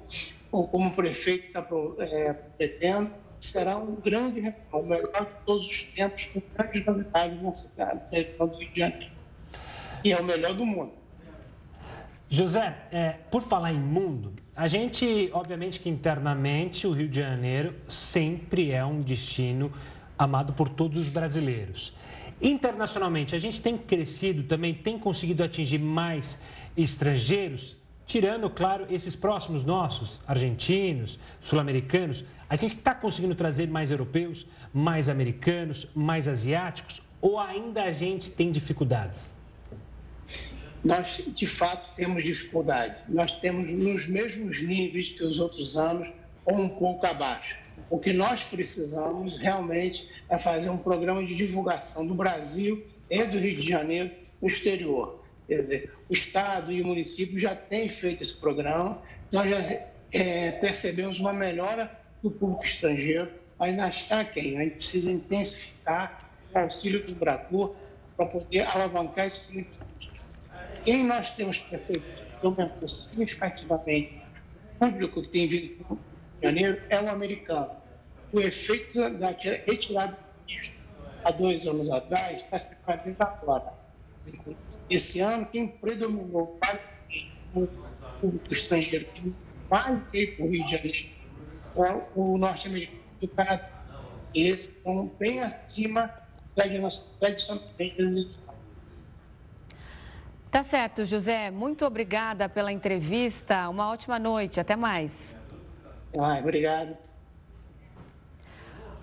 como 0.50 0.88
o 0.88 0.94
prefeito 0.94 1.44
está 1.44 1.66
é, 1.98 2.32
pretendendo, 2.32 3.14
será 3.40 3.76
um 3.76 3.96
grande 3.96 4.40
Réveillon, 4.40 4.80
o 4.80 4.82
melhor 4.82 5.26
de 5.26 5.44
todos 5.46 5.66
os 5.66 5.82
tempos, 5.84 6.24
com 6.26 6.42
grandes 6.54 6.86
novidades 6.86 7.42
na 7.42 7.52
cidade, 7.52 8.00
do 8.38 8.46
Rio 8.46 8.70
de 8.70 8.78
Janeiro. 8.78 9.12
E 10.04 10.12
é 10.12 10.16
o 10.18 10.24
melhor 10.24 10.54
do 10.54 10.64
mundo. 10.64 10.92
José, 12.28 12.76
é, 12.92 13.16
por 13.30 13.42
falar 13.42 13.72
em 13.72 13.80
mundo, 13.80 14.32
a 14.54 14.68
gente, 14.68 15.28
obviamente 15.32 15.80
que 15.80 15.88
internamente 15.88 16.86
o 16.86 16.92
Rio 16.92 17.08
de 17.08 17.20
Janeiro 17.20 17.74
sempre 17.88 18.70
é 18.70 18.84
um 18.84 19.00
destino 19.00 19.72
amado 20.16 20.52
por 20.52 20.68
todos 20.68 20.96
os 21.00 21.08
brasileiros. 21.08 21.92
Internacionalmente, 22.40 23.34
a 23.34 23.38
gente 23.38 23.60
tem 23.60 23.76
crescido 23.76 24.44
também, 24.44 24.72
tem 24.72 24.98
conseguido 24.98 25.42
atingir 25.42 25.78
mais 25.78 26.38
estrangeiros, 26.76 27.76
tirando, 28.10 28.50
claro, 28.50 28.88
esses 28.90 29.14
próximos 29.14 29.64
nossos, 29.64 30.20
argentinos, 30.26 31.16
sul-americanos. 31.40 32.24
A 32.48 32.56
gente 32.56 32.76
está 32.76 32.92
conseguindo 32.92 33.36
trazer 33.36 33.68
mais 33.68 33.92
europeus, 33.92 34.48
mais 34.74 35.08
americanos, 35.08 35.86
mais 35.94 36.26
asiáticos, 36.26 37.00
ou 37.20 37.38
ainda 37.38 37.84
a 37.84 37.92
gente 37.92 38.28
tem 38.28 38.50
dificuldades? 38.50 39.32
Nós, 40.84 41.22
de 41.24 41.46
fato, 41.46 41.94
temos 41.94 42.24
dificuldade. 42.24 42.96
Nós 43.08 43.38
temos 43.38 43.70
nos 43.70 44.08
mesmos 44.08 44.60
níveis 44.60 45.10
que 45.10 45.22
os 45.22 45.38
outros 45.38 45.76
anos, 45.76 46.08
ou 46.44 46.56
um 46.56 46.68
pouco 46.68 47.06
abaixo. 47.06 47.58
O 47.88 47.96
que 47.96 48.12
nós 48.12 48.42
precisamos 48.42 49.38
realmente 49.38 50.08
é 50.28 50.36
fazer 50.36 50.68
um 50.68 50.78
programa 50.78 51.24
de 51.24 51.36
divulgação 51.36 52.08
do 52.08 52.14
Brasil 52.16 52.84
e 53.08 53.22
do 53.22 53.38
Rio 53.38 53.60
de 53.60 53.68
Janeiro 53.68 54.10
no 54.42 54.48
exterior. 54.48 55.19
Quer 55.50 55.58
dizer, 55.58 55.92
o 56.08 56.12
Estado 56.12 56.70
e 56.70 56.80
o 56.80 56.86
município 56.86 57.40
já 57.40 57.56
têm 57.56 57.88
feito 57.88 58.22
esse 58.22 58.40
programa, 58.40 59.02
nós 59.32 59.50
já 59.50 59.58
é, 60.12 60.52
percebemos 60.52 61.18
uma 61.18 61.32
melhora 61.32 61.90
do 62.22 62.30
público 62.30 62.64
estrangeiro, 62.64 63.28
mas 63.58 63.70
ainda 63.70 63.88
está 63.88 64.24
quem? 64.24 64.56
A 64.56 64.62
gente 64.62 64.76
precisa 64.76 65.10
intensificar 65.10 66.30
o 66.54 66.58
auxílio 66.60 67.04
do 67.04 67.16
Bratur 67.16 67.74
para 68.16 68.26
poder 68.26 68.60
alavancar 68.60 69.26
esse 69.26 69.48
público. 69.48 69.74
Quem 70.84 71.04
nós 71.04 71.30
temos 71.34 71.58
percebido 71.58 72.06
que 72.40 72.46
aumentou 72.46 72.86
significativamente 72.86 74.22
o 74.76 74.78
público 74.78 75.20
que 75.22 75.28
tem 75.30 75.48
vindo 75.48 75.84
para 75.84 75.92
o 75.92 75.96
Rio 75.96 76.04
de 76.40 76.46
Janeiro 76.46 76.82
é 76.90 77.00
o 77.00 77.10
americano 77.10 77.80
o 78.32 78.38
efeito 78.38 79.10
da 79.18 79.30
retirada 79.30 80.12
do 80.12 80.80
há 81.24 81.32
dois 81.32 81.66
anos 81.66 81.90
atrás 81.90 82.42
está 82.42 82.58
se 82.58 82.84
fazendo 82.84 83.20
agora. 83.22 83.72
Esse 84.90 85.20
ano, 85.20 85.46
quem 85.46 85.68
predominou 85.68 86.58
quase 86.58 86.96
o 87.54 87.68
público 88.20 88.52
estrangeiro 88.52 89.04
que 89.14 89.32
mais 89.70 90.10
veio 90.10 90.36
para 90.36 90.44
o 90.44 90.50
Rio 90.50 90.64
de 90.66 90.76
Janeiro 90.76 91.08
é 91.76 92.02
o 92.16 92.36
norte-americano 92.36 93.00
do 93.20 93.28
Canadá. 93.28 93.70
Esses 94.34 94.78
estão 94.78 95.06
bem 95.18 95.40
acima 95.40 96.12
tradicionalmente 97.18 98.40
Tá 100.50 100.64
certo, 100.64 101.04
José. 101.04 101.50
Muito 101.50 101.86
obrigada 101.86 102.48
pela 102.48 102.72
entrevista. 102.72 103.68
Uma 103.68 103.88
ótima 103.90 104.18
noite. 104.18 104.58
Até 104.58 104.74
mais. 104.74 105.12
Ah, 106.18 106.38
obrigado. 106.40 106.98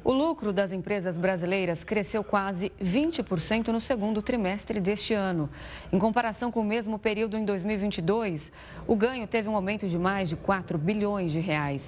O 0.07 0.13
lucro 0.13 0.53
das 0.53 0.71
empresas 0.71 1.17
brasileiras 1.17 1.83
cresceu 1.83 2.23
quase 2.23 2.71
20% 2.81 3.67
no 3.67 3.81
segundo 3.81 4.21
trimestre 4.21 4.79
deste 4.79 5.13
ano. 5.13 5.49
Em 5.91 5.99
comparação 5.99 6.49
com 6.49 6.61
o 6.61 6.63
mesmo 6.63 6.97
período 6.97 7.35
em 7.35 7.43
2022, 7.43 8.49
o 8.87 8.95
ganho 8.95 9.27
teve 9.27 9.49
um 9.49 9.55
aumento 9.57 9.85
de 9.85 9.97
mais 9.97 10.29
de 10.29 10.37
4 10.37 10.77
bilhões 10.77 11.33
de 11.33 11.41
reais. 11.41 11.83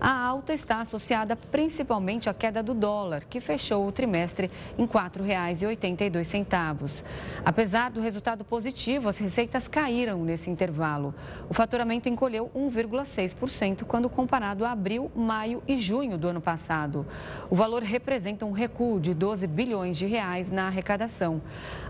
A 0.00 0.26
alta 0.26 0.52
está 0.52 0.80
associada 0.80 1.36
principalmente 1.36 2.28
à 2.28 2.34
queda 2.34 2.62
do 2.62 2.74
dólar, 2.74 3.24
que 3.24 3.40
fechou 3.40 3.86
o 3.86 3.92
trimestre 3.92 4.50
em 4.76 4.84
R$ 4.84 4.88
4,82. 4.88 7.04
Apesar 7.44 7.90
do 7.90 8.00
resultado 8.00 8.44
positivo, 8.44 9.08
as 9.08 9.18
receitas 9.18 9.68
caíram 9.68 10.24
nesse 10.24 10.50
intervalo. 10.50 11.14
O 11.48 11.54
faturamento 11.54 12.08
encolheu 12.08 12.50
1,6% 12.54 13.84
quando 13.84 14.10
comparado 14.10 14.64
a 14.64 14.72
abril, 14.72 15.10
maio 15.14 15.62
e 15.68 15.78
junho 15.78 16.18
do 16.18 16.28
ano 16.28 16.40
passado. 16.40 17.06
O 17.48 17.54
valor 17.54 17.82
representa 17.82 18.44
um 18.44 18.52
recuo 18.52 18.98
de 18.98 19.14
12 19.14 19.46
bilhões 19.46 19.96
de 19.96 20.06
reais 20.06 20.50
na 20.50 20.66
arrecadação. 20.66 21.40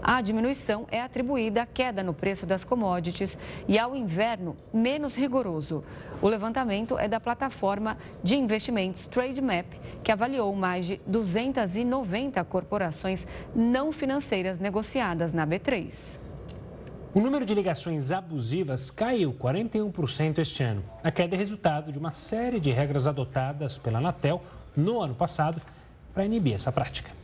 A 0.02 0.20
diminuição 0.20 0.86
é 0.90 1.00
atribuída 1.00 1.62
à 1.62 1.66
queda 1.66 2.02
no 2.02 2.12
preço 2.12 2.44
das 2.44 2.64
commodities 2.64 3.38
e 3.66 3.78
ao 3.78 3.96
inverno 3.96 4.56
menos 4.72 5.14
rigoroso. 5.14 5.82
O 6.22 6.28
levantamento 6.28 6.96
é 6.96 7.08
da 7.08 7.18
plataforma 7.18 7.98
de 8.22 8.36
investimentos 8.36 9.06
TradeMap, 9.06 9.66
que 10.04 10.12
avaliou 10.12 10.54
mais 10.54 10.86
de 10.86 11.00
290 11.04 12.44
corporações 12.44 13.26
não 13.52 13.90
financeiras 13.90 14.60
negociadas 14.60 15.32
na 15.32 15.44
B3. 15.44 15.92
O 17.12 17.20
número 17.20 17.44
de 17.44 17.52
ligações 17.52 18.12
abusivas 18.12 18.88
caiu 18.88 19.34
41% 19.34 20.38
este 20.38 20.62
ano. 20.62 20.84
A 21.02 21.10
queda 21.10 21.34
é 21.34 21.38
resultado 21.38 21.90
de 21.90 21.98
uma 21.98 22.12
série 22.12 22.60
de 22.60 22.70
regras 22.70 23.08
adotadas 23.08 23.76
pela 23.76 23.98
Anatel 23.98 24.40
no 24.76 25.00
ano 25.00 25.16
passado 25.16 25.60
para 26.14 26.24
inibir 26.24 26.54
essa 26.54 26.70
prática. 26.70 27.21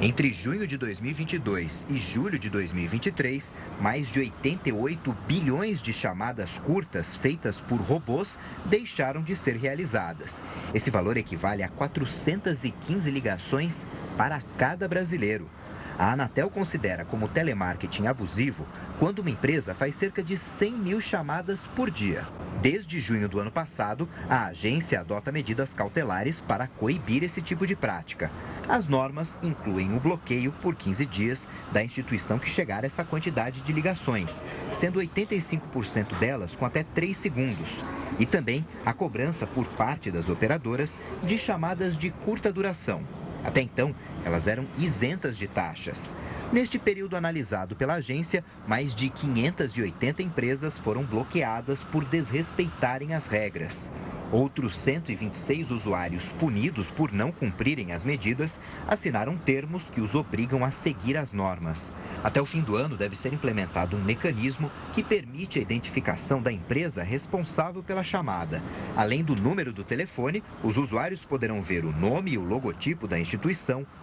Entre 0.00 0.32
junho 0.32 0.64
de 0.64 0.78
2022 0.78 1.88
e 1.90 1.98
julho 1.98 2.38
de 2.38 2.48
2023, 2.48 3.56
mais 3.80 4.08
de 4.12 4.20
88 4.20 5.12
bilhões 5.26 5.82
de 5.82 5.92
chamadas 5.92 6.56
curtas 6.56 7.16
feitas 7.16 7.60
por 7.60 7.80
robôs 7.80 8.38
deixaram 8.66 9.24
de 9.24 9.34
ser 9.34 9.56
realizadas. 9.56 10.44
Esse 10.72 10.88
valor 10.88 11.16
equivale 11.16 11.64
a 11.64 11.68
415 11.68 13.10
ligações 13.10 13.88
para 14.16 14.40
cada 14.56 14.86
brasileiro. 14.86 15.50
A 15.98 16.12
Anatel 16.12 16.48
considera 16.48 17.04
como 17.04 17.26
telemarketing 17.26 18.06
abusivo 18.06 18.64
quando 19.00 19.18
uma 19.18 19.30
empresa 19.30 19.74
faz 19.74 19.96
cerca 19.96 20.22
de 20.22 20.36
100 20.36 20.72
mil 20.74 21.00
chamadas 21.00 21.66
por 21.66 21.90
dia. 21.90 22.24
Desde 22.62 23.00
junho 23.00 23.28
do 23.28 23.40
ano 23.40 23.50
passado, 23.50 24.08
a 24.30 24.46
agência 24.46 25.00
adota 25.00 25.32
medidas 25.32 25.74
cautelares 25.74 26.40
para 26.40 26.68
coibir 26.68 27.24
esse 27.24 27.42
tipo 27.42 27.66
de 27.66 27.74
prática. 27.74 28.30
As 28.68 28.86
normas 28.86 29.40
incluem 29.42 29.96
o 29.96 29.98
bloqueio 29.98 30.52
por 30.52 30.76
15 30.76 31.04
dias 31.04 31.48
da 31.72 31.82
instituição 31.82 32.38
que 32.38 32.48
chegar 32.48 32.84
a 32.84 32.86
essa 32.86 33.02
quantidade 33.02 33.60
de 33.62 33.72
ligações, 33.72 34.46
sendo 34.70 35.00
85% 35.00 36.16
delas 36.20 36.54
com 36.54 36.64
até 36.64 36.84
3 36.84 37.16
segundos, 37.16 37.84
e 38.20 38.26
também 38.26 38.64
a 38.86 38.92
cobrança 38.92 39.48
por 39.48 39.66
parte 39.66 40.12
das 40.12 40.28
operadoras 40.28 41.00
de 41.24 41.36
chamadas 41.36 41.96
de 41.96 42.10
curta 42.10 42.52
duração 42.52 43.02
até 43.44 43.60
então, 43.60 43.94
elas 44.24 44.46
eram 44.46 44.66
isentas 44.76 45.36
de 45.36 45.46
taxas. 45.46 46.16
Neste 46.52 46.78
período 46.78 47.16
analisado 47.16 47.76
pela 47.76 47.94
agência, 47.94 48.44
mais 48.66 48.94
de 48.94 49.08
580 49.08 50.22
empresas 50.22 50.78
foram 50.78 51.02
bloqueadas 51.04 51.84
por 51.84 52.04
desrespeitarem 52.04 53.14
as 53.14 53.26
regras. 53.26 53.92
Outros 54.30 54.76
126 54.76 55.70
usuários 55.70 56.32
punidos 56.32 56.90
por 56.90 57.10
não 57.10 57.32
cumprirem 57.32 57.92
as 57.92 58.04
medidas 58.04 58.60
assinaram 58.86 59.38
termos 59.38 59.88
que 59.88 60.02
os 60.02 60.14
obrigam 60.14 60.62
a 60.66 60.70
seguir 60.70 61.16
as 61.16 61.32
normas. 61.32 61.94
Até 62.22 62.38
o 62.38 62.44
fim 62.44 62.60
do 62.60 62.76
ano 62.76 62.94
deve 62.94 63.16
ser 63.16 63.32
implementado 63.32 63.96
um 63.96 64.04
mecanismo 64.04 64.70
que 64.92 65.02
permite 65.02 65.58
a 65.58 65.62
identificação 65.62 66.42
da 66.42 66.52
empresa 66.52 67.02
responsável 67.02 67.82
pela 67.82 68.02
chamada. 68.02 68.62
Além 68.94 69.24
do 69.24 69.34
número 69.34 69.72
do 69.72 69.82
telefone, 69.82 70.42
os 70.62 70.76
usuários 70.76 71.24
poderão 71.24 71.62
ver 71.62 71.86
o 71.86 71.92
nome 71.92 72.32
e 72.32 72.38
o 72.38 72.44
logotipo 72.44 73.08
da 73.08 73.18
instituição, 73.18 73.27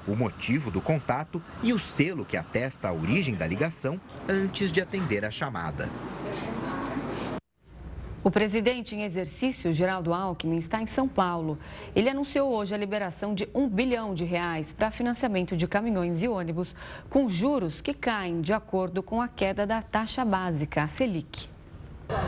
o 0.08 0.16
motivo 0.16 0.70
do 0.70 0.82
contato 0.82 1.42
e 1.64 1.74
o 1.74 1.80
selo 1.80 2.26
que 2.26 2.38
atesta 2.38 2.90
a 2.90 2.94
origem 2.94 3.36
da 3.36 3.48
ligação 3.48 4.00
antes 4.30 4.72
de 4.72 4.82
atender 4.82 5.26
a 5.26 5.32
chamada. 5.32 5.90
O 8.24 8.32
presidente 8.32 8.96
em 8.96 9.04
exercício, 9.04 9.72
Geraldo 9.72 10.12
Alckmin, 10.12 10.58
está 10.58 10.82
em 10.82 10.88
São 10.88 11.08
Paulo. 11.08 11.60
Ele 11.96 12.10
anunciou 12.10 12.52
hoje 12.52 12.74
a 12.74 12.78
liberação 12.78 13.36
de 13.36 13.48
um 13.54 13.70
bilhão 13.70 14.16
de 14.16 14.24
reais 14.24 14.74
para 14.74 14.90
financiamento 14.90 15.56
de 15.56 15.68
caminhões 15.68 16.24
e 16.24 16.28
ônibus 16.28 16.76
com 17.08 17.30
juros 17.30 17.82
que 17.82 17.94
caem 17.94 18.42
de 18.42 18.52
acordo 18.52 19.04
com 19.04 19.22
a 19.22 19.28
queda 19.28 19.68
da 19.68 19.80
taxa 19.82 20.26
básica, 20.26 20.82
a 20.82 20.88
Selic. 20.88 21.55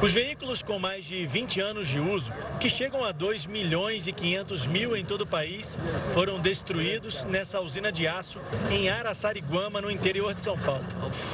Os 0.02 0.12
veículos 0.12 0.62
com 0.62 0.80
mais 0.80 1.06
de 1.06 1.26
20 1.26 1.60
anos 1.60 1.88
de 1.88 2.00
uso, 2.00 2.32
que 2.60 2.70
chegam 2.70 3.04
a 3.04 3.12
2 3.12 3.46
milhões 3.46 4.08
e 4.08 4.12
500 4.12 4.68
mil 4.68 4.96
em 4.96 5.04
todo 5.04 5.22
o 5.22 5.28
país, 5.28 5.78
foram 6.14 6.40
destruídos 6.40 7.26
nessa 7.26 7.60
usina 7.62 7.92
de 7.92 8.08
aço 8.08 8.40
em 8.72 8.90
Araçariguama, 8.90 9.82
no 9.82 9.92
interior 9.92 10.34
de 10.34 10.42
São 10.42 10.58
Paulo. 10.58 10.86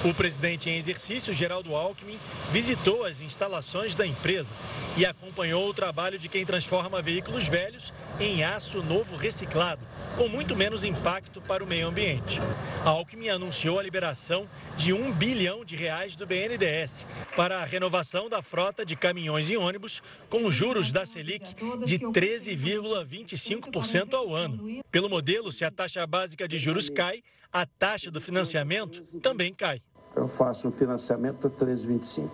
O 0.04 0.14
presidente 0.14 0.70
em 0.70 0.78
exercício, 0.78 1.34
Geraldo 1.34 1.76
Alckmin, 1.76 2.20
visitou 2.52 3.06
as 3.06 3.22
instalações 3.22 3.96
da 3.96 4.06
empresa 4.06 4.54
e 4.98 5.06
acompanhou 5.06 5.70
o 5.70 5.74
trabalho 5.74 6.18
de 6.18 6.30
quem 6.30 6.46
transforma 6.46 7.02
veículos 7.02 7.48
velhos 7.48 7.94
em 8.20 8.44
aço 8.44 8.82
novo 8.84 9.16
reciclado 9.16 9.82
com 10.18 10.28
muito 10.28 10.56
menos 10.56 10.84
impacto 10.84 11.42
para 11.42 11.64
o 11.64 11.68
meio 11.68 11.88
ambiente. 11.88 12.40
Alckmin 12.86 13.30
anunciou 13.30 13.80
a 13.80 13.84
liberação 13.84 14.48
de 14.78 14.94
um 14.94 15.12
bilhão 15.12 15.66
de 15.66 15.76
reais 15.76 16.16
do 16.16 16.28
BNDES 16.28 17.06
para 17.36 17.60
a 17.60 17.66
renovação 17.66 18.30
da 18.34 18.42
frota 18.42 18.84
de 18.84 18.96
caminhões 18.96 19.48
e 19.52 19.56
ônibus 19.56 20.02
com 20.28 20.52
juros 20.52 20.92
da 20.92 21.06
Selic 21.06 21.54
de 21.86 22.00
13,25% 22.00 24.16
ao 24.16 24.34
ano. 24.34 24.84
Pelo 24.90 25.08
modelo, 25.08 25.52
se 25.52 25.64
a 25.64 25.70
taxa 25.70 26.08
básica 26.08 26.48
de 26.48 26.58
juros 26.58 26.90
cai, 26.90 27.22
a 27.52 27.64
taxa 27.64 28.10
do 28.10 28.20
financiamento 28.20 29.04
também 29.20 29.54
cai. 29.54 29.80
Eu 30.16 30.28
faço 30.28 30.68
um 30.68 30.72
financiamento 30.72 31.46
a 31.46 31.50
13,25. 31.52 32.28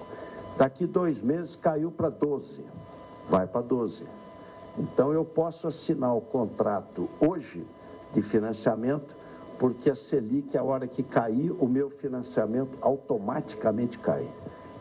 Daqui 0.58 0.86
dois 0.86 1.22
meses 1.22 1.58
caiu 1.58 1.92
para 1.92 2.08
12. 2.08 2.64
Vai 3.28 3.46
para 3.46 3.60
12. 3.60 4.06
Então 4.78 5.12
eu 5.12 5.26
posso 5.26 5.68
assinar 5.68 6.16
o 6.16 6.22
contrato 6.22 7.10
hoje 7.20 7.68
de 8.14 8.22
financiamento, 8.22 9.18
porque 9.58 9.90
a 9.90 9.96
Selic, 9.96 10.58
a 10.58 10.64
hora 10.64 10.88
que 10.88 11.04
cair, 11.04 11.52
o 11.52 11.68
meu 11.68 11.90
financiamento 11.90 12.78
automaticamente 12.80 13.98
cai. 13.98 14.26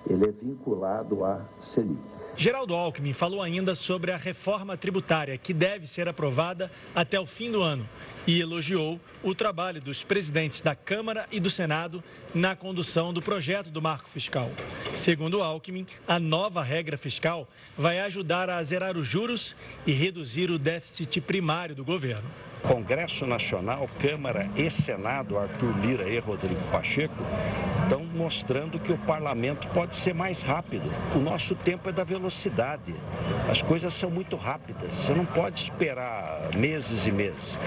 Ele 0.09 0.24
é 0.24 0.30
vinculado 0.30 1.24
à 1.24 1.46
Selic. 1.61 1.98
Geraldo 2.36 2.74
Alckmin 2.74 3.12
falou 3.12 3.42
ainda 3.42 3.74
sobre 3.74 4.11
a 4.12 4.16
reforma 4.16 4.76
tributária, 4.76 5.36
que 5.36 5.52
deve 5.52 5.86
ser 5.86 6.09
aprovada 6.09 6.70
até 6.94 7.18
o 7.18 7.26
fim 7.26 7.50
do 7.50 7.62
ano, 7.62 7.86
e 8.26 8.40
elogiou 8.40 9.00
o 9.22 9.34
trabalho 9.34 9.80
dos 9.80 10.04
presidentes 10.04 10.61
da 10.61 10.74
Câmara 10.74 11.26
e 11.32 11.40
do 11.40 11.50
Senado 11.50 12.02
na 12.32 12.54
condução 12.54 13.12
do 13.12 13.20
projeto 13.20 13.70
do 13.70 13.82
marco 13.82 14.09
fiscal. 14.09 14.50
Segundo 14.94 15.42
Alckmin, 15.42 15.86
a 16.06 16.18
nova 16.18 16.62
regra 16.62 16.96
fiscal 16.96 17.48
vai 17.76 17.98
ajudar 18.00 18.48
a 18.48 18.62
zerar 18.62 18.96
os 18.96 19.06
juros 19.06 19.56
e 19.86 19.92
reduzir 19.92 20.50
o 20.50 20.59
déficit 20.59 21.20
primário 21.20 21.74
do 21.74 21.84
governo. 21.84 22.47
Congresso 22.62 23.26
Nacional, 23.26 23.88
Câmara 23.98 24.48
e 24.56 24.70
Senado, 24.70 25.38
Arthur 25.38 25.76
Lira 25.78 26.09
e 26.09 26.18
Rodrigo 26.18 26.61
Pacheco, 26.70 27.22
estão 27.82 28.04
mostrando 28.04 28.78
que 28.78 28.92
o 28.92 28.98
parlamento 28.98 29.66
pode 29.68 29.96
ser 29.96 30.14
mais 30.14 30.42
rápido. 30.42 30.90
O 31.14 31.18
nosso 31.18 31.54
tempo 31.54 31.88
é 31.88 31.92
da 31.92 32.04
velocidade. 32.04 32.94
As 33.50 33.62
coisas 33.62 33.94
são 33.94 34.11
muito 34.11 34.36
rápidas. 34.36 34.94
Você 34.94 35.14
não 35.14 35.24
pode 35.24 35.61
esperar 35.61 36.54
meses 36.54 37.06
e 37.06 37.11
meses. 37.11 37.59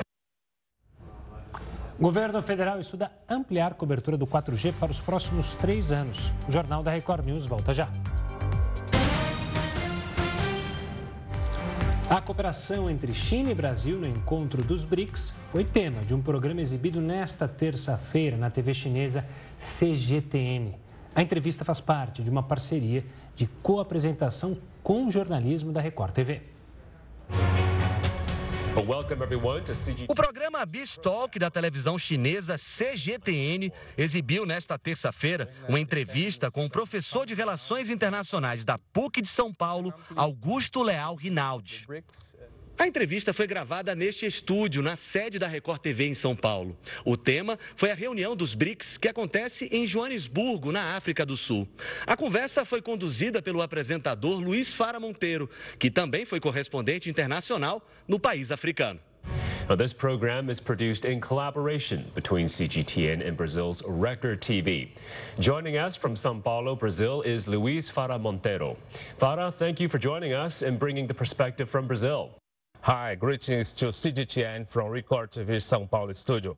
Governo 1.99 2.41
federal 2.41 2.79
estuda 2.79 3.11
ampliar 3.29 3.75
cobertura 3.75 4.17
do 4.17 4.25
4G 4.25 4.73
para 4.79 4.91
os 4.91 4.99
próximos 4.99 5.55
três 5.55 5.91
anos. 5.91 6.33
O 6.47 6.51
Jornal 6.51 6.81
da 6.81 6.89
Record 6.89 7.25
News 7.25 7.45
volta 7.45 7.73
já. 7.73 7.87
A 12.11 12.19
cooperação 12.19 12.89
entre 12.89 13.13
China 13.13 13.51
e 13.51 13.55
Brasil 13.55 13.97
no 13.97 14.05
encontro 14.05 14.61
dos 14.61 14.83
BRICS 14.83 15.33
foi 15.49 15.63
tema 15.63 16.01
de 16.01 16.13
um 16.13 16.21
programa 16.21 16.59
exibido 16.59 16.99
nesta 16.99 17.47
terça-feira 17.47 18.35
na 18.35 18.49
TV 18.49 18.73
chinesa 18.73 19.25
CGTN. 19.57 20.75
A 21.15 21.21
entrevista 21.21 21.63
faz 21.63 21.79
parte 21.79 22.21
de 22.21 22.29
uma 22.29 22.43
parceria 22.43 23.05
de 23.33 23.47
co-apresentação 23.63 24.57
com 24.83 25.07
o 25.07 25.09
jornalismo 25.09 25.71
da 25.71 25.79
Record 25.79 26.11
TV. 26.11 26.41
O 30.07 30.15
programa 30.15 30.65
Talk 31.01 31.37
da 31.37 31.51
televisão 31.51 31.99
chinesa 31.99 32.55
CGTN 32.55 33.71
exibiu 33.97 34.45
nesta 34.45 34.79
terça-feira 34.79 35.51
uma 35.67 35.79
entrevista 35.79 36.49
com 36.49 36.65
o 36.65 36.69
professor 36.69 37.25
de 37.25 37.33
Relações 37.33 37.89
Internacionais 37.89 38.63
da 38.63 38.77
PUC 38.93 39.21
de 39.21 39.27
São 39.27 39.53
Paulo, 39.53 39.93
Augusto 40.15 40.81
Leal 40.83 41.15
Rinaldi. 41.15 41.85
A 42.81 42.87
entrevista 42.87 43.31
foi 43.31 43.45
gravada 43.45 43.93
neste 43.93 44.25
estúdio, 44.25 44.81
na 44.81 44.95
sede 44.95 45.37
da 45.37 45.45
Record 45.45 45.79
TV 45.79 46.07
em 46.07 46.15
São 46.15 46.35
Paulo. 46.35 46.75
O 47.05 47.15
tema 47.15 47.55
foi 47.75 47.91
a 47.91 47.93
reunião 47.93 48.35
dos 48.35 48.55
BRICS, 48.55 48.97
que 48.97 49.07
acontece 49.07 49.69
em 49.71 49.85
Joanesburgo, 49.85 50.71
na 50.71 50.95
África 50.95 51.23
do 51.23 51.37
Sul. 51.37 51.67
A 52.07 52.17
conversa 52.17 52.65
foi 52.65 52.81
conduzida 52.81 53.39
pelo 53.39 53.61
apresentador 53.61 54.39
Luiz 54.39 54.73
Fara 54.73 54.99
Monteiro, 54.99 55.47
que 55.77 55.91
também 55.91 56.25
foi 56.25 56.39
correspondente 56.39 57.07
internacional 57.07 57.87
no 58.07 58.19
país 58.19 58.51
africano. 58.51 58.99
Now, 59.69 59.75
this 59.75 59.93
program 59.93 60.49
is 60.49 60.59
produced 60.59 61.05
in 61.05 61.21
collaboration 61.21 62.05
between 62.15 62.47
CGTN 62.47 63.21
and 63.21 63.37
Brazil's 63.37 63.83
Record 63.85 64.41
TV. 64.41 64.89
Joining 65.39 65.77
us 65.77 65.95
from 65.95 66.15
Sao 66.15 66.33
Paulo, 66.43 66.75
Brazil, 66.75 67.21
is 67.21 67.47
Luis 67.47 67.91
Fara 67.91 68.17
Monteiro. 68.17 68.75
Fara, 69.19 69.51
thank 69.51 69.79
you 69.79 69.87
for 69.87 69.99
joining 69.99 70.33
us 70.33 70.63
and 70.63 70.79
bringing 70.79 71.05
the 71.05 71.13
perspective 71.13 71.69
from 71.69 71.85
Brazil. 71.85 72.40
Hi, 72.83 73.13
greetings 73.13 73.73
to 73.73 73.91
CGTN 73.91 74.65
from 74.65 74.89
Record 74.89 75.29
TV 75.29 75.61
São 75.61 75.87
Paulo 75.87 76.15
Studio. 76.15 76.57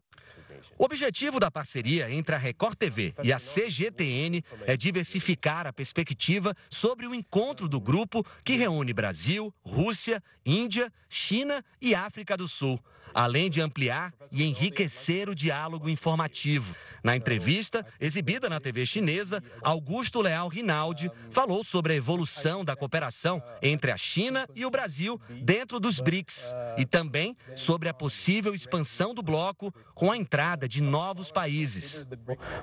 O 0.78 0.86
objetivo 0.86 1.38
da 1.38 1.52
parceria 1.52 2.10
entre 2.10 2.34
a 2.34 2.38
Record 2.38 2.78
TV 2.78 3.14
e 3.22 3.34
a 3.34 3.38
CGTN 3.38 4.42
é 4.66 4.78
diversificar 4.78 5.68
a 5.68 5.74
perspectiva 5.74 6.56
sobre 6.70 7.06
o 7.06 7.14
encontro 7.14 7.68
do 7.68 7.82
grupo 7.82 8.26
que 8.46 8.56
reúne 8.56 8.94
Brasil, 8.94 9.54
Rússia, 9.66 10.24
Índia, 10.46 10.90
China 11.10 11.62
e 11.82 11.94
África 11.94 12.38
do 12.38 12.48
Sul 12.48 12.80
além 13.14 13.50
de 13.50 13.62
ampliar 13.62 14.14
e 14.32 14.44
enriquecer 14.44 15.30
o 15.30 15.36
diálogo 15.36 15.90
informativo. 15.90 16.76
Na 17.04 17.16
entrevista, 17.16 17.86
exibida 18.00 18.50
na 18.50 18.60
TV 18.60 18.86
chinesa, 18.86 19.44
Augusto 19.62 20.22
Leal 20.22 20.48
Rinaldi 20.48 21.12
falou 21.30 21.64
sobre 21.64 21.94
a 21.94 21.96
evolução 21.96 22.64
da 22.64 22.76
cooperação 22.76 23.44
entre 23.62 23.92
a 23.92 23.98
China 23.98 24.48
e 24.56 24.66
o 24.66 24.72
Brasil 24.72 25.20
dentro 25.42 25.80
dos 25.80 26.00
BRICS 26.00 26.54
e 26.78 26.86
também 26.86 27.36
sobre 27.56 27.90
a 27.90 27.94
possível 27.94 28.56
expansão 28.56 29.14
do 29.14 29.22
bloco 29.22 29.74
com 29.94 30.12
a 30.12 30.18
entrada 30.18 30.68
de 30.68 30.82
novos 30.82 31.32
países. 31.32 32.06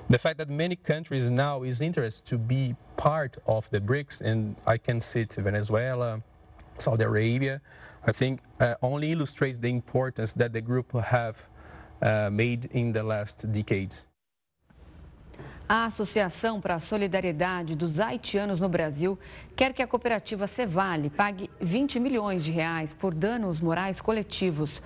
The 0.09 0.17
fact 0.17 0.37
that 0.37 0.51
many 0.51 0.75
countries 0.75 1.29
now 1.29 1.65
is 1.65 1.81
interested 1.81 2.25
to 2.29 2.37
be 2.37 2.75
part 2.97 3.39
of 3.45 3.69
the 3.69 3.79
BRICS 3.79 4.21
and 4.21 4.55
I 4.65 4.77
can 4.77 4.99
see 4.99 5.25
Venezuela, 5.37 6.23
Saudi 6.77 7.03
Arabia 7.03 7.61
I 8.05 8.11
think 8.11 8.41
uh, 8.59 8.75
only 8.81 9.11
illustrates 9.11 9.57
the 9.59 9.69
importance 9.69 10.33
that 10.33 10.53
the 10.53 10.61
group 10.61 10.91
have 10.93 11.37
uh, 12.01 12.29
made 12.31 12.65
in 12.71 12.91
the 12.91 13.03
last 13.03 13.45
decades. 13.51 14.07
A 15.69 15.85
Associação 15.85 16.59
para 16.59 16.75
a 16.75 16.79
Solidariedade 16.79 17.75
dos 17.75 17.97
Haitianos 17.97 18.59
no 18.59 18.67
Brasil 18.67 19.17
quer 19.61 19.73
que 19.73 19.83
a 19.83 19.85
cooperativa 19.85 20.47
Cevale 20.47 21.11
pague 21.11 21.47
20 21.59 21.99
milhões 21.99 22.43
de 22.43 22.49
reais 22.49 22.95
por 22.95 23.13
danos 23.13 23.59
morais 23.59 24.01
coletivos. 24.01 24.81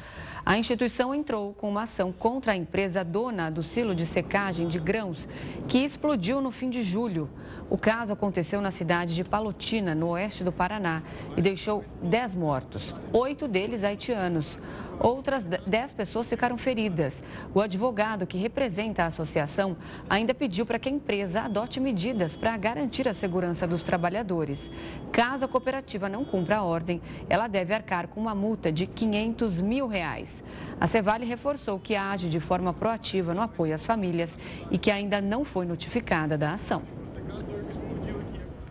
A 0.45 0.57
instituição 0.57 1.15
entrou 1.15 1.53
com 1.53 1.69
uma 1.69 1.83
ação 1.83 2.11
contra 2.11 2.51
a 2.51 2.57
empresa 2.57 3.01
dona 3.01 3.49
do 3.49 3.63
silo 3.63 3.95
de 3.95 4.05
secagem 4.05 4.67
de 4.67 4.77
grãos, 4.77 5.29
que 5.69 5.77
explodiu 5.77 6.41
no 6.41 6.51
fim 6.51 6.69
de 6.69 6.83
julho. 6.83 7.29
O 7.69 7.77
caso 7.77 8.11
aconteceu 8.11 8.59
na 8.59 8.69
cidade 8.69 9.15
de 9.15 9.23
Palotina, 9.23 9.95
no 9.95 10.09
oeste 10.09 10.43
do 10.43 10.51
Paraná, 10.51 11.01
e 11.37 11.41
deixou 11.41 11.85
10 12.03 12.35
mortos, 12.35 12.93
oito 13.13 13.47
deles 13.47 13.81
haitianos. 13.81 14.59
Outras 14.99 15.43
10 15.43 15.93
pessoas 15.93 16.29
ficaram 16.29 16.57
feridas. 16.57 17.21
O 17.53 17.59
advogado 17.59 18.25
que 18.25 18.37
representa 18.37 19.03
a 19.03 19.07
associação 19.07 19.75
ainda 20.09 20.33
pediu 20.33 20.65
para 20.65 20.79
que 20.79 20.87
a 20.87 20.91
empresa 20.91 21.41
adote 21.41 21.79
medidas 21.79 22.37
para 22.37 22.55
garantir 22.55 23.07
a 23.07 23.13
segurança 23.13 23.67
dos 23.67 23.83
trabalhadores. 23.83 24.64
Caso 25.11 25.45
a 25.45 25.47
cooperativa 25.47 26.09
não 26.09 26.25
cumpra 26.25 26.57
a 26.57 26.63
ordem, 26.63 27.01
ela 27.29 27.47
deve 27.47 27.73
arcar 27.73 28.07
com 28.07 28.19
uma 28.19 28.35
multa 28.35 28.71
de 28.71 28.85
500 28.85 29.61
mil 29.61 29.87
reais. 29.87 30.35
A 30.79 30.87
Cevale 30.87 31.25
reforçou 31.25 31.79
que 31.79 31.95
age 31.95 32.29
de 32.29 32.39
forma 32.39 32.73
proativa 32.73 33.33
no 33.33 33.41
apoio 33.41 33.73
às 33.73 33.85
famílias 33.85 34.37
e 34.69 34.77
que 34.77 34.91
ainda 34.91 35.21
não 35.21 35.45
foi 35.45 35.65
notificada 35.65 36.37
da 36.37 36.53
ação. 36.53 36.81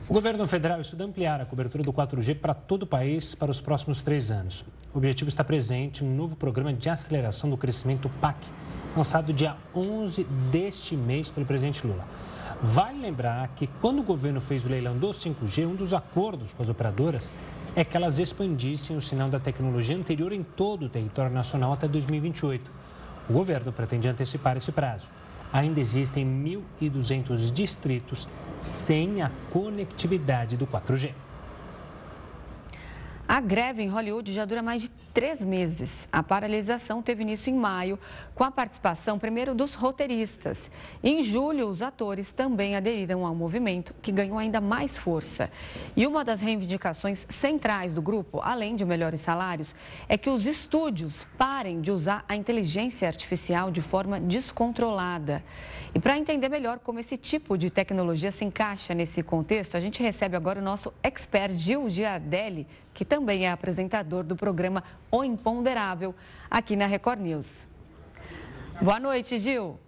O 0.07 0.13
governo 0.13 0.47
federal 0.47 0.83
estuda 0.83 1.03
ampliar 1.03 1.41
a 1.41 1.47
cobertura 1.47 1.83
do 1.83 1.91
4G 1.91 2.39
para 2.39 2.53
todo 2.53 2.83
o 2.83 2.87
país 2.87 3.35
para 3.35 3.51
os 3.51 3.59
próximos 3.59 4.03
três 4.03 4.31
anos. 4.31 4.63
O 4.93 4.99
objetivo 4.99 5.31
está 5.31 5.43
presente 5.43 6.05
no 6.05 6.15
novo 6.15 6.37
programa 6.37 6.75
de 6.75 6.91
aceleração 6.91 7.49
do 7.49 7.57
crescimento 7.57 8.11
PAC, 8.21 8.37
lançado 8.95 9.33
dia 9.33 9.57
11 9.75 10.25
deste 10.53 10.95
mês 10.95 11.31
pelo 11.31 11.47
presidente 11.47 11.87
Lula. 11.87 12.05
Vale 12.67 12.99
lembrar 12.99 13.47
que 13.49 13.67
quando 13.81 13.99
o 13.99 14.03
governo 14.03 14.41
fez 14.41 14.65
o 14.65 14.69
leilão 14.69 14.97
do 14.97 15.09
5G, 15.09 15.67
um 15.67 15.75
dos 15.75 15.93
acordos 15.93 16.55
com 16.55 16.63
as 16.63 16.69
operadoras 16.71 17.31
é 17.77 17.85
que 17.85 17.95
elas 17.95 18.19
expandissem 18.19 18.97
o 18.97 19.03
sinal 19.03 19.29
da 19.29 19.39
tecnologia 19.39 19.95
anterior 19.95 20.33
em 20.33 20.43
todo 20.43 20.87
o 20.87 20.89
território 20.89 21.31
nacional 21.31 21.75
até 21.75 21.87
2028. 21.87 22.71
O 23.29 23.33
governo 23.35 23.71
pretende 23.71 24.09
antecipar 24.09 24.57
esse 24.57 24.73
prazo 24.73 25.09
ainda 25.55 25.79
existem 25.79 26.27
1.200 26.81 27.53
distritos 27.53 28.27
sem 28.61 29.23
a 29.23 29.31
conectividade 29.53 30.57
do 30.57 30.67
4G. 30.67 31.13
A 33.27 33.41
greve 33.41 33.83
em 33.83 33.89
Hollywood 33.89 34.35
já 34.35 34.45
dura 34.45 34.63
mais 34.63 34.83
de 34.83 34.91
três 35.15 35.41
meses. 35.41 36.07
A 36.13 36.23
paralisação 36.23 37.01
teve 37.01 37.23
início 37.23 37.51
em 37.51 37.55
maio, 37.55 37.99
com 38.35 38.45
a 38.45 38.51
participação 38.51 39.19
primeiro 39.19 39.55
dos 39.55 39.75
roteiristas. 39.75 40.71
Em 41.03 41.23
julho, 41.23 41.69
os 41.69 41.81
atores 41.81 42.33
também 42.33 42.77
aderiram 42.77 43.25
ao 43.25 43.35
movimento, 43.35 43.95
que 44.03 44.13
ganhou 44.13 44.37
ainda 44.37 44.61
mais 44.61 44.99
força. 44.99 45.51
E 45.97 46.07
uma 46.07 46.23
das 46.23 46.39
reivindicações 46.39 47.27
centrais 47.31 47.95
do 47.95 48.03
grupo, 48.03 48.41
além 48.43 48.77
de 48.77 48.85
melhores 48.85 49.23
salários, 49.23 49.75
é 50.07 50.19
que 50.19 50.29
os 50.29 50.45
estúdios 50.45 51.27
parem 51.39 51.81
de 51.81 51.91
usar 51.91 52.27
a 52.29 52.37
inteligência 52.37 53.09
artificial 53.09 53.71
de 53.71 53.81
forma 53.81 54.21
descontrolada. 54.21 55.43
E 55.95 55.99
para 55.99 56.19
entender 56.19 56.51
melhor 56.51 56.79
como 56.79 56.99
esse 56.99 57.17
tipo 57.17 57.57
de 57.57 57.71
tecnologia 57.71 58.31
se 58.31 58.45
encaixa 58.45 58.93
nesse 58.93 59.23
contexto, 59.23 59.77
a 59.77 59.81
gente 59.81 60.03
recebe 60.03 60.37
agora 60.37 60.61
o 60.61 60.63
nosso 60.63 60.93
expert 61.03 61.55
Gil 61.55 61.89
Giardelli, 61.89 62.67
que 62.95 63.05
também 63.05 63.45
é 63.45 63.51
apresentador 63.51 64.23
do 64.23 64.37
programa 64.37 64.83
O 65.11 65.25
Imponderável, 65.25 66.15
aqui 66.49 66.77
na 66.77 66.87
Record 66.87 67.21
News. 67.21 67.47
Boa 68.81 69.01
noite, 69.01 69.39
Gil. 69.39 69.79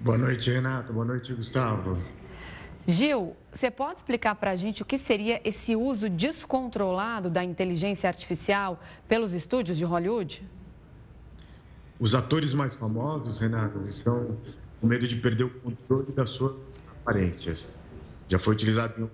Boa 0.00 0.16
noite, 0.16 0.50
Renata. 0.50 0.92
Boa 0.92 1.04
noite, 1.04 1.34
Gustavo. 1.34 1.98
Gil, 2.86 3.34
você 3.52 3.70
pode 3.70 3.96
explicar 3.96 4.34
para 4.34 4.50
a 4.50 4.56
gente 4.56 4.82
o 4.82 4.84
que 4.84 4.98
seria 4.98 5.40
esse 5.44 5.74
uso 5.74 6.08
descontrolado 6.08 7.30
da 7.30 7.42
inteligência 7.42 8.08
artificial 8.08 8.78
pelos 9.08 9.32
estúdios 9.32 9.76
de 9.76 9.84
Hollywood? 9.84 10.46
Os 11.98 12.14
atores 12.14 12.52
mais 12.52 12.74
famosos, 12.74 13.38
Renata, 13.38 13.78
estão 13.78 14.36
com 14.80 14.86
medo 14.86 15.08
de 15.08 15.16
perder 15.16 15.44
o 15.44 15.50
controle 15.60 16.12
das 16.12 16.30
suas 16.30 16.84
aparências. 17.00 17.74
Já 18.28 18.38
foi 18.38 18.52
utilizado 18.52 19.00
em 19.00 19.08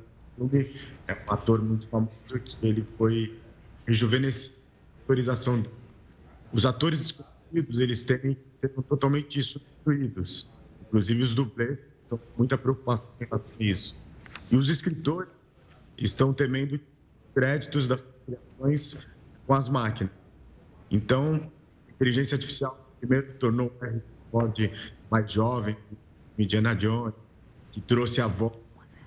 é 1.06 1.12
um 1.28 1.32
ator 1.32 1.62
muito 1.62 1.88
famoso 1.88 2.12
que 2.44 2.66
ele 2.66 2.86
foi 2.96 3.38
rejuvenescido. 3.86 4.60
Os 6.52 6.64
atores 6.64 7.00
desconhecidos, 7.00 7.80
eles 7.80 8.04
têm 8.04 8.36
totalmente 8.88 9.42
substituídos. 9.42 10.48
Inclusive 10.82 11.22
os 11.22 11.34
dublês 11.34 11.84
estão 12.00 12.18
com 12.18 12.38
muita 12.38 12.56
preocupação 12.56 13.14
em 13.20 13.24
relação 13.24 13.52
a 13.58 13.62
isso. 13.62 13.96
E 14.50 14.56
os 14.56 14.68
escritores 14.68 15.30
estão 15.98 16.32
temendo 16.32 16.80
créditos 17.34 17.86
das 17.86 18.02
criações 18.26 19.08
com 19.46 19.54
as 19.54 19.68
máquinas. 19.68 20.12
Então, 20.90 21.50
a 21.88 21.90
inteligência 21.90 22.34
artificial 22.36 22.90
primeiro 22.98 23.34
tornou 23.34 23.68
o 23.68 23.84
Harrison 23.84 24.06
Ford 24.30 24.72
mais 25.10 25.30
jovem, 25.30 25.76
Indiana 26.38 26.74
Jones, 26.74 27.14
que 27.72 27.80
trouxe 27.80 28.20
a 28.20 28.26
voz 28.26 28.54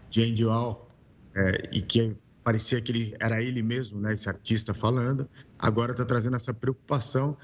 de 0.09 0.23
Andy 0.23 0.43
Hall, 0.43 0.82
é, 1.36 1.69
e 1.71 1.81
que 1.81 2.15
parecia 2.43 2.81
que 2.81 2.91
ele 2.91 3.15
era 3.19 3.41
ele 3.41 3.61
mesmo, 3.61 3.99
né, 3.99 4.13
esse 4.13 4.27
artista 4.27 4.73
falando, 4.73 5.29
agora 5.57 5.91
está 5.91 6.03
trazendo 6.03 6.36
essa 6.36 6.53
preocupação 6.53 7.38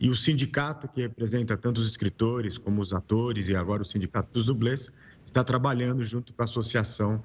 e 0.00 0.08
o 0.08 0.16
sindicato 0.16 0.88
que 0.88 1.02
representa 1.02 1.56
tanto 1.56 1.80
os 1.80 1.86
escritores 1.86 2.56
como 2.56 2.80
os 2.80 2.94
atores 2.94 3.48
e 3.48 3.54
agora 3.54 3.82
o 3.82 3.84
sindicato 3.84 4.32
dos 4.32 4.46
dublês 4.46 4.90
está 5.24 5.44
trabalhando 5.44 6.02
junto 6.04 6.32
com 6.32 6.42
a 6.42 6.46
associação 6.46 7.22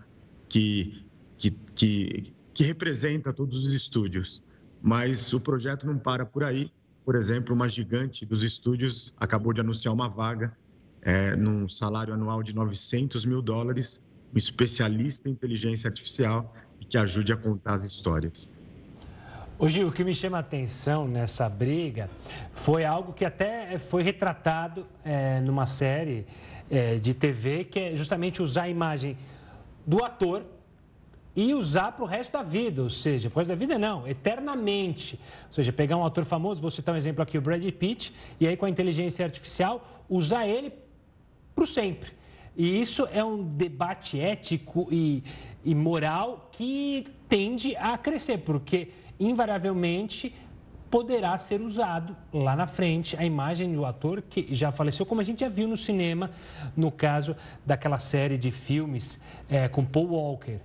que, 0.50 1.06
que, 1.38 1.52
que, 1.74 2.34
que 2.54 2.64
representa 2.66 3.32
todos 3.32 3.66
os 3.66 3.72
estúdios. 3.72 4.44
Mas 4.82 5.32
o 5.34 5.40
projeto 5.40 5.86
não 5.86 5.98
para 5.98 6.26
por 6.26 6.44
aí. 6.44 6.70
Por 7.06 7.16
exemplo, 7.16 7.56
uma 7.56 7.70
gigante 7.70 8.26
dos 8.26 8.44
estúdios 8.44 9.14
acabou 9.18 9.54
de 9.54 9.62
anunciar 9.62 9.94
uma 9.94 10.10
vaga 10.10 10.56
é, 11.02 11.36
num 11.36 11.70
salário 11.70 12.14
anual 12.14 12.44
de 12.44 12.54
900 12.54 13.26
mil 13.26 13.42
dólares, 13.42 14.02
um 14.34 14.38
especialista 14.38 15.30
em 15.30 15.32
inteligência 15.32 15.88
artificial 15.88 16.54
e 16.80 16.86
que 16.86 16.98
ajude 16.98 17.32
a 17.32 17.38
contar 17.38 17.76
as 17.76 17.84
histórias. 17.84 18.54
O 19.58 19.70
Gil, 19.70 19.88
o 19.88 19.92
que 19.92 20.04
me 20.04 20.14
chama 20.14 20.36
a 20.36 20.42
atenção 20.42 21.08
nessa 21.08 21.48
briga 21.48 22.10
foi 22.54 22.84
algo 22.84 23.14
que 23.14 23.24
até 23.24 23.80
foi 23.80 24.04
retratado 24.04 24.86
é, 25.04 25.40
numa 25.40 25.66
série 25.66 26.26
é, 26.70 26.96
de 26.96 27.14
TV, 27.14 27.64
que 27.64 27.80
é 27.80 27.96
justamente 27.96 28.42
usar 28.42 28.64
a 28.64 28.70
imagem 28.70 29.18
do 29.88 30.04
ator 30.04 30.44
e 31.34 31.54
usar 31.54 31.94
para 31.94 32.04
o 32.04 32.08
resto 32.08 32.34
da 32.34 32.44
vida, 32.44 32.82
ou 32.82 32.90
seja, 32.90 33.30
para 33.30 33.38
o 33.38 33.40
resto 33.40 33.52
da 33.52 33.56
vida 33.56 33.78
não, 33.78 34.08
eternamente. 34.08 35.20
Ou 35.48 35.54
seja, 35.54 35.72
pegar 35.72 35.96
um 35.96 36.06
ator 36.06 36.26
famoso, 36.26 36.62
vou 36.62 36.72
citar 36.72 36.94
um 36.94 36.98
exemplo 36.98 37.22
aqui, 37.22 37.38
o 37.38 37.42
Brad 37.42 37.66
Pitt, 37.72 38.14
e 38.40 38.48
aí 38.48 38.58
com 38.58 38.66
a 38.66 38.70
inteligência 38.70 39.26
artificial, 39.26 40.06
usar 40.10 40.46
ele 40.46 40.74
para 41.54 41.66
sempre. 41.66 42.12
E 42.56 42.80
isso 42.80 43.08
é 43.12 43.24
um 43.24 43.44
debate 43.44 44.20
ético 44.20 44.88
e, 44.92 45.24
e 45.64 45.76
moral 45.76 46.50
que 46.52 47.06
tende 47.28 47.76
a 47.76 47.98
crescer, 47.98 48.40
porque 48.40 48.90
invariavelmente 49.20 50.34
poderá 50.90 51.38
ser 51.38 51.62
usado 51.62 52.16
lá 52.32 52.56
na 52.56 52.68
frente 52.68 53.18
a 53.18 53.26
imagem 53.26 53.74
do 53.74 53.84
ator 53.84 54.22
que 54.22 54.54
já 54.56 54.72
faleceu, 54.72 55.06
como 55.06 55.20
a 55.20 55.24
gente 55.24 55.42
já 55.42 55.50
viu 55.50 55.68
no 55.68 55.76
cinema, 55.76 56.32
no 56.76 56.92
caso 56.92 57.36
daquela 57.66 58.00
série 58.00 58.38
de 58.38 58.52
filmes 58.52 59.20
é, 59.50 59.68
com 59.68 59.84
Paul 59.84 60.12
Walker. 60.12 60.60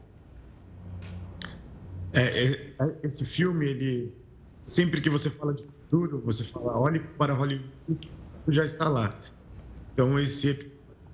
É, 2.12 2.22
é, 2.22 2.52
é, 2.52 2.96
esse 3.02 3.24
filme, 3.24 3.66
ele 3.66 4.14
sempre 4.62 5.00
que 5.00 5.10
você 5.10 5.30
fala 5.30 5.54
de 5.54 5.64
futuro, 5.64 6.22
você 6.24 6.44
fala, 6.44 6.78
olhe 6.78 7.00
para 7.00 7.34
Hollywood, 7.34 7.68
já 8.48 8.64
está 8.64 8.88
lá. 8.88 9.14
Então 9.92 10.18
esse 10.18 10.70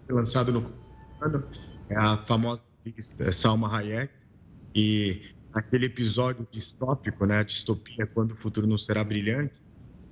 lançado 0.09 0.53
no 0.53 0.73
ano 1.21 1.45
é 1.89 1.97
a 1.97 2.17
famosa 2.19 2.65
é 3.21 3.33
Salma 3.33 3.75
Hayek 3.75 4.13
e 4.75 5.35
aquele 5.53 5.87
episódio 5.87 6.47
distópico, 6.51 7.25
né, 7.25 7.39
a 7.39 7.43
distopia, 7.43 8.07
quando 8.07 8.33
o 8.33 8.37
futuro 8.37 8.67
não 8.67 8.79
será 8.79 9.03
brilhante, 9.03 9.55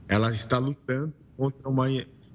ela 0.08 0.32
está 0.32 0.58
lutando 0.58 1.12
contra 1.36 1.68
uma 1.68 1.86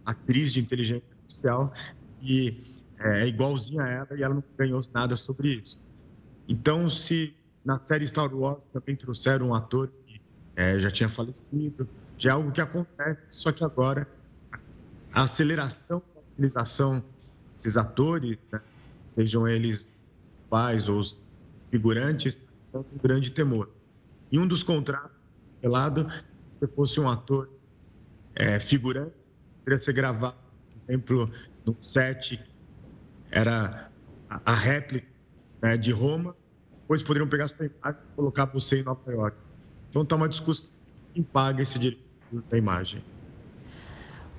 atriz 0.06 0.54
de 0.54 0.60
inteligência 0.60 1.04
artificial 1.12 1.74
e 2.22 2.62
é, 3.00 3.24
é 3.24 3.28
igualzinha 3.28 3.84
a 3.84 3.90
ela 3.90 4.08
e 4.16 4.24
ela 4.24 4.36
não 4.36 4.44
ganhou 4.58 4.80
nada 4.94 5.18
sobre 5.18 5.50
isso. 5.50 5.80
Então, 6.48 6.90
se 6.90 7.36
na 7.66 7.80
série 7.80 8.08
Star 8.08 8.34
Wars 8.34 8.66
também 8.66 8.96
trouxeram 8.96 9.50
um 9.50 9.54
ator 9.54 9.92
que 10.06 10.22
é, 10.56 10.80
já 10.80 10.90
tinha 10.90 11.10
falecido, 11.10 11.88
já 12.18 12.32
é 12.32 12.34
algo 12.34 12.52
que 12.52 12.62
acontece, 12.62 13.22
só 13.30 13.52
que 13.52 13.64
agora 13.64 14.08
a 15.14 15.24
aceleração 15.24 16.02
da 16.14 16.22
utilização 16.22 17.04
desses 17.52 17.78
atores, 17.78 18.38
né, 18.52 18.62
sejam 19.08 19.48
eles 19.48 19.88
pais 20.50 20.88
ou 20.90 21.00
os 21.00 21.18
figurantes, 21.70 22.42
um 22.74 22.84
grande 23.02 23.32
temor. 23.32 23.70
E 24.32 24.40
um 24.40 24.48
dos 24.48 24.64
contratos 24.64 25.20
lado, 25.68 26.08
se 26.52 26.68
fosse 26.68 27.00
um 27.00 27.10
ator 27.10 27.50
é, 28.36 28.60
figurante, 28.60 29.14
poderia 29.60 29.80
ser 29.80 29.94
gravado, 29.94 30.38
por 30.38 30.78
exemplo, 30.78 31.32
no 31.66 31.76
set, 31.84 32.40
era 33.32 33.92
a, 34.30 34.42
a 34.46 34.56
réplica 34.56 35.08
né, 35.62 35.78
de 35.78 35.92
Roma, 35.92 36.36
depois 36.82 37.04
poderiam 37.04 37.28
pegar 37.28 37.48
sua 37.48 37.66
imagem 37.66 38.02
e 38.02 38.16
colocar 38.16 38.46
você 38.46 38.80
em 38.80 38.84
Nova 38.84 39.12
York. 39.12 39.38
Então 39.90 40.04
está 40.04 40.16
uma 40.16 40.30
discussão 40.30 40.74
quem 41.14 41.24
paga 41.24 41.62
esse 41.62 41.78
direito 41.78 42.04
da 42.50 42.58
imagem. 42.58 43.04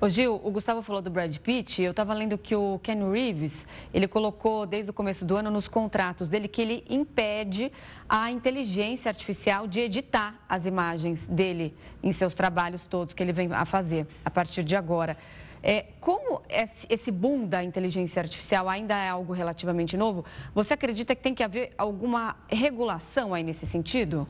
Ô 0.03 0.09
Gil, 0.09 0.41
o 0.43 0.49
Gustavo 0.49 0.81
falou 0.81 0.99
do 0.99 1.11
Brad 1.11 1.37
Pitt, 1.37 1.79
eu 1.79 1.91
estava 1.91 2.11
lendo 2.15 2.35
que 2.35 2.55
o 2.55 2.79
Ken 2.81 3.11
Reeves, 3.11 3.67
ele 3.93 4.07
colocou 4.07 4.65
desde 4.65 4.89
o 4.89 4.93
começo 4.93 5.23
do 5.23 5.37
ano 5.37 5.51
nos 5.51 5.67
contratos 5.67 6.27
dele 6.27 6.47
que 6.47 6.59
ele 6.59 6.83
impede 6.89 7.71
a 8.09 8.31
inteligência 8.31 9.09
artificial 9.09 9.67
de 9.67 9.79
editar 9.79 10.43
as 10.49 10.65
imagens 10.65 11.23
dele 11.27 11.71
em 12.01 12.11
seus 12.11 12.33
trabalhos 12.33 12.83
todos 12.85 13.13
que 13.13 13.21
ele 13.21 13.31
vem 13.31 13.53
a 13.53 13.63
fazer 13.63 14.07
a 14.25 14.31
partir 14.31 14.63
de 14.63 14.75
agora. 14.75 15.15
É, 15.61 15.85
como 15.99 16.41
esse 16.89 17.11
boom 17.11 17.45
da 17.45 17.63
inteligência 17.63 18.23
artificial 18.23 18.67
ainda 18.67 18.95
é 18.95 19.07
algo 19.07 19.33
relativamente 19.33 19.95
novo, 19.95 20.25
você 20.55 20.73
acredita 20.73 21.13
que 21.13 21.21
tem 21.21 21.35
que 21.35 21.43
haver 21.43 21.73
alguma 21.77 22.37
regulação 22.49 23.35
aí 23.35 23.43
nesse 23.43 23.67
sentido? 23.67 24.27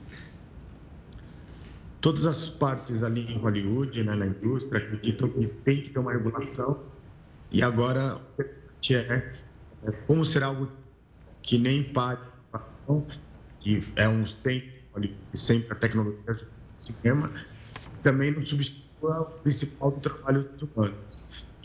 Todas 2.01 2.25
as 2.25 2.47
partes 2.47 3.03
ali 3.03 3.31
em 3.31 3.37
Hollywood, 3.37 4.03
né, 4.03 4.15
na 4.15 4.25
indústria, 4.25 4.83
acreditam 4.83 5.29
que 5.29 5.47
tem 5.47 5.83
que 5.83 5.91
ter 5.91 5.99
uma 5.99 6.11
regulação. 6.11 6.83
E 7.51 7.61
agora 7.61 8.19
é, 8.39 9.33
é 9.83 9.91
como 10.07 10.25
será 10.25 10.47
algo 10.47 10.69
que 11.43 11.57
nem 11.57 11.83
pague, 11.83 12.21
que 13.59 13.87
é 13.95 14.09
um 14.09 14.25
sempre, 14.25 15.15
sempre 15.35 15.73
a 15.73 15.75
tecnologia 15.75 16.33
do 16.33 16.47
cinema, 16.79 17.31
também 18.01 18.31
não 18.31 18.41
substitua 18.41 19.21
o 19.21 19.25
principal 19.25 19.91
do 19.91 19.99
trabalho 19.99 20.43
dos 20.43 20.69
humanos. 20.69 20.95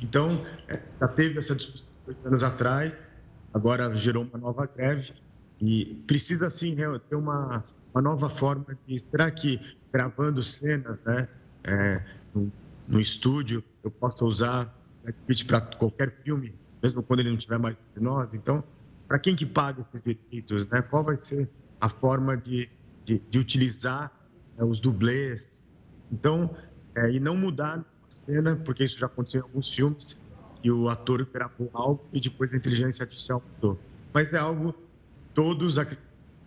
Então, 0.02 0.44
é, 0.68 0.80
já 1.00 1.08
teve 1.08 1.38
essa 1.38 1.54
discussão 1.54 1.86
oito 2.06 2.28
anos 2.28 2.42
atrás, 2.42 2.92
agora 3.52 3.94
gerou 3.94 4.24
uma 4.24 4.38
nova 4.38 4.66
greve 4.66 5.12
e 5.60 6.02
precisa 6.06 6.50
sim 6.50 6.76
ter 7.08 7.16
uma, 7.16 7.64
uma 7.96 8.02
nova 8.02 8.28
forma 8.28 8.76
de 8.86 9.00
será 9.00 9.30
que 9.30 9.58
gravando 9.90 10.44
cenas, 10.44 11.02
né, 11.02 11.26
é, 11.64 12.04
no, 12.34 12.52
no, 12.86 13.00
estúdio, 13.00 13.64
eu 13.82 13.90
possa 13.90 14.22
usar 14.22 14.70
para 15.46 15.60
qualquer 15.62 16.14
filme, 16.22 16.54
mesmo 16.82 17.02
quando 17.02 17.20
ele 17.20 17.30
não 17.30 17.38
estiver 17.38 17.58
mais 17.58 17.74
entre 17.90 18.04
nós. 18.04 18.34
Então, 18.34 18.62
para 19.08 19.18
quem 19.18 19.34
que 19.34 19.46
paga 19.46 19.80
esses 19.80 20.02
direitos, 20.02 20.66
né? 20.68 20.82
Qual 20.82 21.02
vai 21.02 21.16
ser 21.16 21.48
a 21.80 21.88
forma 21.88 22.36
de, 22.36 22.68
de, 23.02 23.22
de 23.30 23.38
utilizar 23.38 24.12
né, 24.58 24.64
os 24.64 24.78
dublês? 24.78 25.64
Então, 26.12 26.54
é, 26.94 27.12
e 27.12 27.18
não 27.18 27.34
mudar 27.34 27.78
a 27.78 27.84
cena, 28.10 28.56
porque 28.56 28.84
isso 28.84 28.98
já 28.98 29.06
aconteceu 29.06 29.40
em 29.40 29.44
alguns 29.44 29.72
filmes, 29.72 30.20
e 30.62 30.70
o 30.70 30.88
ator 30.90 31.24
gravou 31.24 31.70
algo 31.72 32.04
e 32.12 32.20
depois 32.20 32.52
a 32.52 32.56
inteligência 32.58 33.04
artificial 33.04 33.42
mudou. 33.54 33.78
Mas 34.12 34.34
é 34.34 34.38
algo 34.38 34.74
todos 35.32 35.78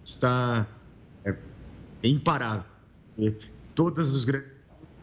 está 0.03 0.67
é, 1.25 1.35
imparável. 2.03 2.63
E 3.17 3.31
todas 3.75 4.13
os 4.13 4.25
grandes 4.25 4.49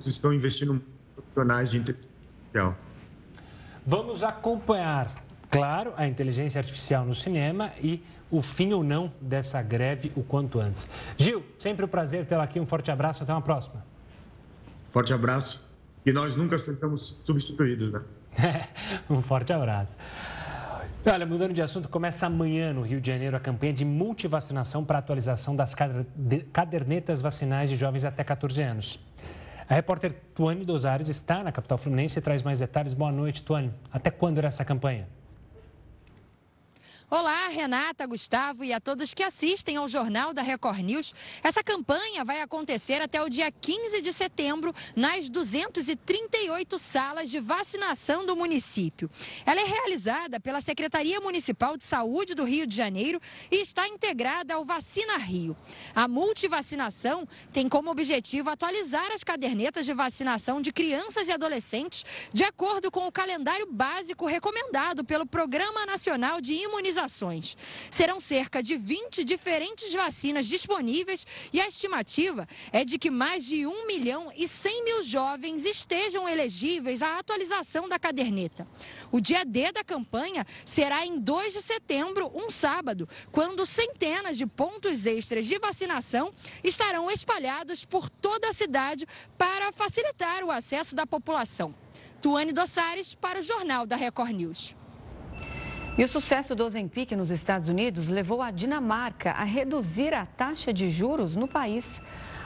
estão 0.04 0.32
investindo 0.32 0.74
em 0.74 0.82
profissionais 1.14 1.70
de 1.70 1.78
inteligência 1.78 2.10
artificial. 2.52 2.76
Vamos 3.86 4.22
acompanhar, 4.22 5.24
claro, 5.50 5.92
a 5.96 6.06
inteligência 6.06 6.58
artificial 6.58 7.04
no 7.04 7.14
cinema 7.14 7.72
e 7.80 8.02
o 8.30 8.42
fim 8.42 8.72
ou 8.72 8.82
não 8.82 9.12
dessa 9.20 9.62
greve 9.62 10.12
o 10.16 10.22
quanto 10.22 10.58
antes. 10.58 10.88
Gil, 11.16 11.44
sempre 11.58 11.84
um 11.84 11.88
prazer 11.88 12.26
tê-la 12.26 12.44
aqui. 12.44 12.58
Um 12.58 12.66
forte 12.66 12.90
abraço. 12.90 13.22
Até 13.22 13.32
uma 13.32 13.42
próxima. 13.42 13.84
Forte 14.90 15.12
abraço. 15.12 15.64
E 16.04 16.12
nós 16.12 16.36
nunca 16.36 16.58
seremos 16.58 17.16
substituídos, 17.24 17.92
né? 17.92 18.00
um 19.10 19.20
forte 19.20 19.52
abraço. 19.52 19.96
Olha, 21.08 21.24
mudando 21.24 21.52
de 21.52 21.62
assunto, 21.62 21.88
começa 21.88 22.26
amanhã 22.26 22.72
no 22.72 22.82
Rio 22.82 23.00
de 23.00 23.12
Janeiro 23.12 23.36
a 23.36 23.38
campanha 23.38 23.72
de 23.72 23.84
multivacinação 23.84 24.84
para 24.84 24.98
atualização 24.98 25.54
das 25.54 25.72
cadernetas 26.52 27.20
vacinais 27.20 27.70
de 27.70 27.76
jovens 27.76 28.04
até 28.04 28.24
14 28.24 28.60
anos. 28.60 28.98
A 29.68 29.74
repórter 29.74 30.12
Tuane 30.34 30.64
Dosares 30.64 31.08
está 31.08 31.44
na 31.44 31.52
capital 31.52 31.78
fluminense 31.78 32.18
e 32.18 32.22
traz 32.22 32.42
mais 32.42 32.58
detalhes. 32.58 32.92
Boa 32.92 33.12
noite, 33.12 33.44
Tuane. 33.44 33.72
Até 33.92 34.10
quando 34.10 34.38
era 34.38 34.48
essa 34.48 34.64
campanha? 34.64 35.06
Olá, 37.08 37.46
Renata, 37.46 38.04
Gustavo 38.04 38.64
e 38.64 38.72
a 38.72 38.80
todos 38.80 39.14
que 39.14 39.22
assistem 39.22 39.76
ao 39.76 39.86
Jornal 39.86 40.34
da 40.34 40.42
Record 40.42 40.80
News. 40.80 41.14
Essa 41.40 41.62
campanha 41.62 42.24
vai 42.24 42.40
acontecer 42.40 43.00
até 43.00 43.22
o 43.22 43.28
dia 43.28 43.48
15 43.48 44.02
de 44.02 44.12
setembro 44.12 44.74
nas 44.96 45.28
238 45.28 46.76
salas 46.80 47.30
de 47.30 47.38
vacinação 47.38 48.26
do 48.26 48.34
município. 48.34 49.08
Ela 49.46 49.60
é 49.60 49.64
realizada 49.64 50.40
pela 50.40 50.60
Secretaria 50.60 51.20
Municipal 51.20 51.76
de 51.76 51.84
Saúde 51.84 52.34
do 52.34 52.42
Rio 52.42 52.66
de 52.66 52.74
Janeiro 52.74 53.20
e 53.52 53.60
está 53.60 53.86
integrada 53.86 54.54
ao 54.54 54.64
Vacina 54.64 55.16
Rio. 55.16 55.56
A 55.94 56.08
multivacinação 56.08 57.24
tem 57.52 57.68
como 57.68 57.88
objetivo 57.88 58.50
atualizar 58.50 59.12
as 59.12 59.22
cadernetas 59.22 59.86
de 59.86 59.94
vacinação 59.94 60.60
de 60.60 60.72
crianças 60.72 61.28
e 61.28 61.32
adolescentes 61.32 62.04
de 62.32 62.42
acordo 62.42 62.90
com 62.90 63.06
o 63.06 63.12
calendário 63.12 63.68
básico 63.70 64.26
recomendado 64.26 65.04
pelo 65.04 65.24
Programa 65.24 65.86
Nacional 65.86 66.40
de 66.40 66.52
Imunização 66.52 66.95
imunizações. 66.96 67.56
Serão 67.90 68.18
cerca 68.20 68.62
de 68.62 68.76
20 68.76 69.24
diferentes 69.24 69.92
vacinas 69.92 70.46
disponíveis 70.46 71.26
e 71.52 71.60
a 71.60 71.66
estimativa 71.66 72.48
é 72.72 72.84
de 72.84 72.98
que 72.98 73.10
mais 73.10 73.44
de 73.44 73.66
1 73.66 73.86
milhão 73.86 74.32
e 74.34 74.48
100 74.48 74.84
mil 74.84 75.02
jovens 75.02 75.64
estejam 75.64 76.28
elegíveis 76.28 77.02
à 77.02 77.18
atualização 77.18 77.88
da 77.88 77.98
caderneta. 77.98 78.66
O 79.12 79.20
dia 79.20 79.44
D 79.44 79.70
da 79.72 79.84
campanha 79.84 80.46
será 80.64 81.04
em 81.04 81.18
2 81.18 81.52
de 81.52 81.62
setembro, 81.62 82.32
um 82.34 82.50
sábado, 82.50 83.08
quando 83.30 83.66
centenas 83.66 84.38
de 84.38 84.46
pontos 84.46 85.06
extras 85.06 85.46
de 85.46 85.58
vacinação 85.58 86.32
estarão 86.64 87.10
espalhados 87.10 87.84
por 87.84 88.08
toda 88.08 88.48
a 88.48 88.52
cidade 88.52 89.06
para 89.36 89.70
facilitar 89.72 90.42
o 90.42 90.50
acesso 90.50 90.94
da 90.94 91.06
população. 91.06 91.74
Tuane 92.22 92.52
Dossares 92.52 93.14
para 93.14 93.38
o 93.38 93.42
Jornal 93.42 93.86
da 93.86 93.94
Record 93.94 94.30
News. 94.30 94.74
E 95.98 96.04
o 96.04 96.08
sucesso 96.08 96.54
do 96.54 96.62
Ozempic 96.62 97.12
nos 97.12 97.30
Estados 97.30 97.70
Unidos 97.70 98.08
levou 98.08 98.42
a 98.42 98.50
Dinamarca 98.50 99.30
a 99.30 99.44
reduzir 99.44 100.12
a 100.12 100.26
taxa 100.26 100.70
de 100.70 100.90
juros 100.90 101.34
no 101.34 101.48
país. 101.48 101.86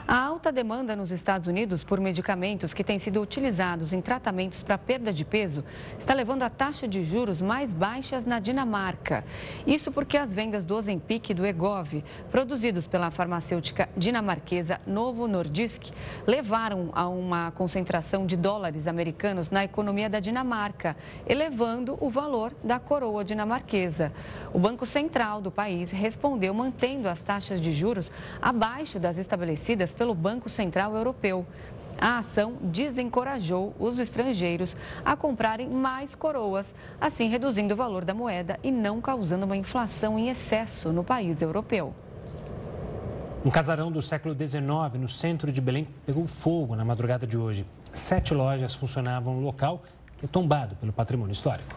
A 0.07 0.17
alta 0.19 0.51
demanda 0.51 0.95
nos 0.95 1.11
Estados 1.11 1.47
Unidos 1.47 1.83
por 1.83 1.99
medicamentos 1.99 2.73
que 2.73 2.83
têm 2.83 2.97
sido 2.97 3.21
utilizados 3.21 3.93
em 3.93 4.01
tratamentos 4.01 4.63
para 4.63 4.77
perda 4.77 5.13
de 5.13 5.23
peso 5.23 5.63
está 5.97 6.13
levando 6.13 6.41
a 6.41 6.49
taxa 6.49 6.87
de 6.87 7.03
juros 7.03 7.41
mais 7.41 7.71
baixas 7.71 8.25
na 8.25 8.39
Dinamarca. 8.39 9.23
Isso 9.65 9.91
porque 9.91 10.17
as 10.17 10.33
vendas 10.33 10.63
do 10.63 10.75
Ozempic 10.75 11.29
e 11.29 11.33
do 11.33 11.45
Egov, 11.45 12.03
produzidos 12.31 12.87
pela 12.87 13.11
farmacêutica 13.11 13.89
dinamarquesa 13.95 14.81
Novo 14.87 15.27
Nordisk, 15.27 15.91
levaram 16.25 16.89
a 16.93 17.07
uma 17.07 17.51
concentração 17.51 18.25
de 18.25 18.35
dólares 18.35 18.87
americanos 18.87 19.51
na 19.51 19.63
economia 19.63 20.09
da 20.09 20.19
Dinamarca, 20.19 20.97
elevando 21.27 21.97
o 22.01 22.09
valor 22.09 22.53
da 22.63 22.79
coroa 22.79 23.23
dinamarquesa. 23.23 24.11
O 24.51 24.59
Banco 24.59 24.85
Central 24.85 25.41
do 25.41 25.51
país 25.51 25.91
respondeu 25.91 26.53
mantendo 26.53 27.07
as 27.07 27.21
taxas 27.21 27.61
de 27.61 27.71
juros 27.71 28.11
abaixo 28.41 28.99
das 28.99 29.17
estabelecidas 29.17 29.90
pelo 29.91 30.15
Banco 30.15 30.49
Central 30.49 30.95
Europeu. 30.95 31.45
A 31.99 32.17
ação 32.17 32.53
desencorajou 32.61 33.75
os 33.79 33.99
estrangeiros 33.99 34.75
a 35.05 35.15
comprarem 35.15 35.69
mais 35.69 36.15
coroas, 36.15 36.73
assim 36.99 37.27
reduzindo 37.27 37.73
o 37.73 37.77
valor 37.77 38.03
da 38.03 38.13
moeda 38.13 38.59
e 38.63 38.71
não 38.71 38.99
causando 38.99 39.45
uma 39.45 39.57
inflação 39.57 40.17
em 40.17 40.29
excesso 40.29 40.91
no 40.91 41.03
país 41.03 41.41
europeu. 41.41 41.93
Um 43.43 43.49
casarão 43.49 43.91
do 43.91 44.01
século 44.01 44.35
XIX 44.35 44.99
no 44.99 45.07
centro 45.07 45.51
de 45.51 45.59
Belém 45.59 45.87
pegou 46.05 46.27
fogo 46.27 46.75
na 46.75 46.85
madrugada 46.85 47.25
de 47.25 47.37
hoje. 47.37 47.65
Sete 47.91 48.33
lojas 48.33 48.75
funcionavam 48.75 49.35
no 49.35 49.41
local, 49.41 49.83
que 50.17 50.25
é 50.25 50.27
tombado 50.27 50.75
pelo 50.75 50.93
patrimônio 50.93 51.33
histórico. 51.33 51.75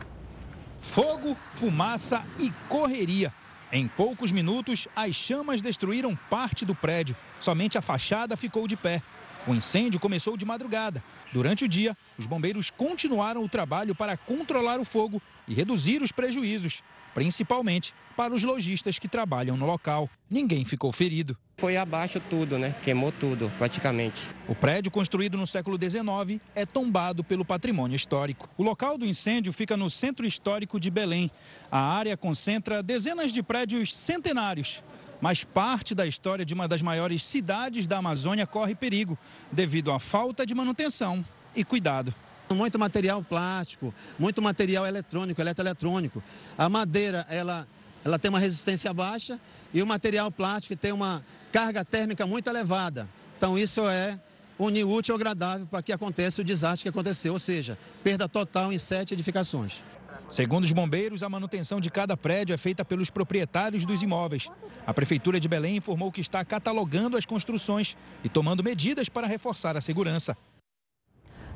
Fogo, 0.81 1.35
fumaça 1.55 2.23
e 2.39 2.51
correria. 2.69 3.33
Em 3.75 3.89
poucos 3.89 4.31
minutos, 4.31 4.87
as 4.95 5.17
chamas 5.17 5.61
destruíram 5.61 6.15
parte 6.31 6.65
do 6.65 6.77
prédio. 6.77 7.17
Somente 7.41 7.77
a 7.77 7.83
fachada 7.83 8.37
ficou 8.37 8.69
de 8.69 8.77
pé. 8.77 9.03
O 9.47 9.55
incêndio 9.55 10.01
começou 10.01 10.37
de 10.37 10.45
madrugada. 10.45 11.03
Durante 11.33 11.65
o 11.65 11.69
dia, 11.69 11.97
os 12.19 12.27
bombeiros 12.27 12.71
continuaram 12.71 13.45
o 13.45 13.49
trabalho 13.49 13.95
para 13.95 14.17
controlar 14.17 14.81
o 14.81 14.85
fogo 14.85 15.21
e 15.47 15.53
reduzir 15.53 16.03
os 16.03 16.11
prejuízos 16.11 16.83
principalmente 17.15 17.95
para 18.17 18.35
os 18.35 18.43
lojistas 18.43 18.99
que 18.99 19.09
trabalham 19.09 19.57
no 19.57 19.65
local. 19.65 20.11
Ninguém 20.29 20.65
ficou 20.65 20.93
ferido. 20.93 21.37
Foi 21.57 21.77
abaixo 21.77 22.21
tudo, 22.29 22.59
né? 22.59 22.75
Queimou 22.85 23.13
tudo, 23.13 23.51
praticamente. 23.57 24.27
O 24.49 24.55
prédio, 24.55 24.91
construído 24.91 25.39
no 25.39 25.47
século 25.47 25.79
XIX, 25.81 26.41
é 26.55 26.67
tombado 26.67 27.23
pelo 27.23 27.45
patrimônio 27.45 27.95
histórico. 27.95 28.49
O 28.59 28.63
local 28.63 28.99
do 28.99 29.07
incêndio 29.07 29.53
fica 29.53 29.77
no 29.77 29.89
centro 29.89 30.27
histórico 30.27 30.81
de 30.81 30.91
Belém. 30.91 31.31
A 31.71 31.79
área 31.79 32.17
concentra 32.17 32.83
dezenas 32.83 33.33
de 33.33 33.43
prédios 33.43 33.95
centenários. 33.95 34.83
Mas 35.25 35.43
parte 35.43 35.95
da 35.95 36.07
história 36.07 36.45
de 36.45 36.53
uma 36.53 36.69
das 36.69 36.83
maiores 36.83 37.25
cidades 37.25 37.87
da 37.87 37.97
Amazônia 37.97 38.47
corre 38.47 38.75
perigo, 38.75 39.19
devido 39.51 39.91
à 39.91 39.99
falta 39.99 40.45
de 40.45 40.55
manutenção 40.55 41.25
e 41.57 41.65
cuidado. 41.65 42.15
Muito 42.53 42.79
material 42.79 43.23
plástico, 43.23 43.95
muito 44.19 44.43
material 44.43 44.87
eletrônico, 44.87 45.41
eletroeletrônico. 45.41 46.23
A 46.59 46.69
madeira, 46.69 47.27
ela, 47.31 47.67
ela 48.05 48.19
tem 48.19 48.29
uma 48.29 48.39
resistência 48.39 48.93
baixa 48.93 49.41
e 49.73 49.81
o 49.81 49.87
material 49.87 50.31
plástico 50.31 50.77
tem 50.77 50.93
uma 50.93 51.25
carga 51.51 51.87
térmica 51.87 52.27
muito 52.27 52.51
elevada. 52.51 53.09
Então, 53.39 53.59
isso 53.59 53.81
é 53.89 54.21
unir 54.59 54.85
útil 54.85 55.15
ao 55.15 55.17
agradável 55.17 55.67
para 55.67 55.83
que 55.83 55.91
aconteça 55.95 56.43
o 56.43 56.45
desastre 56.45 56.83
que 56.83 56.91
aconteceu, 56.91 57.33
ou 57.33 57.39
seja, 57.39 57.79
perda 58.03 58.29
total 58.29 58.75
em 58.75 58.79
sete 58.79 59.15
edificações. 59.15 59.83
Segundo 60.29 60.65
os 60.65 60.73
bombeiros, 60.73 61.23
a 61.23 61.29
manutenção 61.29 61.81
de 61.81 61.91
cada 61.91 62.17
prédio 62.17 62.55
é 62.55 62.57
feita 62.57 62.85
pelos 62.85 63.11
proprietários 63.11 63.85
dos 63.85 64.03
imóveis. 64.03 64.51
A 64.87 64.93
Prefeitura 64.93 65.39
de 65.39 65.49
Belém 65.49 65.77
informou 65.77 66.11
que 66.11 66.21
está 66.21 66.45
catalogando 66.45 67.17
as 67.17 67.27
construções 67.27 67.97
e 68.25 68.29
tomando 68.29 68.65
medidas 68.65 69.09
para 69.09 69.27
reforçar 69.27 69.77
a 69.77 69.81
segurança. 69.81 70.37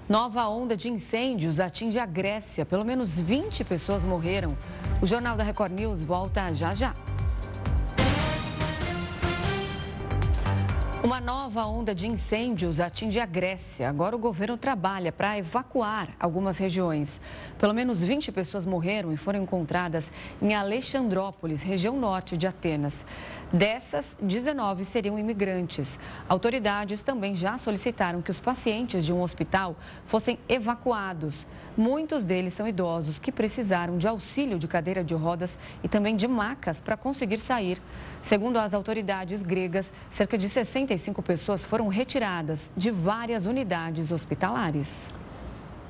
Nova 0.09 0.49
onda 0.49 0.75
de 0.75 0.89
incêndios 0.89 1.61
atinge 1.61 1.99
a 1.99 2.07
Grécia. 2.07 2.65
Pelo 2.65 2.85
menos 2.85 3.11
20 3.11 3.63
pessoas 3.65 4.05
morreram. 4.05 4.57
O 5.03 5.07
Jornal 5.07 5.37
da 5.37 5.45
Record 5.45 5.73
News 5.73 6.03
volta 6.03 6.53
já 6.55 6.75
já. 6.75 6.95
Uma 11.05 11.21
nova 11.21 11.65
onda 11.65 11.95
de 11.95 12.09
incêndios 12.09 12.81
atinge 12.81 13.21
a 13.21 13.25
Grécia. 13.25 13.89
Agora 13.89 14.17
o 14.17 14.19
governo 14.19 14.57
trabalha 14.59 15.13
para 15.13 15.39
evacuar 15.39 16.09
algumas 16.19 16.59
regiões. 16.59 17.21
Pelo 17.57 17.73
menos 17.73 18.03
20 18.03 18.33
pessoas 18.33 18.67
morreram 18.67 19.13
e 19.13 19.17
foram 19.17 19.41
encontradas 19.41 20.11
em 20.43 20.55
Alexandrópolis, 20.55 21.63
região 21.63 21.97
norte 21.97 22.37
de 22.37 22.49
Atenas. 22.49 22.95
Dessas, 23.53 24.05
19 24.21 24.85
seriam 24.85 25.19
imigrantes. 25.19 25.99
Autoridades 26.29 27.01
também 27.01 27.35
já 27.35 27.57
solicitaram 27.57 28.21
que 28.21 28.31
os 28.31 28.39
pacientes 28.39 29.07
de 29.07 29.13
um 29.13 29.23
hospital 29.23 29.75
fossem 30.05 30.39
evacuados. 30.47 31.47
Muitos 31.75 32.25
deles 32.25 32.53
são 32.53 32.69
idosos 32.69 33.19
que 33.19 33.33
precisaram 33.33 33.97
de 33.97 34.07
auxílio 34.07 34.59
de 34.59 34.69
cadeira 34.69 35.03
de 35.03 35.15
rodas 35.15 35.59
e 35.83 35.89
também 35.89 36.15
de 36.15 36.29
macas 36.29 36.79
para 36.79 36.95
conseguir 36.95 37.39
sair. 37.39 37.81
Segundo 38.23 38.59
as 38.59 38.75
autoridades 38.75 39.43
gregas, 39.43 39.91
cerca 40.11 40.37
de 40.37 40.47
65 40.47 41.23
pessoas 41.23 41.65
foram 41.65 41.89
retiradas 41.89 42.61
de 42.77 42.91
várias 42.91 43.47
unidades 43.47 44.13
hospitalares. 44.13 44.95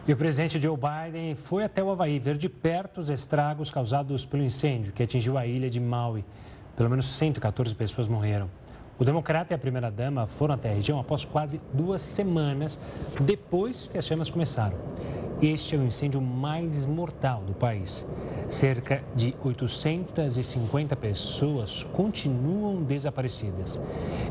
E 0.07 0.13
o 0.13 0.17
presidente 0.17 0.61
Joe 0.61 0.77
Biden 0.77 1.35
foi 1.35 1.65
até 1.65 1.83
o 1.83 1.91
Havaí 1.91 2.21
ver 2.21 2.39
de 2.39 2.49
perto 2.49 2.99
os 2.99 3.11
estragos 3.11 3.69
causados 3.69 4.25
pelo 4.25 4.45
incêndio 4.45 4.93
que 4.93 5.03
atingiu 5.03 5.37
a 5.37 5.45
ilha 5.45 5.69
de 5.69 5.81
Maui. 5.81 6.25
Pelo 6.79 6.89
menos 6.89 7.07
114 7.07 7.75
pessoas 7.75 8.07
morreram. 8.07 8.49
O 9.01 9.05
democrata 9.05 9.53
e 9.53 9.57
a 9.57 9.59
primeira-dama 9.59 10.29
foram 10.29 10.55
até 10.55 10.71
a 10.71 10.75
região 10.75 11.01
após 11.01 11.25
quase 11.25 11.61
duas 11.75 12.01
semanas 12.01 12.79
depois 13.21 13.89
que 13.89 13.99
as 13.99 14.07
chamas 14.07 14.31
começaram. 14.31 14.79
Este 15.43 15.75
é 15.75 15.79
o 15.79 15.83
incêndio 15.83 16.21
mais 16.21 16.87
mortal 16.87 17.43
do 17.43 17.53
país. 17.53 18.07
Cerca 18.49 19.03
de 19.17 19.35
850 19.43 20.95
pessoas 20.95 21.83
continuam 21.83 22.81
desaparecidas. 22.85 23.81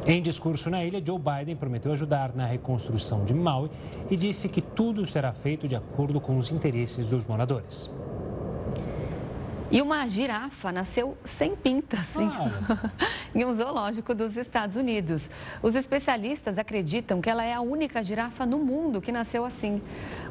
Em 0.06 0.22
discurso 0.22 0.70
na 0.70 0.86
ilha, 0.86 1.04
Joe 1.06 1.20
Biden 1.20 1.58
prometeu 1.58 1.92
ajudar 1.92 2.34
na 2.34 2.46
reconstrução 2.46 3.26
de 3.26 3.34
Maui 3.34 3.70
e 4.10 4.16
disse 4.16 4.48
que 4.48 4.62
tudo 4.62 5.06
será 5.06 5.34
feito 5.34 5.68
de 5.68 5.76
acordo 5.76 6.22
com 6.22 6.38
os 6.38 6.50
interesses 6.50 7.10
dos 7.10 7.26
moradores. 7.26 7.92
E 9.70 9.82
uma 9.82 10.08
girafa 10.08 10.72
nasceu 10.72 11.18
sem 11.26 11.54
pintas 11.54 12.00
assim, 12.00 12.30
em 13.36 13.44
um 13.44 13.54
zoológico 13.54 14.16
dos 14.16 14.38
Estados 14.38 14.78
Unidos. 14.78 15.30
Os 15.62 15.76
especialistas 15.76 16.58
acreditam 16.58 17.20
que 17.20 17.30
ela 17.30 17.44
é 17.44 17.54
a 17.54 17.60
única 17.60 18.02
girafa 18.02 18.46
no 18.46 18.60
mundo 18.60 19.02
que 19.02 19.12
nasceu 19.12 19.44
assim. 19.44 19.82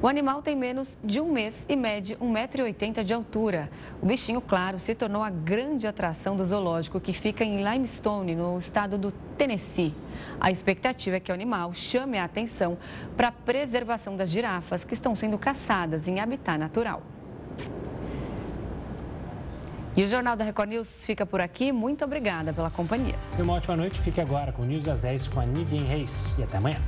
O 0.00 0.08
animal 0.08 0.40
tem 0.40 0.56
menos 0.56 0.88
de 1.04 1.20
um 1.20 1.30
mês 1.30 1.54
e 1.68 1.76
mede 1.76 2.16
1,80m 2.16 3.04
de 3.04 3.12
altura. 3.12 3.70
O 4.00 4.06
bichinho, 4.06 4.40
claro, 4.40 4.78
se 4.78 4.94
tornou 4.94 5.22
a 5.22 5.28
grande 5.28 5.86
atração 5.86 6.34
do 6.34 6.42
zoológico 6.42 6.98
que 6.98 7.12
fica 7.12 7.44
em 7.44 7.62
Limestone, 7.62 8.34
no 8.34 8.58
estado 8.58 8.96
do 8.96 9.12
Tennessee. 9.36 9.94
A 10.40 10.50
expectativa 10.50 11.16
é 11.16 11.20
que 11.20 11.30
o 11.30 11.34
animal 11.34 11.74
chame 11.74 12.16
a 12.16 12.24
atenção 12.24 12.78
para 13.14 13.28
a 13.28 13.32
preservação 13.32 14.16
das 14.16 14.30
girafas 14.30 14.82
que 14.82 14.94
estão 14.94 15.14
sendo 15.14 15.36
caçadas 15.36 16.08
em 16.08 16.20
habitat 16.20 16.56
natural. 16.56 17.02
E 19.96 20.04
o 20.04 20.08
Jornal 20.08 20.36
da 20.36 20.44
Record 20.44 20.68
News 20.68 20.88
fica 21.00 21.24
por 21.24 21.40
aqui. 21.40 21.72
Muito 21.72 22.04
obrigada 22.04 22.52
pela 22.52 22.70
companhia. 22.70 23.14
E 23.38 23.42
uma 23.42 23.54
ótima 23.54 23.76
noite. 23.76 23.98
Fique 23.98 24.20
agora 24.20 24.52
com 24.52 24.62
o 24.62 24.66
News 24.66 24.86
às 24.88 25.00
10 25.00 25.28
com 25.28 25.40
a 25.40 25.46
Nivien 25.46 25.84
Reis. 25.84 26.32
E 26.38 26.42
até 26.42 26.58
amanhã. 26.58 26.78